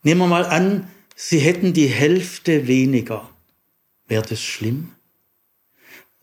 Nehmen 0.04 0.22
wir 0.22 0.28
mal 0.28 0.46
an, 0.46 0.88
sie 1.16 1.40
hätten 1.40 1.74
die 1.74 1.88
Hälfte 1.88 2.68
weniger. 2.68 3.30
Wäre 4.08 4.24
das 4.24 4.42
schlimm? 4.42 4.92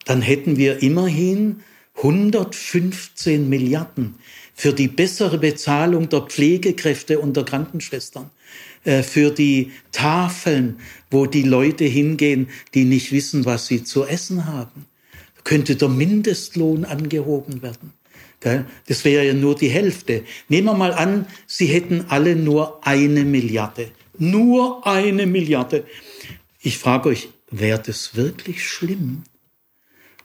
Dann 0.06 0.22
hätten 0.22 0.56
wir 0.56 0.82
immerhin 0.82 1.62
115 1.96 3.48
Milliarden 3.48 4.14
für 4.54 4.72
die 4.72 4.88
bessere 4.88 5.38
Bezahlung 5.38 6.08
der 6.08 6.22
Pflegekräfte 6.22 7.18
und 7.18 7.36
der 7.36 7.44
Krankenschwestern, 7.44 8.30
äh, 8.86 9.02
für 9.02 9.30
die 9.30 9.72
Tafeln, 9.90 10.78
wo 11.10 11.26
die 11.26 11.42
Leute 11.42 11.84
hingehen, 11.84 12.48
die 12.72 12.84
nicht 12.84 13.10
wissen, 13.10 13.44
was 13.44 13.66
sie 13.66 13.82
zu 13.82 14.04
essen 14.04 14.46
haben. 14.46 14.86
Könnte 15.42 15.76
der 15.76 15.88
Mindestlohn 15.88 16.84
angehoben 16.84 17.62
werden. 17.62 17.92
Das 18.86 19.04
wäre 19.04 19.26
ja 19.26 19.34
nur 19.34 19.56
die 19.56 19.70
Hälfte. 19.70 20.22
Nehmen 20.48 20.68
wir 20.68 20.74
mal 20.74 20.92
an, 20.92 21.26
Sie 21.46 21.66
hätten 21.66 22.04
alle 22.08 22.36
nur 22.36 22.86
eine 22.86 23.24
Milliarde. 23.24 23.90
Nur 24.18 24.86
eine 24.86 25.26
Milliarde. 25.26 25.84
Ich 26.60 26.78
frage 26.78 27.08
euch, 27.08 27.28
wäre 27.50 27.82
das 27.84 28.14
wirklich 28.14 28.68
schlimm? 28.68 29.24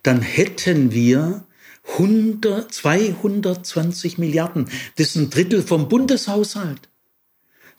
Dann 0.04 0.22
hätten 0.22 0.92
wir 0.92 1.46
100, 1.94 2.72
220 2.72 4.20
Milliarden. 4.20 4.70
Das 4.98 5.08
ist 5.08 5.16
ein 5.16 5.30
Drittel 5.32 5.64
vom 5.64 5.90
Bundeshaushalt. 5.90 6.91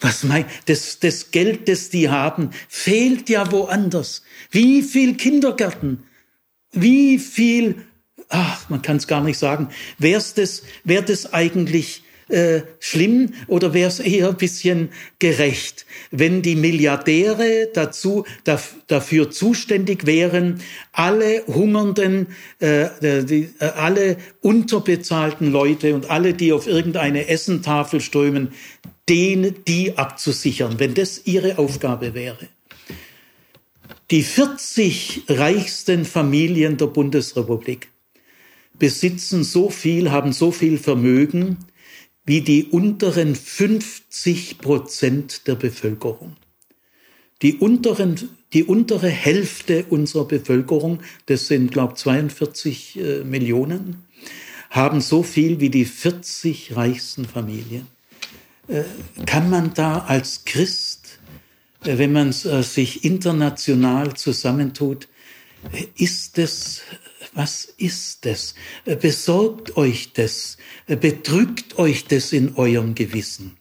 Was 0.02 0.24
mein, 0.24 0.44
das, 0.66 0.98
das 0.98 1.30
Geld, 1.30 1.68
das 1.68 1.88
die 1.88 2.08
haben, 2.08 2.50
fehlt 2.68 3.28
ja 3.28 3.50
woanders. 3.50 4.22
Wie 4.50 4.82
viel 4.82 5.16
Kindergärten? 5.16 6.02
Wie 6.72 7.18
viel, 7.18 7.86
ach, 8.28 8.68
man 8.68 8.82
kann 8.82 8.96
es 8.96 9.06
gar 9.06 9.22
nicht 9.22 9.38
sagen. 9.38 9.68
Wär's 9.98 10.34
das, 10.34 10.62
wäre 10.84 11.04
das 11.04 11.32
eigentlich 11.32 12.02
äh, 12.32 12.62
schlimm 12.80 13.34
oder 13.46 13.74
wäre 13.74 13.88
es 13.88 14.00
eher 14.00 14.30
ein 14.30 14.36
bisschen 14.36 14.88
gerecht, 15.18 15.86
wenn 16.10 16.42
die 16.42 16.56
Milliardäre 16.56 17.68
dazu, 17.72 18.24
dafür 18.88 19.30
zuständig 19.30 20.06
wären, 20.06 20.60
alle 20.92 21.44
hungernden, 21.46 22.28
äh, 22.58 22.88
die, 23.24 23.50
äh, 23.58 23.64
alle 23.64 24.16
unterbezahlten 24.40 25.52
Leute 25.52 25.94
und 25.94 26.10
alle, 26.10 26.34
die 26.34 26.52
auf 26.52 26.66
irgendeine 26.66 27.28
Essentafel 27.28 28.00
strömen, 28.00 28.52
den, 29.08 29.54
die 29.68 29.98
abzusichern, 29.98 30.78
wenn 30.78 30.94
das 30.94 31.22
ihre 31.24 31.58
Aufgabe 31.58 32.14
wäre. 32.14 32.48
Die 34.10 34.22
40 34.22 35.24
reichsten 35.28 36.04
Familien 36.04 36.76
der 36.76 36.86
Bundesrepublik 36.86 37.88
besitzen 38.78 39.44
so 39.44 39.70
viel, 39.70 40.10
haben 40.10 40.32
so 40.32 40.50
viel 40.50 40.78
Vermögen 40.78 41.58
wie 42.24 42.40
die 42.40 42.64
unteren 42.64 43.34
50 43.34 44.58
Prozent 44.58 45.46
der 45.46 45.56
Bevölkerung. 45.56 46.36
Die, 47.42 47.54
unteren, 47.54 48.30
die 48.52 48.64
untere 48.64 49.08
Hälfte 49.08 49.84
unserer 49.90 50.26
Bevölkerung, 50.26 51.00
das 51.26 51.48
sind, 51.48 51.72
glaube 51.72 51.94
ich, 51.96 52.02
42 52.02 53.00
äh, 53.00 53.24
Millionen, 53.24 54.04
haben 54.70 55.00
so 55.00 55.22
viel 55.22 55.60
wie 55.60 55.68
die 55.68 55.84
40 55.84 56.76
reichsten 56.76 57.24
Familien. 57.24 57.88
Äh, 58.68 58.84
kann 59.26 59.50
man 59.50 59.74
da 59.74 59.98
als 59.98 60.44
Christ, 60.44 61.18
äh, 61.84 61.98
wenn 61.98 62.12
man 62.12 62.28
äh, 62.28 62.62
sich 62.62 63.04
international 63.04 64.14
zusammentut, 64.14 65.08
ist 65.96 66.38
es, 66.38 66.82
was 67.32 67.64
ist 67.64 68.26
es? 68.26 68.54
Besorgt 68.84 69.76
euch 69.76 70.12
das, 70.12 70.58
bedrückt 70.86 71.78
euch 71.78 72.06
das 72.06 72.32
in 72.32 72.56
eurem 72.56 72.94
Gewissen. 72.94 73.56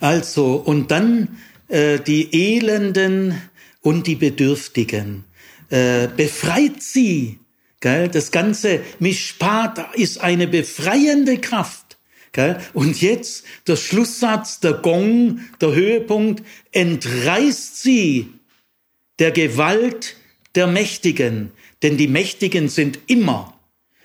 Also, 0.00 0.54
und 0.54 0.90
dann 0.90 1.40
äh, 1.68 1.98
die 2.00 2.56
Elenden 2.56 3.40
und 3.82 4.06
die 4.06 4.16
Bedürftigen. 4.16 5.24
Äh, 5.68 6.08
befreit 6.08 6.82
sie. 6.82 7.38
Gell? 7.80 8.08
Das 8.08 8.30
ganze 8.30 8.80
Mishpat 8.98 9.94
ist 9.94 10.20
eine 10.20 10.48
befreiende 10.48 11.38
Kraft. 11.38 11.98
Gell? 12.32 12.60
Und 12.74 13.00
jetzt 13.00 13.44
der 13.66 13.76
Schlusssatz, 13.76 14.60
der 14.60 14.74
Gong, 14.74 15.40
der 15.60 15.74
Höhepunkt, 15.74 16.44
entreißt 16.72 17.82
sie 17.82 18.28
der 19.18 19.32
Gewalt 19.32 20.16
der 20.54 20.66
Mächtigen. 20.66 21.52
Denn 21.82 21.96
die 21.96 22.08
Mächtigen 22.08 22.68
sind 22.68 22.98
immer 23.06 23.58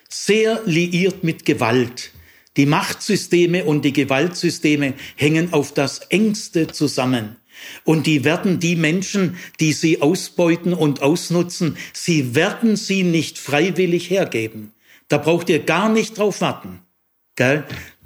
sehr 0.10 0.62
liiert 0.66 1.24
mit 1.24 1.46
Gewalt. 1.46 2.12
Die 2.58 2.66
Machtsysteme 2.66 3.66
und 3.66 3.84
die 3.84 3.94
Gewaltsysteme 3.94 4.94
hängen 5.16 5.52
auf 5.52 5.74
das 5.74 6.00
engste 6.10 6.68
zusammen. 6.68 7.36
Und 7.84 8.06
die 8.06 8.24
werden 8.24 8.60
die 8.60 8.76
Menschen, 8.76 9.38
die 9.60 9.74
sie 9.74 10.02
ausbeuten 10.02 10.74
und 10.74 11.02
ausnutzen, 11.02 11.78
sie 11.94 12.36
werden 12.36 12.76
sie 12.76 13.04
nicht 13.04 13.38
freiwillig 13.38 14.10
hergeben. 14.10 14.72
Da 15.08 15.18
braucht 15.18 15.50
ihr 15.50 15.60
gar 15.60 15.90
nicht 15.90 16.18
drauf 16.18 16.42
warten. 16.42 16.82
Gell? 17.36 17.66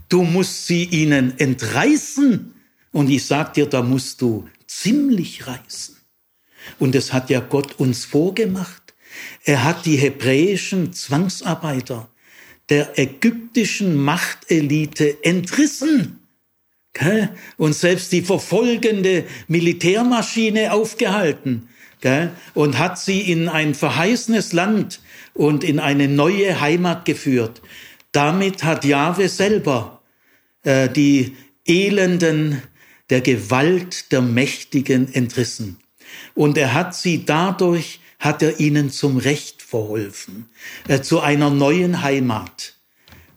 Du 0.09 0.23
musst 0.23 0.65
sie 0.65 0.85
ihnen 0.85 1.37
entreißen. 1.37 2.53
Und 2.91 3.09
ich 3.09 3.25
sag 3.25 3.53
dir, 3.53 3.67
da 3.67 3.83
musst 3.83 4.21
du 4.21 4.49
ziemlich 4.65 5.45
reißen. 5.45 5.95
Und 6.79 6.95
das 6.95 7.13
hat 7.13 7.29
ja 7.29 7.39
Gott 7.39 7.79
uns 7.79 8.05
vorgemacht. 8.05 8.88
Er 9.43 9.63
hat 9.63 9.85
die 9.85 9.97
hebräischen 9.97 10.93
Zwangsarbeiter 10.93 12.09
der 12.69 12.99
ägyptischen 12.99 13.95
Machtelite 13.95 15.23
entrissen 15.23 16.19
und 17.57 17.73
selbst 17.73 18.11
die 18.11 18.21
verfolgende 18.21 19.25
Militärmaschine 19.47 20.73
aufgehalten 20.73 21.69
und 22.53 22.77
hat 22.77 22.99
sie 22.99 23.21
in 23.21 23.49
ein 23.49 23.73
verheißenes 23.73 24.53
Land 24.53 25.01
und 25.33 25.63
in 25.63 25.79
eine 25.79 26.07
neue 26.07 26.59
Heimat 26.61 27.05
geführt. 27.05 27.61
Damit 28.11 28.63
hat 28.63 28.85
Jahwe 28.85 29.29
selber 29.29 30.01
äh, 30.63 30.89
die 30.89 31.35
Elenden 31.65 32.61
der 33.09 33.21
Gewalt 33.21 34.11
der 34.11 34.21
Mächtigen 34.21 35.13
entrissen. 35.13 35.77
Und 36.35 36.57
er 36.57 36.73
hat 36.73 36.95
sie 36.95 37.25
dadurch, 37.25 37.99
hat 38.19 38.41
er 38.41 38.59
ihnen 38.59 38.91
zum 38.91 39.17
Recht 39.17 39.61
verholfen, 39.61 40.49
äh, 40.87 41.01
zu 41.01 41.21
einer 41.21 41.49
neuen 41.49 42.01
Heimat. 42.01 42.75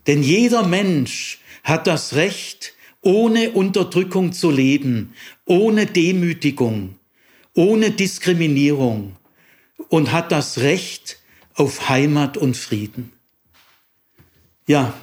Denn 0.06 0.22
jeder 0.22 0.64
Mensch 0.64 1.38
hat 1.62 1.86
das 1.86 2.14
Recht, 2.14 2.74
ohne 3.00 3.50
Unterdrückung 3.50 4.32
zu 4.32 4.50
leben, 4.50 5.14
ohne 5.44 5.86
Demütigung, 5.86 6.96
ohne 7.54 7.90
Diskriminierung 7.90 9.16
und 9.88 10.12
hat 10.12 10.32
das 10.32 10.58
Recht 10.58 11.18
auf 11.54 11.88
Heimat 11.88 12.36
und 12.36 12.56
Frieden. 12.56 13.12
Ja, 14.66 14.94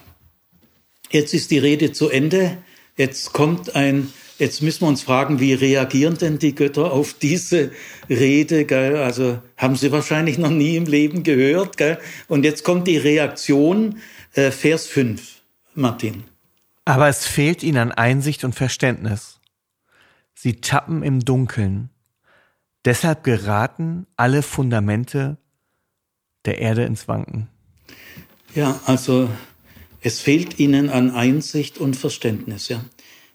jetzt 1.12 1.34
ist 1.34 1.52
die 1.52 1.60
Rede 1.60 1.92
zu 1.92 2.10
Ende. 2.10 2.58
Jetzt 2.98 3.34
kommt 3.34 3.76
ein, 3.76 4.12
jetzt 4.40 4.62
müssen 4.62 4.82
wir 4.82 4.88
uns 4.88 5.04
fragen, 5.04 5.40
wie 5.40 5.54
reagieren 5.54 6.18
denn 6.18 6.40
die 6.40 6.56
Götter 6.56 6.92
auf 6.92 7.14
diese 7.14 7.72
Rede? 8.10 8.66
Gell? 8.66 8.98
Also 8.98 9.40
haben 9.58 9.76
sie 9.76 9.92
wahrscheinlich 9.92 10.38
noch 10.38 10.50
nie 10.50 10.76
im 10.76 10.86
Leben 10.86 11.24
gehört. 11.24 11.78
Gell? 11.78 12.00
Und 12.28 12.44
jetzt 12.46 12.64
kommt 12.64 12.88
die 12.88 12.98
Reaktion, 12.98 14.00
äh, 14.34 14.52
Vers 14.52 14.88
5, 14.88 15.42
Martin. 15.76 16.24
Aber 16.86 17.08
es 17.08 17.28
fehlt 17.28 17.62
ihnen 17.62 17.78
an 17.78 17.92
Einsicht 17.92 18.44
und 18.44 18.56
Verständnis. 18.56 19.40
Sie 20.34 20.62
tappen 20.62 21.04
im 21.04 21.20
Dunkeln. 21.20 21.90
Deshalb 22.86 23.24
geraten 23.24 24.08
alle 24.16 24.42
Fundamente 24.42 25.38
der 26.46 26.60
Erde 26.60 26.86
ins 26.86 27.08
Wanken. 27.08 27.50
Ja, 28.56 28.80
also 28.86 29.30
es 30.02 30.22
fehlt 30.22 30.60
ihnen 30.60 30.90
an 30.90 31.12
Einsicht 31.12 31.78
und 31.78 31.96
Verständnis, 31.96 32.70
ja. 32.70 32.84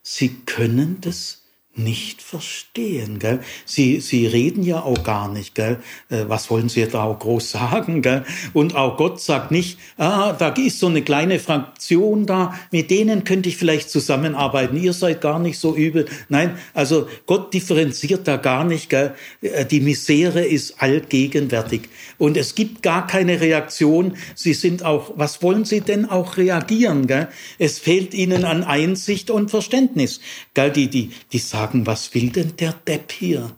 Sie 0.07 0.29
können 0.45 0.99
das 1.01 1.45
nicht 1.77 2.23
verstehen. 2.23 3.19
Gell? 3.19 3.41
Sie, 3.65 4.01
sie 4.01 4.27
reden 4.27 4.63
ja 4.63 4.83
auch 4.83 5.03
gar 5.03 5.29
nicht. 5.29 5.55
Gell? 5.55 5.79
Äh, 6.09 6.25
was 6.29 6.51
wollen 6.51 6.69
sie 6.69 6.87
da 6.87 7.05
auch 7.05 7.19
groß 7.19 7.51
sagen? 7.53 8.03
Gell? 8.03 8.25
Und 8.53 8.77
auch 8.77 8.97
Gott 8.97 9.21
sagt 9.21 9.51
nicht, 9.51 9.79
ah, 9.97 10.33
da 10.33 10.51
ist 10.51 10.79
so 10.79 10.87
eine 10.87 11.03
kleine 11.03 11.41
Fraktion 11.41 12.27
da, 12.27 12.55
mit 12.71 12.91
denen 12.91 13.25
könnte 13.25 13.49
ich 13.49 13.57
vielleicht 13.57 13.91
zusammenarbeiten. 13.91 14.77
Ihr 14.77 14.93
seid 14.93 15.21
gar 15.21 15.39
nicht 15.39 15.59
so 15.59 15.75
übel. 15.75 16.07
Nein, 16.29 16.57
also 16.75 17.09
Gott 17.27 17.53
differenziert 17.53 18.29
da 18.29 18.37
gar 18.37 18.65
nicht. 18.65 18.91
Gell? 18.91 19.15
Äh, 19.41 19.65
die 19.65 19.81
Misere 19.81 20.45
ist 20.45 20.81
allgegenwärtig. 20.81 21.89
Und 22.19 22.37
es 22.37 22.55
gibt 22.55 22.83
gar 22.83 23.07
keine 23.07 23.41
Reaktion. 23.41 24.17
Sie 24.35 24.55
sind 24.55 24.85
auch, 24.85 25.13
was 25.17 25.43
wollen 25.43 25.65
sie 25.65 25.81
denn 25.81 26.07
auch 26.07 26.37
reagieren? 26.37 27.07
Gell? 27.07 27.29
Es 27.59 27.79
fehlt 27.79 28.15
ihnen 28.15 28.45
an 28.45 28.65
Einsicht 28.65 29.31
und 29.31 29.51
Verständnis. 29.51 30.21
Gell? 30.55 30.71
Die, 30.71 30.89
die, 30.89 31.11
die 31.33 31.39
sagen, 31.39 31.87
was 31.87 32.15
will 32.15 32.31
denn 32.31 32.57
der 32.57 32.73
Depp 32.73 33.13
hier? 33.13 33.57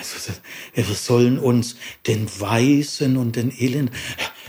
Also, 0.00 0.32
wir 0.74 0.84
sollen 0.84 1.38
uns 1.38 1.76
den 2.06 2.26
Weisen 2.40 3.18
und 3.18 3.36
den 3.36 3.52
Elenden, 3.52 3.94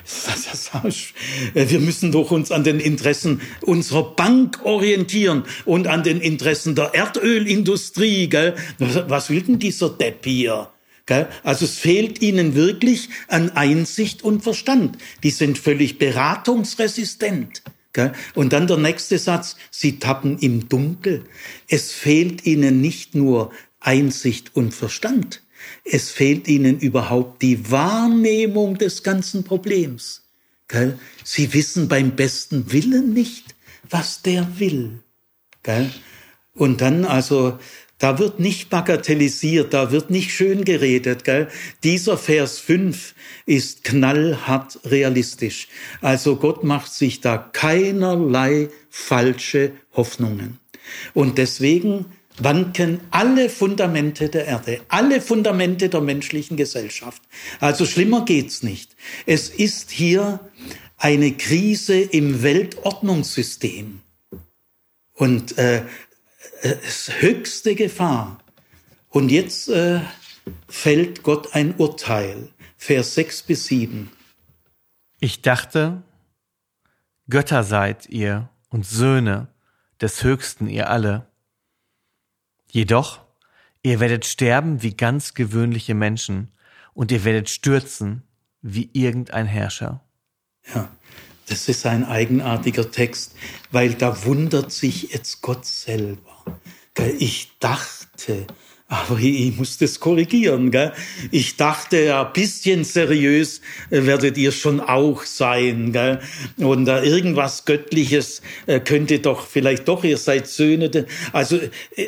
wir 1.53 1.79
müssen 1.79 2.11
doch 2.13 2.31
uns 2.31 2.51
an 2.51 2.63
den 2.63 2.79
Interessen 2.79 3.41
unserer 3.61 4.15
Bank 4.15 4.61
orientieren 4.63 5.43
und 5.65 5.87
an 5.87 6.03
den 6.03 6.21
Interessen 6.21 6.75
der 6.75 6.93
Erdölindustrie, 6.93 8.29
gell? 8.29 8.55
Was 8.79 9.29
will 9.29 9.41
denn 9.41 9.59
dieser 9.59 9.89
Depp 9.89 10.25
hier? 10.25 10.69
Also 11.43 11.65
es 11.65 11.77
fehlt 11.77 12.21
ihnen 12.21 12.55
wirklich 12.55 13.09
an 13.27 13.51
Einsicht 13.51 14.23
und 14.23 14.41
Verstand. 14.43 14.97
Die 15.23 15.31
sind 15.31 15.57
völlig 15.57 15.97
beratungsresistent. 15.97 17.61
Und 18.35 18.53
dann 18.53 18.67
der 18.67 18.77
nächste 18.77 19.17
Satz, 19.17 19.57
sie 19.69 19.99
tappen 19.99 20.37
im 20.39 20.69
Dunkel. 20.69 21.25
Es 21.67 21.91
fehlt 21.91 22.45
ihnen 22.45 22.79
nicht 22.79 23.15
nur 23.15 23.51
Einsicht 23.81 24.55
und 24.55 24.73
Verstand, 24.73 25.41
es 25.83 26.11
fehlt 26.11 26.47
ihnen 26.47 26.79
überhaupt 26.79 27.41
die 27.41 27.71
Wahrnehmung 27.71 28.77
des 28.77 29.03
ganzen 29.03 29.43
Problems. 29.43 30.23
Sie 31.23 31.53
wissen 31.53 31.87
beim 31.87 32.15
besten 32.15 32.71
Willen 32.71 33.13
nicht, 33.13 33.55
was 33.89 34.21
der 34.21 34.59
will. 34.59 34.99
Und 36.53 36.81
dann 36.81 37.03
also 37.03 37.59
da 38.01 38.17
wird 38.17 38.39
nicht 38.39 38.71
bagatellisiert, 38.71 39.75
da 39.75 39.91
wird 39.91 40.09
nicht 40.09 40.31
schön 40.31 40.65
geredet. 40.65 41.23
Gell? 41.23 41.49
Dieser 41.83 42.17
Vers 42.17 42.57
5 42.57 43.13
ist 43.45 43.83
knallhart 43.83 44.79
realistisch. 44.85 45.67
Also 46.01 46.37
Gott 46.37 46.63
macht 46.63 46.91
sich 46.91 47.21
da 47.21 47.37
keinerlei 47.37 48.69
falsche 48.89 49.73
Hoffnungen. 49.93 50.57
Und 51.13 51.37
deswegen 51.37 52.05
wanken 52.39 53.01
alle 53.11 53.49
Fundamente 53.49 54.29
der 54.29 54.47
Erde, 54.47 54.81
alle 54.87 55.21
Fundamente 55.21 55.87
der 55.87 56.01
menschlichen 56.01 56.57
Gesellschaft. 56.57 57.21
Also 57.59 57.85
schlimmer 57.85 58.25
geht's 58.25 58.63
nicht. 58.63 58.95
Es 59.27 59.49
ist 59.49 59.91
hier 59.91 60.39
eine 60.97 61.33
Krise 61.33 62.01
im 62.01 62.41
Weltordnungssystem. 62.41 64.01
Und 65.13 65.55
äh, 65.59 65.83
ist 66.61 67.21
höchste 67.21 67.75
Gefahr. 67.75 68.39
Und 69.09 69.29
jetzt 69.29 69.69
äh, 69.69 70.01
fällt 70.67 71.23
Gott 71.23 71.53
ein 71.53 71.75
Urteil. 71.75 72.49
Vers 72.77 73.15
6 73.15 73.43
bis 73.43 73.65
7. 73.65 74.11
Ich 75.19 75.41
dachte, 75.41 76.01
Götter 77.29 77.63
seid 77.63 78.09
ihr 78.09 78.49
und 78.69 78.85
Söhne 78.85 79.47
des 80.01 80.23
Höchsten 80.23 80.67
ihr 80.67 80.89
alle. 80.89 81.27
Jedoch, 82.67 83.21
ihr 83.83 83.99
werdet 83.99 84.25
sterben 84.25 84.81
wie 84.81 84.95
ganz 84.95 85.33
gewöhnliche 85.33 85.93
Menschen 85.93 86.51
und 86.93 87.11
ihr 87.11 87.23
werdet 87.23 87.49
stürzen 87.49 88.23
wie 88.61 88.89
irgendein 88.93 89.45
Herrscher. 89.45 90.03
Ja, 90.73 90.89
das 91.47 91.67
ist 91.69 91.85
ein 91.85 92.05
eigenartiger 92.05 92.91
Text, 92.91 93.33
weil 93.71 93.93
da 93.93 94.25
wundert 94.25 94.71
sich 94.71 95.11
jetzt 95.13 95.41
Gott 95.41 95.65
selber. 95.65 96.45
Ich 97.19 97.51
dachte, 97.59 98.47
Aber 98.91 99.17
ich 99.19 99.55
muss 99.55 99.77
das 99.77 100.01
korrigieren. 100.01 100.69
Ich 101.31 101.55
dachte, 101.55 102.13
ein 102.13 102.33
bisschen 102.33 102.83
seriös 102.83 103.61
äh, 103.89 104.05
werdet 104.05 104.37
ihr 104.37 104.51
schon 104.51 104.81
auch 104.81 105.23
sein. 105.23 106.19
Und 106.57 106.87
äh, 106.89 107.01
irgendwas 107.03 107.63
Göttliches 107.63 108.41
äh, 108.67 108.81
könnte 108.81 109.19
doch 109.19 109.47
vielleicht 109.47 109.87
doch, 109.87 110.03
ihr 110.03 110.17
seid 110.17 110.45
Söhne. 110.47 111.05
Also 111.31 111.61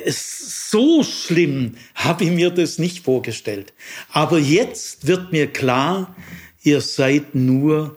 so 0.09 1.03
schlimm 1.03 1.75
habe 1.95 2.25
ich 2.25 2.31
mir 2.31 2.49
das 2.49 2.79
nicht 2.79 3.05
vorgestellt. 3.05 3.71
Aber 4.09 4.37
jetzt 4.37 5.07
wird 5.07 5.31
mir 5.31 5.47
klar, 5.47 6.13
ihr 6.63 6.81
seid 6.81 7.33
nur 7.33 7.95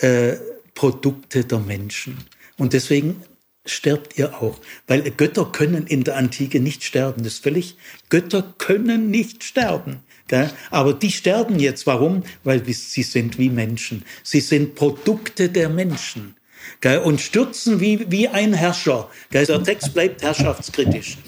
äh, 0.00 0.32
Produkte 0.74 1.44
der 1.44 1.58
Menschen. 1.60 2.18
Und 2.56 2.72
deswegen 2.72 3.22
sterbt 3.66 4.18
ihr 4.18 4.42
auch. 4.42 4.58
Weil 4.86 5.10
Götter 5.10 5.46
können 5.46 5.86
in 5.86 6.04
der 6.04 6.16
Antike 6.16 6.60
nicht 6.60 6.84
sterben. 6.84 7.22
Das 7.22 7.34
ist 7.34 7.42
völlig, 7.42 7.76
Götter 8.10 8.54
können 8.58 9.10
nicht 9.10 9.44
sterben. 9.44 10.00
Gell? 10.28 10.50
Aber 10.70 10.94
die 10.94 11.10
sterben 11.10 11.58
jetzt. 11.58 11.86
Warum? 11.86 12.22
Weil 12.44 12.64
sie 12.64 13.02
sind 13.02 13.38
wie 13.38 13.50
Menschen. 13.50 14.04
Sie 14.22 14.40
sind 14.40 14.74
Produkte 14.74 15.48
der 15.48 15.68
Menschen. 15.68 16.36
Gell? 16.80 16.98
Und 16.98 17.20
stürzen 17.20 17.80
wie, 17.80 18.10
wie 18.10 18.28
ein 18.28 18.54
Herrscher. 18.54 19.10
Gell? 19.30 19.46
Der 19.46 19.62
Text 19.62 19.92
bleibt 19.92 20.22
herrschaftskritisch. 20.22 21.18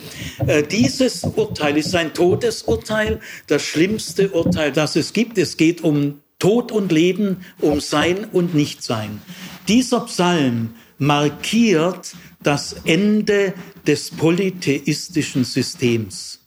Äh, 0.46 0.62
dieses 0.62 1.24
Urteil 1.24 1.76
ist 1.76 1.94
ein 1.94 2.14
Todesurteil, 2.14 3.20
das 3.46 3.62
schlimmste 3.62 4.30
Urteil, 4.30 4.72
das 4.72 4.96
es 4.96 5.12
gibt. 5.12 5.36
Es 5.38 5.56
geht 5.56 5.82
um 5.82 6.20
Tod 6.38 6.72
und 6.72 6.92
Leben, 6.92 7.38
um 7.60 7.80
Sein 7.80 8.24
und 8.24 8.54
Nichtsein. 8.54 9.20
Dieser 9.68 10.00
Psalm 10.00 10.74
markiert 10.98 12.14
das 12.42 12.76
Ende 12.84 13.54
des 13.86 14.10
polytheistischen 14.10 15.44
Systems. 15.44 16.40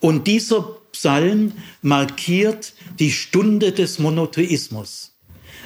Und 0.00 0.26
dieser 0.26 0.62
Psalm 0.92 1.52
markiert 1.82 2.74
die 2.98 3.12
Stunde 3.12 3.72
des 3.72 3.98
Monotheismus. 3.98 5.12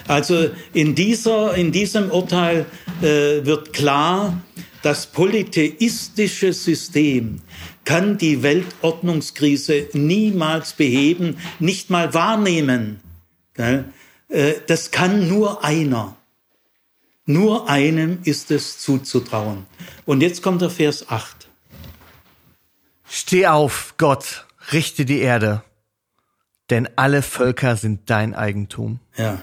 Also 0.07 0.49
in, 0.73 0.93
dieser, 0.95 1.55
in 1.55 1.71
diesem 1.71 2.11
Urteil 2.11 2.65
äh, 3.01 3.45
wird 3.45 3.73
klar, 3.73 4.41
das 4.83 5.07
polytheistische 5.07 6.53
System 6.53 7.41
kann 7.85 8.17
die 8.17 8.43
Weltordnungskrise 8.43 9.89
niemals 9.93 10.73
beheben, 10.73 11.37
nicht 11.59 11.89
mal 11.89 12.13
wahrnehmen. 12.13 12.99
Äh, 13.57 14.53
das 14.67 14.91
kann 14.91 15.27
nur 15.27 15.63
einer. 15.63 16.15
Nur 17.25 17.69
einem 17.69 18.19
ist 18.23 18.51
es 18.51 18.79
zuzutrauen. 18.79 19.65
Und 20.05 20.21
jetzt 20.21 20.43
kommt 20.43 20.61
der 20.61 20.69
Vers 20.69 21.09
8. 21.09 21.47
Steh 23.07 23.47
auf, 23.47 23.95
Gott, 23.97 24.45
richte 24.71 25.05
die 25.05 25.19
Erde, 25.19 25.63
denn 26.69 26.89
alle 26.95 27.21
Völker 27.21 27.75
sind 27.75 28.09
dein 28.09 28.33
Eigentum. 28.35 28.99
Ja. 29.17 29.41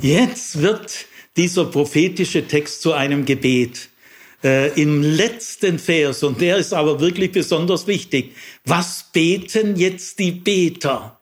Jetzt 0.00 0.60
wird 0.60 1.06
dieser 1.36 1.64
prophetische 1.64 2.46
Text 2.46 2.82
zu 2.82 2.92
einem 2.92 3.24
Gebet. 3.24 3.88
Äh, 4.42 4.80
Im 4.80 5.02
letzten 5.02 5.78
Vers, 5.78 6.22
und 6.22 6.40
der 6.40 6.56
ist 6.56 6.72
aber 6.72 7.00
wirklich 7.00 7.32
besonders 7.32 7.86
wichtig. 7.86 8.34
Was 8.64 9.06
beten 9.12 9.76
jetzt 9.76 10.18
die 10.18 10.32
Beter? 10.32 11.19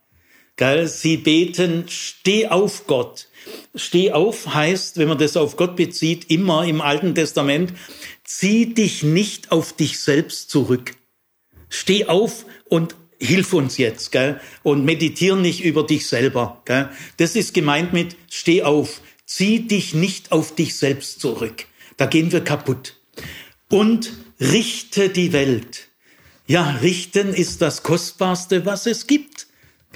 Gell? 0.58 0.88
Sie 0.88 1.16
beten, 1.16 1.84
steh 1.88 2.48
auf 2.48 2.86
Gott. 2.86 3.28
Steh 3.74 4.12
auf 4.12 4.52
heißt, 4.52 4.98
wenn 4.98 5.08
man 5.08 5.16
das 5.16 5.36
auf 5.36 5.56
Gott 5.56 5.76
bezieht, 5.76 6.30
immer 6.30 6.66
im 6.66 6.82
Alten 6.82 7.14
Testament, 7.14 7.72
zieh 8.24 8.74
dich 8.74 9.02
nicht 9.02 9.52
auf 9.52 9.72
dich 9.72 10.00
selbst 10.00 10.50
zurück. 10.50 10.96
Steh 11.70 12.06
auf 12.06 12.44
und 12.64 12.96
hilf 13.20 13.52
uns 13.52 13.78
jetzt, 13.78 14.10
gell? 14.10 14.40
Und 14.64 14.84
meditier 14.84 15.36
nicht 15.36 15.64
über 15.64 15.84
dich 15.84 16.08
selber, 16.08 16.60
gell? 16.64 16.90
Das 17.18 17.36
ist 17.36 17.54
gemeint 17.54 17.92
mit 17.92 18.16
steh 18.28 18.64
auf, 18.64 19.00
zieh 19.26 19.60
dich 19.60 19.94
nicht 19.94 20.32
auf 20.32 20.54
dich 20.54 20.76
selbst 20.76 21.20
zurück. 21.20 21.66
Da 21.96 22.06
gehen 22.06 22.32
wir 22.32 22.42
kaputt. 22.42 22.96
Und 23.70 24.12
richte 24.40 25.08
die 25.08 25.32
Welt. 25.32 25.88
Ja, 26.48 26.78
richten 26.82 27.32
ist 27.32 27.62
das 27.62 27.84
Kostbarste, 27.84 28.66
was 28.66 28.86
es 28.86 29.06
gibt. 29.06 29.47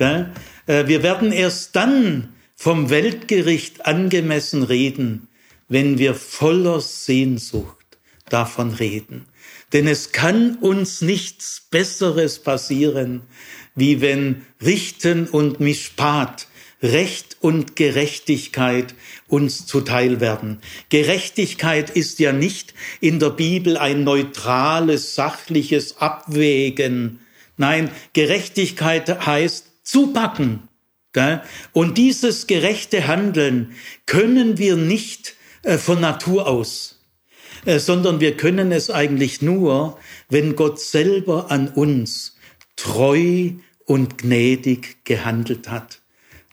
Äh, 0.03 0.86
wir 0.86 1.03
werden 1.03 1.32
erst 1.32 1.76
dann 1.76 2.34
vom 2.57 2.90
Weltgericht 2.90 3.86
angemessen 3.86 4.62
reden, 4.62 5.28
wenn 5.68 5.98
wir 5.98 6.14
voller 6.14 6.80
Sehnsucht 6.80 7.98
davon 8.28 8.72
reden. 8.72 9.26
Denn 9.72 9.88
es 9.88 10.12
kann 10.12 10.57
uns 10.57 11.00
nichts 11.00 11.66
Besseres 11.70 12.38
passieren, 12.38 13.22
wie 13.74 14.00
wenn 14.00 14.44
Richten 14.62 15.26
und 15.26 15.61
Mischpat, 15.61 16.46
Recht 16.82 17.36
und 17.40 17.76
Gerechtigkeit 17.76 18.94
uns 19.28 19.66
zuteil 19.66 20.20
werden. 20.20 20.61
Gerechtigkeit 20.88 21.90
ist 21.90 22.18
ja 22.18 22.32
nicht 22.32 22.74
in 23.00 23.18
der 23.18 23.30
Bibel 23.30 23.76
ein 23.76 24.03
neutrales, 24.05 25.14
sachliches 25.14 25.98
Abwägen. 25.98 27.20
Nein, 27.57 27.90
Gerechtigkeit 28.14 29.26
heißt 29.26 29.72
zupacken, 29.83 30.68
und 31.72 31.99
dieses 31.99 32.47
gerechte 32.47 33.07
Handeln 33.07 33.74
können 34.07 34.57
wir 34.57 34.76
nicht 34.76 35.35
äh, 35.62 35.76
von 35.76 36.01
Natur 36.01 36.47
aus, 36.47 37.03
äh, 37.66 37.78
sondern 37.78 38.20
wir 38.20 38.37
können 38.37 38.72
es 38.72 38.89
eigentlich 38.89 39.43
nur, 39.43 39.99
wenn 40.30 40.57
Gott 40.57 40.80
selber 40.80 41.51
an 41.51 41.68
uns 41.68 42.37
treu 42.76 43.51
und 43.85 44.18
gnädig 44.18 45.05
gehandelt 45.05 45.68
hat. 45.68 46.01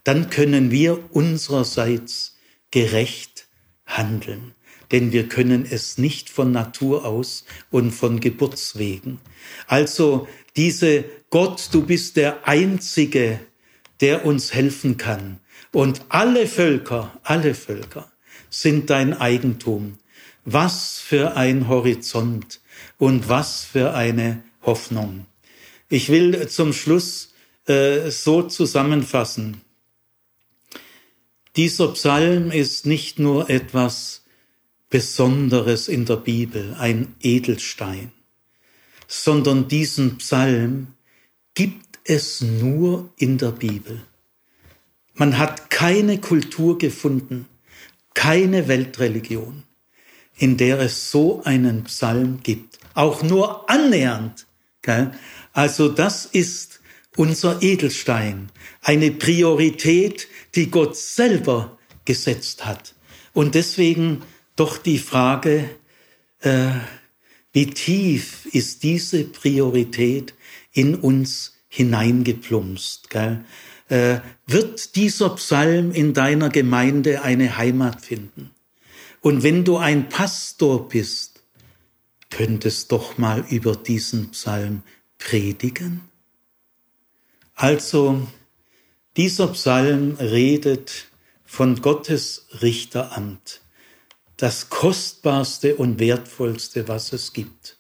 Dann 0.04 0.30
können 0.30 0.72
wir 0.72 1.16
unsererseits 1.16 2.38
gerecht 2.72 3.48
handeln, 3.86 4.54
denn 4.92 5.12
wir 5.12 5.28
können 5.28 5.66
es 5.70 5.98
nicht 5.98 6.30
von 6.30 6.52
Natur 6.52 7.06
aus 7.06 7.46
und 7.70 7.92
von 7.92 8.20
Geburtswegen. 8.20 9.20
Also 9.68 10.28
diese 10.56 11.06
Gott, 11.30 11.70
du 11.72 11.86
bist 11.86 12.16
der 12.16 12.48
einzige, 12.48 13.40
der 14.02 14.26
uns 14.26 14.54
helfen 14.54 14.98
kann. 14.98 15.40
Und 15.72 16.02
alle 16.10 16.48
Völker, 16.48 17.20
alle 17.24 17.54
Völker 17.54 18.12
sind 18.50 18.90
dein 18.90 19.14
Eigentum. 19.14 19.98
Was 20.46 20.98
für 20.98 21.36
ein 21.36 21.68
Horizont 21.68 22.62
und 22.98 23.30
was 23.30 23.64
für 23.64 23.94
eine 23.94 24.42
Hoffnung. 24.64 25.28
Ich 25.90 26.10
will 26.10 26.48
zum 26.48 26.74
Schluss 26.74 27.34
äh, 27.68 28.10
so 28.10 28.44
zusammenfassen. 28.44 29.62
Dieser 31.56 31.90
Psalm 31.90 32.52
ist 32.52 32.86
nicht 32.86 33.20
nur 33.20 33.50
etwas 33.50 34.19
Besonderes 34.90 35.88
in 35.88 36.06
der 36.06 36.18
Bibel, 36.18 36.76
ein 36.80 37.16
Edelstein, 37.22 38.12
sondern 39.08 39.68
diesen 39.68 40.18
Psalm 40.18 40.88
gibt 41.54 42.00
es 42.04 42.42
nur 42.42 43.12
in 43.18 43.38
der 43.38 43.52
Bibel. 43.52 44.02
Man 45.14 45.38
hat 45.38 45.70
keine 45.70 46.20
Kultur 46.20 46.78
gefunden, 46.78 47.46
keine 48.14 48.68
Weltreligion, 48.68 49.64
in 50.38 50.58
der 50.58 50.80
es 50.80 51.12
so 51.12 51.44
einen 51.44 51.84
Psalm 51.84 52.40
gibt. 52.42 52.80
Auch 52.94 53.22
nur 53.22 53.70
annähernd. 53.70 54.48
Gell? 54.82 55.12
Also 55.54 55.90
das 55.90 56.26
ist 56.26 56.80
unser 57.16 57.62
Edelstein, 57.62 58.50
eine 58.82 59.12
Priorität, 59.12 60.28
die 60.56 60.72
Gott 60.72 60.96
selber 60.96 61.78
gesetzt 62.06 62.66
hat. 62.66 62.96
Und 63.34 63.56
deswegen 63.56 64.24
doch 64.60 64.78
die 64.78 65.00
Frage, 65.00 65.70
äh, 66.42 66.72
wie 67.52 67.68
tief 67.68 68.46
ist 68.52 68.84
diese 68.84 69.24
Priorität 69.24 70.34
in 70.72 70.96
uns 70.96 71.56
hineingeplumpst. 71.70 73.10
Gell? 73.10 73.44
Äh, 73.88 74.20
wird 74.46 74.96
dieser 74.96 75.30
Psalm 75.36 75.92
in 75.92 76.14
deiner 76.14 76.50
Gemeinde 76.50 77.22
eine 77.22 77.58
Heimat 77.58 78.02
finden? 78.02 78.52
Und 79.22 79.44
wenn 79.44 79.66
du 79.66 79.78
ein 79.78 80.10
Pastor 80.10 80.88
bist, 80.88 81.42
könntest 82.30 82.92
doch 82.92 83.18
mal 83.18 83.46
über 83.50 83.76
diesen 83.76 84.32
Psalm 84.32 84.84
predigen? 85.18 86.02
Also, 87.56 88.28
dieser 89.18 89.48
Psalm 89.50 90.16
redet 90.20 91.08
von 91.44 91.82
Gottes 91.82 92.46
Richteramt, 92.62 93.62
das 94.40 94.70
kostbarste 94.70 95.76
und 95.76 96.00
wertvollste, 96.00 96.88
was 96.88 97.12
es 97.12 97.34
gibt. 97.34 97.78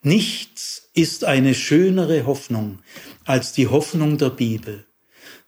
Nichts 0.00 0.88
ist 0.94 1.24
eine 1.24 1.54
schönere 1.54 2.26
Hoffnung 2.26 2.78
als 3.24 3.52
die 3.52 3.66
Hoffnung 3.66 4.18
der 4.18 4.30
Bibel, 4.30 4.86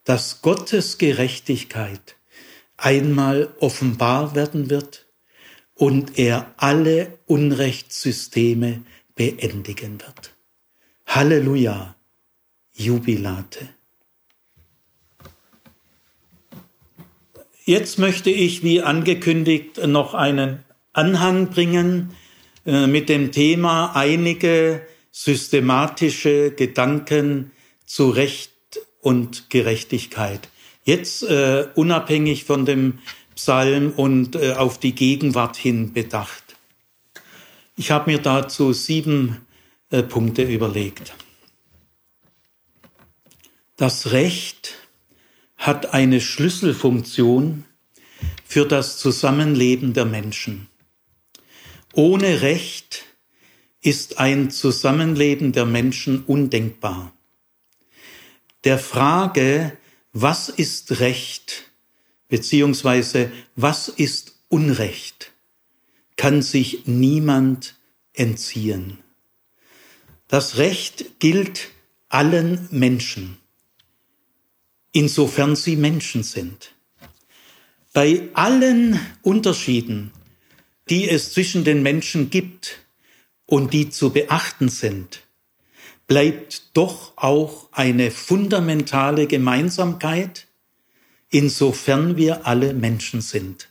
dass 0.02 0.42
Gottes 0.42 0.98
Gerechtigkeit 0.98 2.16
einmal 2.76 3.54
offenbar 3.60 4.34
werden 4.34 4.68
wird 4.68 5.06
und 5.74 6.18
er 6.18 6.52
alle 6.56 7.18
Unrechtssysteme 7.26 8.82
beendigen 9.14 10.00
wird. 10.00 10.32
Halleluja, 11.06 11.94
Jubilate. 12.72 13.73
Jetzt 17.66 17.98
möchte 17.98 18.30
ich, 18.30 18.62
wie 18.62 18.82
angekündigt, 18.82 19.86
noch 19.86 20.12
einen 20.12 20.62
Anhang 20.92 21.48
bringen 21.48 22.14
äh, 22.66 22.86
mit 22.86 23.08
dem 23.08 23.32
Thema 23.32 23.96
einige 23.96 24.82
systematische 25.10 26.50
Gedanken 26.50 27.52
zu 27.86 28.10
Recht 28.10 28.52
und 29.00 29.48
Gerechtigkeit. 29.48 30.48
Jetzt 30.84 31.22
äh, 31.22 31.66
unabhängig 31.74 32.44
von 32.44 32.66
dem 32.66 32.98
Psalm 33.34 33.92
und 33.96 34.36
äh, 34.36 34.52
auf 34.52 34.78
die 34.78 34.94
Gegenwart 34.94 35.56
hin 35.56 35.94
bedacht. 35.94 36.56
Ich 37.76 37.90
habe 37.90 38.10
mir 38.10 38.18
dazu 38.18 38.74
sieben 38.74 39.46
äh, 39.90 40.02
Punkte 40.02 40.42
überlegt. 40.42 41.14
Das 43.76 44.12
Recht 44.12 44.74
hat 45.64 45.94
eine 45.94 46.20
Schlüsselfunktion 46.20 47.64
für 48.44 48.66
das 48.66 48.98
Zusammenleben 48.98 49.94
der 49.94 50.04
Menschen. 50.04 50.68
Ohne 51.94 52.42
Recht 52.42 53.06
ist 53.80 54.18
ein 54.18 54.50
Zusammenleben 54.50 55.52
der 55.52 55.64
Menschen 55.64 56.22
undenkbar. 56.24 57.14
Der 58.64 58.78
Frage, 58.78 59.74
was 60.12 60.50
ist 60.50 61.00
Recht, 61.00 61.70
beziehungsweise 62.28 63.32
was 63.56 63.88
ist 63.88 64.34
Unrecht, 64.48 65.32
kann 66.16 66.42
sich 66.42 66.82
niemand 66.84 67.74
entziehen. 68.12 68.98
Das 70.28 70.58
Recht 70.58 71.20
gilt 71.20 71.70
allen 72.10 72.68
Menschen, 72.70 73.38
insofern 74.94 75.56
sie 75.56 75.76
Menschen 75.76 76.22
sind. 76.22 76.72
Bei 77.92 78.28
allen 78.32 78.98
Unterschieden, 79.22 80.12
die 80.88 81.08
es 81.08 81.32
zwischen 81.32 81.64
den 81.64 81.82
Menschen 81.82 82.30
gibt 82.30 82.78
und 83.44 83.74
die 83.74 83.90
zu 83.90 84.10
beachten 84.10 84.68
sind, 84.68 85.22
bleibt 86.06 86.76
doch 86.76 87.12
auch 87.16 87.68
eine 87.72 88.10
fundamentale 88.10 89.26
Gemeinsamkeit, 89.26 90.46
insofern 91.28 92.16
wir 92.16 92.46
alle 92.46 92.72
Menschen 92.72 93.20
sind. 93.20 93.68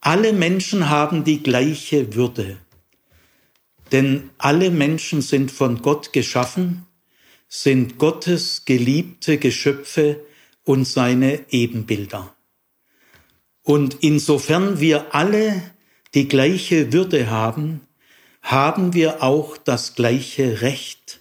Alle 0.00 0.32
Menschen 0.32 0.88
haben 0.88 1.24
die 1.24 1.42
gleiche 1.42 2.14
Würde, 2.14 2.58
denn 3.92 4.30
alle 4.38 4.70
Menschen 4.70 5.20
sind 5.20 5.50
von 5.50 5.82
Gott 5.82 6.12
geschaffen, 6.12 6.83
sind 7.56 7.98
Gottes 7.98 8.64
geliebte 8.64 9.38
Geschöpfe 9.38 10.26
und 10.64 10.86
seine 10.86 11.44
Ebenbilder. 11.50 12.34
Und 13.62 13.98
insofern 14.00 14.80
wir 14.80 15.14
alle 15.14 15.62
die 16.14 16.26
gleiche 16.26 16.92
Würde 16.92 17.30
haben, 17.30 17.80
haben 18.42 18.92
wir 18.92 19.22
auch 19.22 19.56
das 19.56 19.94
gleiche 19.94 20.62
Recht. 20.62 21.20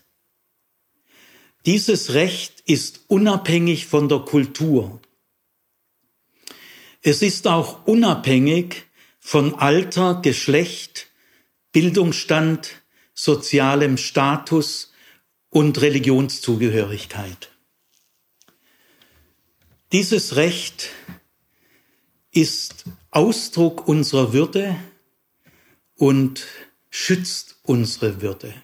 Dieses 1.67 2.15
Recht 2.15 2.63
ist 2.65 3.01
unabhängig 3.09 3.85
von 3.85 4.09
der 4.09 4.19
Kultur. 4.19 4.99
Es 7.03 7.21
ist 7.21 7.47
auch 7.47 7.85
unabhängig 7.85 8.85
von 9.19 9.53
Alter, 9.53 10.19
Geschlecht, 10.23 11.11
Bildungsstand, 11.73 12.81
sozialem 13.13 13.97
Status 13.97 14.92
und 15.53 15.79
Religionszugehörigkeit. 15.81 17.51
Dieses 19.91 20.35
Recht 20.35 20.89
ist 22.31 22.85
Ausdruck 23.11 23.87
unserer 23.87 24.33
Würde 24.33 24.75
und 25.95 26.47
schützt 26.89 27.57
unsere 27.61 28.23
Würde. 28.23 28.55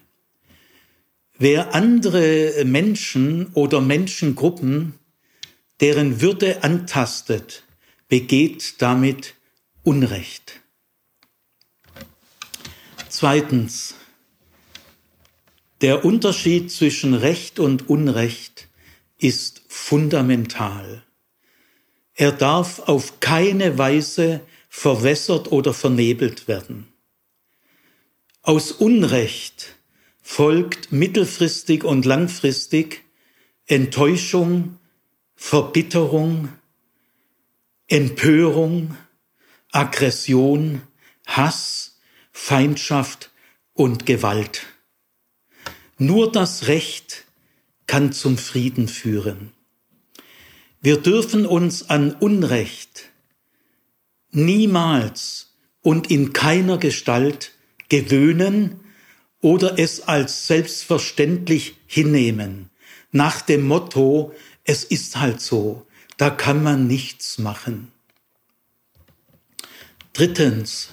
Wer 1.38 1.76
andere 1.76 2.64
Menschen 2.64 3.52
oder 3.54 3.80
Menschengruppen, 3.80 4.98
deren 5.78 6.20
Würde 6.20 6.64
antastet, 6.64 7.62
begeht 8.08 8.82
damit 8.82 9.34
Unrecht. 9.84 10.60
Zweitens, 13.08 13.94
der 15.80 16.04
Unterschied 16.04 16.70
zwischen 16.70 17.14
Recht 17.14 17.58
und 17.58 17.88
Unrecht 17.88 18.68
ist 19.18 19.62
fundamental. 19.68 21.02
Er 22.14 22.32
darf 22.32 22.80
auf 22.80 23.20
keine 23.20 23.78
Weise 23.78 24.40
verwässert 24.68 25.52
oder 25.52 25.72
vernebelt 25.72 26.48
werden. 26.48 26.88
Aus 28.42 28.72
Unrecht 28.72 29.74
folgt 30.22 30.92
mittelfristig 30.92 31.84
und 31.84 32.04
langfristig 32.04 33.04
Enttäuschung, 33.66 34.78
Verbitterung, 35.34 36.50
Empörung, 37.86 38.96
Aggression, 39.72 40.82
Hass, 41.26 41.98
Feindschaft 42.32 43.30
und 43.72 44.04
Gewalt. 44.06 44.66
Nur 46.02 46.32
das 46.32 46.66
Recht 46.66 47.26
kann 47.86 48.14
zum 48.14 48.38
Frieden 48.38 48.88
führen. 48.88 49.52
Wir 50.80 50.96
dürfen 50.96 51.44
uns 51.44 51.90
an 51.90 52.14
Unrecht 52.14 53.10
niemals 54.30 55.50
und 55.82 56.10
in 56.10 56.32
keiner 56.32 56.78
Gestalt 56.78 57.52
gewöhnen 57.90 58.80
oder 59.42 59.78
es 59.78 60.00
als 60.00 60.46
selbstverständlich 60.46 61.76
hinnehmen, 61.86 62.70
nach 63.12 63.42
dem 63.42 63.68
Motto, 63.68 64.34
es 64.64 64.84
ist 64.84 65.20
halt 65.20 65.42
so, 65.42 65.86
da 66.16 66.30
kann 66.30 66.62
man 66.62 66.86
nichts 66.86 67.36
machen. 67.36 67.92
Drittens, 70.14 70.92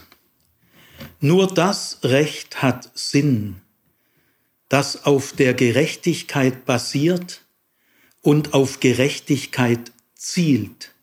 nur 1.21 1.47
das 1.47 1.99
Recht 2.03 2.61
hat 2.61 2.91
Sinn, 2.93 3.61
das 4.69 5.05
auf 5.05 5.33
der 5.33 5.53
Gerechtigkeit 5.53 6.65
basiert 6.65 7.41
und 8.21 8.53
auf 8.53 8.79
Gerechtigkeit 8.79 9.91
zielt. 10.15 10.93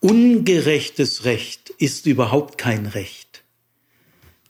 Ungerechtes 0.00 1.24
Recht 1.24 1.70
ist 1.78 2.06
überhaupt 2.06 2.58
kein 2.58 2.86
Recht. 2.86 3.42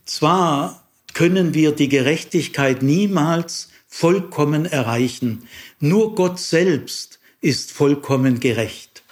Zwar 0.04 0.88
können 1.12 1.54
wir 1.54 1.72
die 1.72 1.88
Gerechtigkeit 1.88 2.82
niemals 2.82 3.68
vollkommen 3.88 4.64
erreichen. 4.64 5.48
Nur 5.80 6.14
Gott 6.14 6.38
selbst 6.38 7.18
ist 7.40 7.72
vollkommen 7.72 8.40
gerecht. 8.40 9.02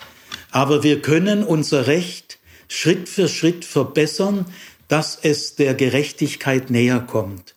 Aber 0.51 0.83
wir 0.83 1.03
können 1.03 1.43
unser 1.43 1.87
Recht 1.87 2.39
Schritt 2.69 3.09
für 3.09 3.29
Schritt 3.29 3.65
verbessern, 3.65 4.47
dass 4.89 5.19
es 5.21 5.57
der 5.57 5.75
Gerechtigkeit 5.75 6.71
näher 6.71 7.01
kommt. 7.01 7.55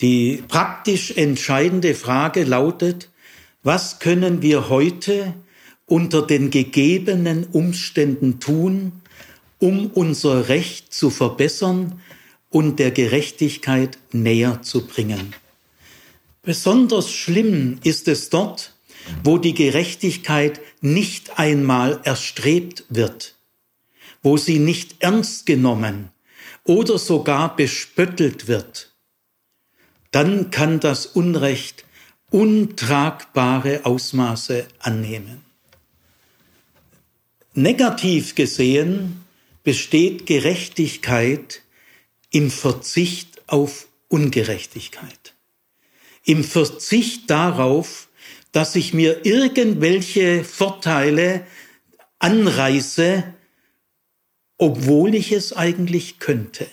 Die 0.00 0.42
praktisch 0.48 1.12
entscheidende 1.16 1.94
Frage 1.94 2.44
lautet, 2.44 3.10
was 3.62 3.98
können 3.98 4.40
wir 4.40 4.68
heute 4.70 5.34
unter 5.84 6.22
den 6.22 6.50
gegebenen 6.50 7.44
Umständen 7.52 8.40
tun, 8.40 8.92
um 9.58 9.88
unser 9.88 10.48
Recht 10.48 10.94
zu 10.94 11.10
verbessern 11.10 12.00
und 12.48 12.78
der 12.78 12.90
Gerechtigkeit 12.90 13.98
näher 14.12 14.62
zu 14.62 14.86
bringen. 14.86 15.34
Besonders 16.42 17.12
schlimm 17.12 17.78
ist 17.84 18.08
es 18.08 18.30
dort, 18.30 18.74
wo 19.22 19.36
die 19.36 19.54
Gerechtigkeit 19.54 20.60
nicht 20.80 21.38
einmal 21.38 22.00
erstrebt 22.04 22.84
wird, 22.88 23.36
wo 24.22 24.38
sie 24.38 24.58
nicht 24.58 24.96
ernst 25.00 25.44
genommen 25.44 26.10
oder 26.64 26.98
sogar 26.98 27.54
bespöttelt 27.56 28.48
wird. 28.48 28.89
Dann 30.10 30.50
kann 30.50 30.80
das 30.80 31.06
Unrecht 31.06 31.84
untragbare 32.30 33.84
Ausmaße 33.84 34.66
annehmen. 34.78 35.44
Negativ 37.54 38.34
gesehen 38.34 39.24
besteht 39.64 40.26
Gerechtigkeit 40.26 41.62
im 42.30 42.50
Verzicht 42.50 43.42
auf 43.48 43.88
Ungerechtigkeit, 44.08 45.34
im 46.24 46.44
Verzicht 46.44 47.28
darauf, 47.28 48.08
dass 48.52 48.76
ich 48.76 48.94
mir 48.94 49.24
irgendwelche 49.24 50.44
Vorteile 50.44 51.46
anreiße, 52.18 53.24
obwohl 54.58 55.14
ich 55.14 55.32
es 55.32 55.52
eigentlich 55.52 56.18
könnte. 56.18 56.68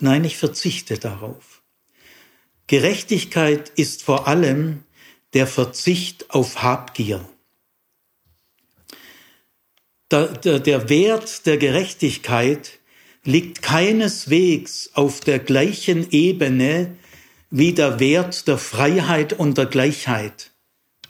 Nein, 0.00 0.24
ich 0.24 0.36
verzichte 0.36 0.98
darauf. 0.98 1.57
Gerechtigkeit 2.68 3.72
ist 3.76 4.02
vor 4.02 4.28
allem 4.28 4.84
der 5.32 5.46
Verzicht 5.46 6.26
auf 6.28 6.62
Habgier. 6.62 7.26
Der, 10.10 10.28
der, 10.28 10.60
der 10.60 10.90
Wert 10.90 11.46
der 11.46 11.56
Gerechtigkeit 11.56 12.78
liegt 13.24 13.62
keineswegs 13.62 14.90
auf 14.92 15.20
der 15.20 15.38
gleichen 15.38 16.10
Ebene 16.10 16.94
wie 17.50 17.72
der 17.72 18.00
Wert 18.00 18.46
der 18.46 18.58
Freiheit 18.58 19.32
und 19.32 19.56
der 19.56 19.66
Gleichheit. 19.66 20.50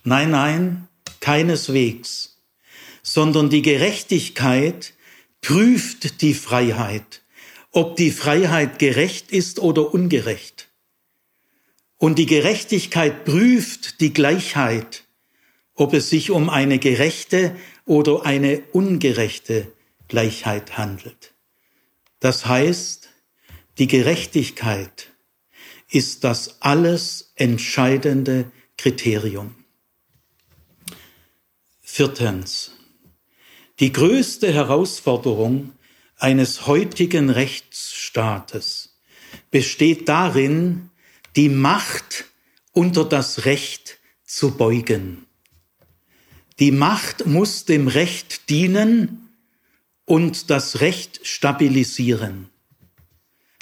Nein, 0.04 0.30
nein, 0.30 0.88
keineswegs, 1.18 2.38
sondern 3.02 3.50
die 3.50 3.62
Gerechtigkeit 3.62 4.94
prüft 5.40 6.20
die 6.20 6.34
Freiheit, 6.34 7.22
ob 7.72 7.96
die 7.96 8.12
Freiheit 8.12 8.78
gerecht 8.78 9.32
ist 9.32 9.58
oder 9.58 9.92
ungerecht. 9.92 10.67
Und 11.98 12.18
die 12.18 12.26
Gerechtigkeit 12.26 13.24
prüft 13.24 14.00
die 14.00 14.12
Gleichheit, 14.12 15.04
ob 15.74 15.92
es 15.92 16.10
sich 16.10 16.30
um 16.30 16.48
eine 16.48 16.78
gerechte 16.78 17.56
oder 17.84 18.24
eine 18.24 18.62
ungerechte 18.72 19.72
Gleichheit 20.06 20.78
handelt. 20.78 21.34
Das 22.20 22.46
heißt, 22.46 23.08
die 23.78 23.88
Gerechtigkeit 23.88 25.10
ist 25.90 26.24
das 26.24 26.62
alles 26.62 27.32
entscheidende 27.36 28.50
Kriterium. 28.76 29.54
Viertens. 31.80 32.72
Die 33.80 33.92
größte 33.92 34.52
Herausforderung 34.52 35.72
eines 36.16 36.66
heutigen 36.66 37.30
Rechtsstaates 37.30 38.98
besteht 39.50 40.08
darin, 40.08 40.90
die 41.38 41.48
Macht 41.48 42.24
unter 42.72 43.04
das 43.04 43.44
Recht 43.44 43.98
zu 44.24 44.56
beugen. 44.56 45.24
Die 46.58 46.72
Macht 46.72 47.26
muss 47.26 47.64
dem 47.64 47.86
Recht 47.86 48.50
dienen 48.50 49.28
und 50.04 50.50
das 50.50 50.80
Recht 50.80 51.20
stabilisieren. 51.22 52.48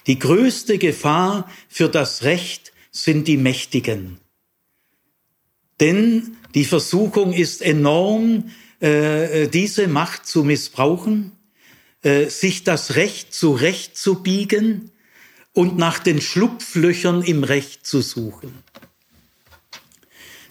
Die 0.07 0.19
größte 0.19 0.79
Gefahr 0.79 1.53
für 1.69 1.91
das 1.91 2.23
Recht 2.23 2.73
sind 2.93 3.29
die 3.29 3.37
Mächtigen. 3.37 4.21
Denn 5.79 6.39
die 6.55 6.65
Versuchung 6.65 7.35
ist 7.35 7.61
enorm, 7.61 8.53
äh, 8.81 9.49
diese 9.49 9.87
Macht 9.87 10.27
zu 10.27 10.45
missbrauchen, 10.45 11.33
äh, 12.01 12.31
sich 12.31 12.65
das 12.65 12.95
Recht 12.95 13.35
zurechtzubiegen 13.35 14.93
und 15.57 15.79
nach 15.79 15.99
den 15.99 16.21
Schlupflöchern 16.21 17.23
im 17.23 17.43
Recht 17.43 17.87
zu 17.87 18.03
suchen. 18.03 18.63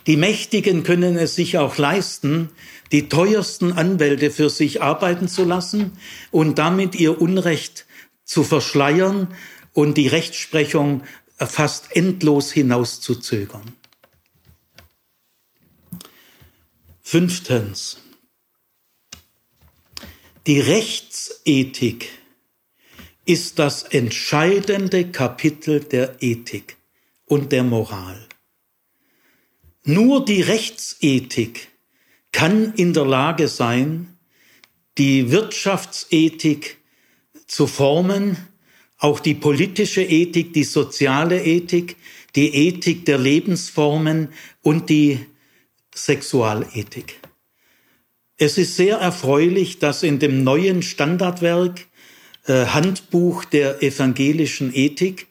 Die 0.08 0.18
Mächtigen 0.18 0.82
können 0.82 1.16
es 1.16 1.36
sich 1.36 1.60
auch 1.60 1.78
leisten, 1.78 2.50
die 2.92 3.08
teuersten 3.08 3.72
Anwälte 3.72 4.32
für 4.32 4.50
sich 4.50 4.82
arbeiten 4.82 5.28
zu 5.28 5.44
lassen 5.44 5.92
und 6.32 6.58
damit 6.58 6.96
ihr 6.96 7.22
Unrecht 7.22 7.86
zu 8.24 8.44
verschleiern 8.44 9.28
und 9.74 9.96
die 9.96 10.08
Rechtsprechung 10.08 11.04
fast 11.38 11.96
endlos 11.96 12.52
hinauszuzögern. 12.52 13.76
Fünftens. 17.04 18.00
Die 20.48 20.60
Rechtsethik 20.60 22.10
ist 23.26 23.60
das 23.60 23.84
entscheidende 23.84 25.12
Kapitel 25.12 25.80
der 25.80 26.18
Ethik 26.22 26.78
und 27.26 27.52
der 27.52 27.64
Moral. 27.64 28.28
Nur 29.84 30.24
die 30.26 30.42
Rechtsethik 30.42 31.68
kann 32.32 32.74
in 32.74 32.94
der 32.94 33.06
Lage 33.06 33.48
sein, 33.48 34.18
die 34.98 35.32
Wirtschaftsethik 35.32 36.78
zu 37.48 37.68
formen, 37.68 38.38
auch 38.98 39.20
die 39.20 39.34
politische 39.34 40.04
Ethik, 40.04 40.54
die 40.54 40.64
soziale 40.64 41.44
Ethik, 41.44 41.98
die 42.36 42.54
Ethik 42.54 43.06
der 43.06 43.18
Lebensformen 43.18 44.30
und 44.62 44.90
die 44.90 45.20
Sexualethik. 45.94 47.20
Es 48.38 48.58
ist 48.58 48.76
sehr 48.76 48.98
erfreulich, 48.98 49.80
dass 49.80 50.04
in 50.04 50.20
dem 50.20 50.44
neuen 50.44 50.82
Standardwerk 50.82 51.88
Handbuch 52.54 53.46
der 53.46 53.82
evangelischen 53.82 54.74
Ethik 54.74 55.28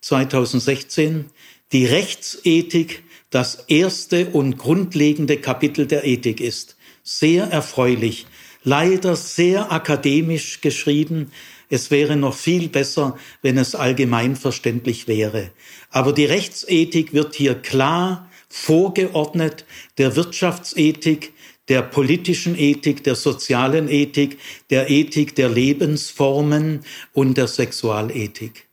2016 0.00 1.26
die 1.72 1.86
Rechtsethik 1.86 3.02
das 3.30 3.64
erste 3.68 4.26
und 4.30 4.56
grundlegende 4.56 5.36
Kapitel 5.36 5.86
der 5.86 6.04
Ethik 6.04 6.40
ist. 6.40 6.76
Sehr 7.02 7.44
erfreulich, 7.44 8.26
leider 8.64 9.16
sehr 9.16 9.72
akademisch 9.72 10.60
geschrieben. 10.60 11.30
Es 11.70 11.90
wäre 11.90 12.16
noch 12.16 12.34
viel 12.34 12.68
besser, 12.68 13.18
wenn 13.42 13.58
es 13.58 13.74
allgemein 13.74 14.36
verständlich 14.36 15.08
wäre. 15.08 15.50
Aber 15.90 16.12
die 16.12 16.24
Rechtsethik 16.24 17.12
wird 17.12 17.34
hier 17.34 17.54
klar 17.54 18.30
vorgeordnet 18.48 19.66
der 19.98 20.16
Wirtschaftsethik, 20.16 21.32
der 21.68 21.82
politischen 21.82 22.58
Ethik, 22.58 23.04
der 23.04 23.14
sozialen 23.14 23.88
Ethik, 23.88 24.38
der 24.70 24.90
Ethik 24.90 25.34
der 25.34 25.48
Lebensformen 25.48 26.84
und 27.12 27.36
der 27.36 27.46
Sexualethik. 27.46 28.68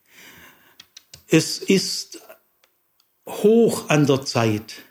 Es 1.28 1.58
ist 1.58 2.22
hoch 3.28 3.90
an 3.90 4.06
der 4.06 4.24
Zeit, 4.24 4.84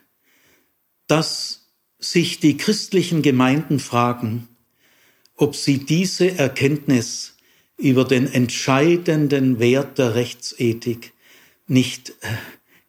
dass 1.07 1.67
sich 1.99 2.41
die 2.41 2.57
christlichen 2.57 3.23
Gemeinden 3.23 3.79
fragen, 3.79 4.49
ob 5.37 5.57
sie 5.57 5.79
diese 5.79 6.37
Erkenntnis 6.39 7.35
über 7.77 8.05
den 8.05 8.27
entscheidenden 8.33 9.59
Wert 9.59 9.99
der 9.99 10.15
Rechtsethik 10.15 11.13
nicht 11.67 12.11
äh, 12.21 12.29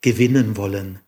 gewinnen 0.02 0.58
wollen, 0.58 1.00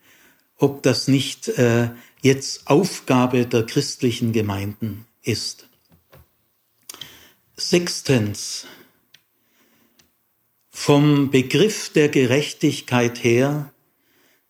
ob 0.57 0.81
das 0.83 1.07
nicht 1.07 1.47
äh, 1.49 1.89
jetzt 2.21 2.67
Aufgabe 2.67 3.45
der 3.45 3.65
christlichen 3.65 4.33
Gemeinden 4.33 5.05
ist. 5.21 5.67
Sechstens. 7.55 8.65
Vom 10.69 11.31
Begriff 11.31 11.89
der 11.89 12.09
Gerechtigkeit 12.09 13.23
her 13.23 13.73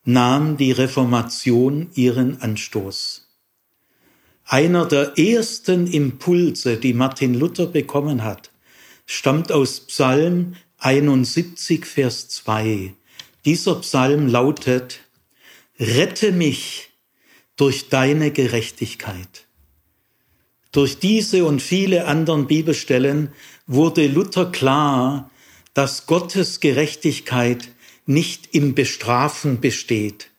nahm 0.03 0.57
die 0.57 0.72
Reformation 0.72 1.89
ihren 1.95 2.41
Anstoß. 2.41 3.28
Einer 4.45 4.86
der 4.86 5.18
ersten 5.18 5.88
Impulse, 5.88 6.78
die 6.78 6.93
Martin 6.93 7.34
Luther 7.34 7.65
bekommen 7.65 8.24
hat, 8.24 8.51
stammt 9.05 9.51
aus 9.51 9.82
Psalm 9.82 10.55
71, 10.80 11.86
Vers 11.86 12.30
2. 12.30 12.93
Dieser 13.45 13.76
Psalm 13.82 14.28
lautet, 14.28 15.01
Rette 15.80 16.32
mich 16.32 16.91
durch 17.58 17.89
deine 17.89 18.32
Gerechtigkeit. 18.32 19.47
Durch 20.71 21.00
diese 21.00 21.43
und 21.43 21.62
viele 21.62 22.05
anderen 22.05 22.47
Bibelstellen 22.47 23.32
wurde 23.66 24.08
Luther 24.08 24.51
klar, 24.51 25.29
dass 25.74 26.05
Gottes 26.05 26.59
Gerechtigkeit 26.59 27.70
nicht 28.05 28.54
im 28.54 28.75
Bestrafen 28.75 29.59
besteht, 29.59 30.29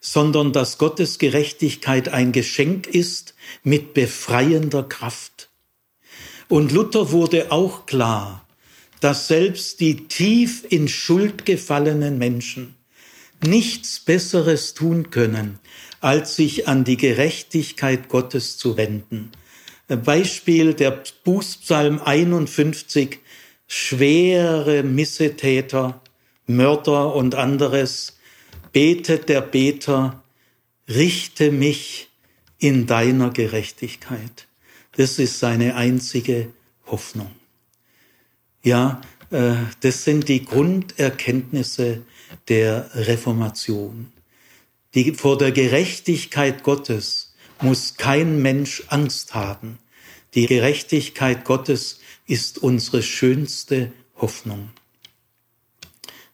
sondern 0.00 0.52
dass 0.52 0.78
Gottes 0.78 1.18
Gerechtigkeit 1.18 2.08
ein 2.08 2.32
Geschenk 2.32 2.86
ist 2.86 3.34
mit 3.62 3.94
befreiender 3.94 4.82
Kraft. 4.82 5.50
Und 6.48 6.72
Luther 6.72 7.12
wurde 7.12 7.52
auch 7.52 7.86
klar, 7.86 8.46
dass 9.00 9.28
selbst 9.28 9.80
die 9.80 10.08
tief 10.08 10.64
in 10.68 10.88
Schuld 10.88 11.46
gefallenen 11.46 12.18
Menschen 12.18 12.74
nichts 13.44 14.00
Besseres 14.00 14.74
tun 14.74 15.10
können, 15.10 15.58
als 16.00 16.36
sich 16.36 16.68
an 16.68 16.84
die 16.84 16.96
Gerechtigkeit 16.96 18.08
Gottes 18.08 18.58
zu 18.58 18.76
wenden. 18.76 19.30
Beispiel 19.88 20.74
der 20.74 21.02
Bußpsalm 21.24 22.00
51, 22.00 23.20
schwere 23.66 24.82
Missetäter 24.82 26.00
Mörder 26.46 27.14
und 27.14 27.34
anderes, 27.34 28.18
betet 28.72 29.28
der 29.28 29.40
Beter, 29.40 30.22
richte 30.88 31.50
mich 31.50 32.10
in 32.58 32.86
deiner 32.86 33.30
Gerechtigkeit. 33.30 34.46
Das 34.96 35.18
ist 35.18 35.38
seine 35.38 35.74
einzige 35.74 36.52
Hoffnung. 36.86 37.30
Ja, 38.62 39.00
äh, 39.30 39.54
das 39.80 40.04
sind 40.04 40.28
die 40.28 40.44
Grunderkenntnisse 40.44 42.02
der 42.48 42.90
Reformation. 42.94 44.12
Die, 44.94 45.12
vor 45.12 45.38
der 45.38 45.52
Gerechtigkeit 45.52 46.62
Gottes 46.62 47.34
muss 47.60 47.96
kein 47.96 48.42
Mensch 48.42 48.84
Angst 48.88 49.34
haben. 49.34 49.78
Die 50.34 50.46
Gerechtigkeit 50.46 51.44
Gottes 51.44 52.00
ist 52.26 52.58
unsere 52.58 53.02
schönste 53.02 53.92
Hoffnung. 54.16 54.70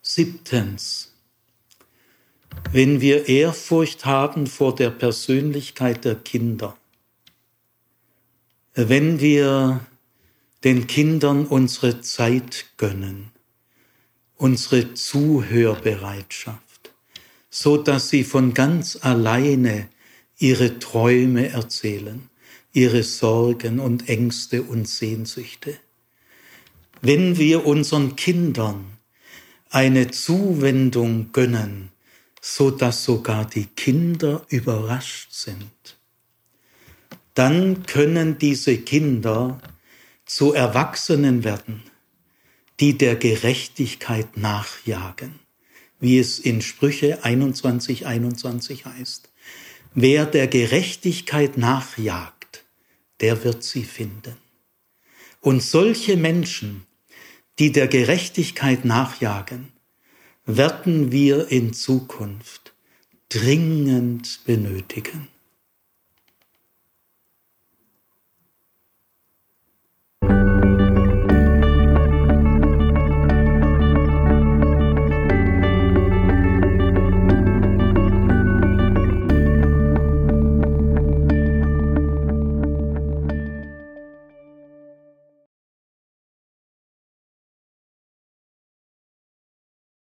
Siebtens. 0.02 1.10
wenn 2.72 3.00
wir 3.00 3.28
Ehrfurcht 3.28 4.04
haben 4.04 4.46
vor 4.46 4.74
der 4.74 4.90
Persönlichkeit 4.90 6.04
der 6.04 6.16
Kinder, 6.16 6.76
wenn 8.74 9.20
wir 9.20 9.86
den 10.64 10.86
Kindern 10.86 11.46
unsere 11.46 12.00
Zeit 12.00 12.66
gönnen, 12.76 13.30
unsere 14.40 14.94
Zuhörbereitschaft, 14.94 16.90
so 17.50 17.76
dass 17.76 18.08
sie 18.08 18.24
von 18.24 18.54
ganz 18.54 18.98
alleine 19.02 19.88
ihre 20.38 20.78
Träume 20.78 21.50
erzählen, 21.50 22.30
ihre 22.72 23.02
Sorgen 23.02 23.80
und 23.80 24.08
Ängste 24.08 24.62
und 24.62 24.88
Sehnsüchte. 24.88 25.76
Wenn 27.02 27.36
wir 27.36 27.66
unseren 27.66 28.16
Kindern 28.16 28.86
eine 29.68 30.10
Zuwendung 30.10 31.32
gönnen, 31.32 31.90
so 32.40 32.70
dass 32.70 33.04
sogar 33.04 33.44
die 33.44 33.66
Kinder 33.66 34.46
überrascht 34.48 35.32
sind, 35.32 35.98
dann 37.34 37.82
können 37.84 38.38
diese 38.38 38.78
Kinder 38.78 39.60
zu 40.24 40.54
Erwachsenen 40.54 41.44
werden, 41.44 41.82
die 42.80 42.96
der 42.96 43.14
Gerechtigkeit 43.16 44.38
nachjagen, 44.38 45.38
wie 46.00 46.18
es 46.18 46.38
in 46.38 46.62
Sprüche 46.62 47.24
21, 47.24 48.06
21 48.06 48.86
heißt. 48.86 49.28
Wer 49.94 50.24
der 50.24 50.46
Gerechtigkeit 50.46 51.58
nachjagt, 51.58 52.64
der 53.20 53.44
wird 53.44 53.62
sie 53.62 53.84
finden. 53.84 54.36
Und 55.40 55.62
solche 55.62 56.16
Menschen, 56.16 56.86
die 57.58 57.70
der 57.70 57.86
Gerechtigkeit 57.86 58.84
nachjagen, 58.84 59.72
werden 60.46 61.12
wir 61.12 61.48
in 61.48 61.74
Zukunft 61.74 62.72
dringend 63.28 64.40
benötigen. 64.46 65.28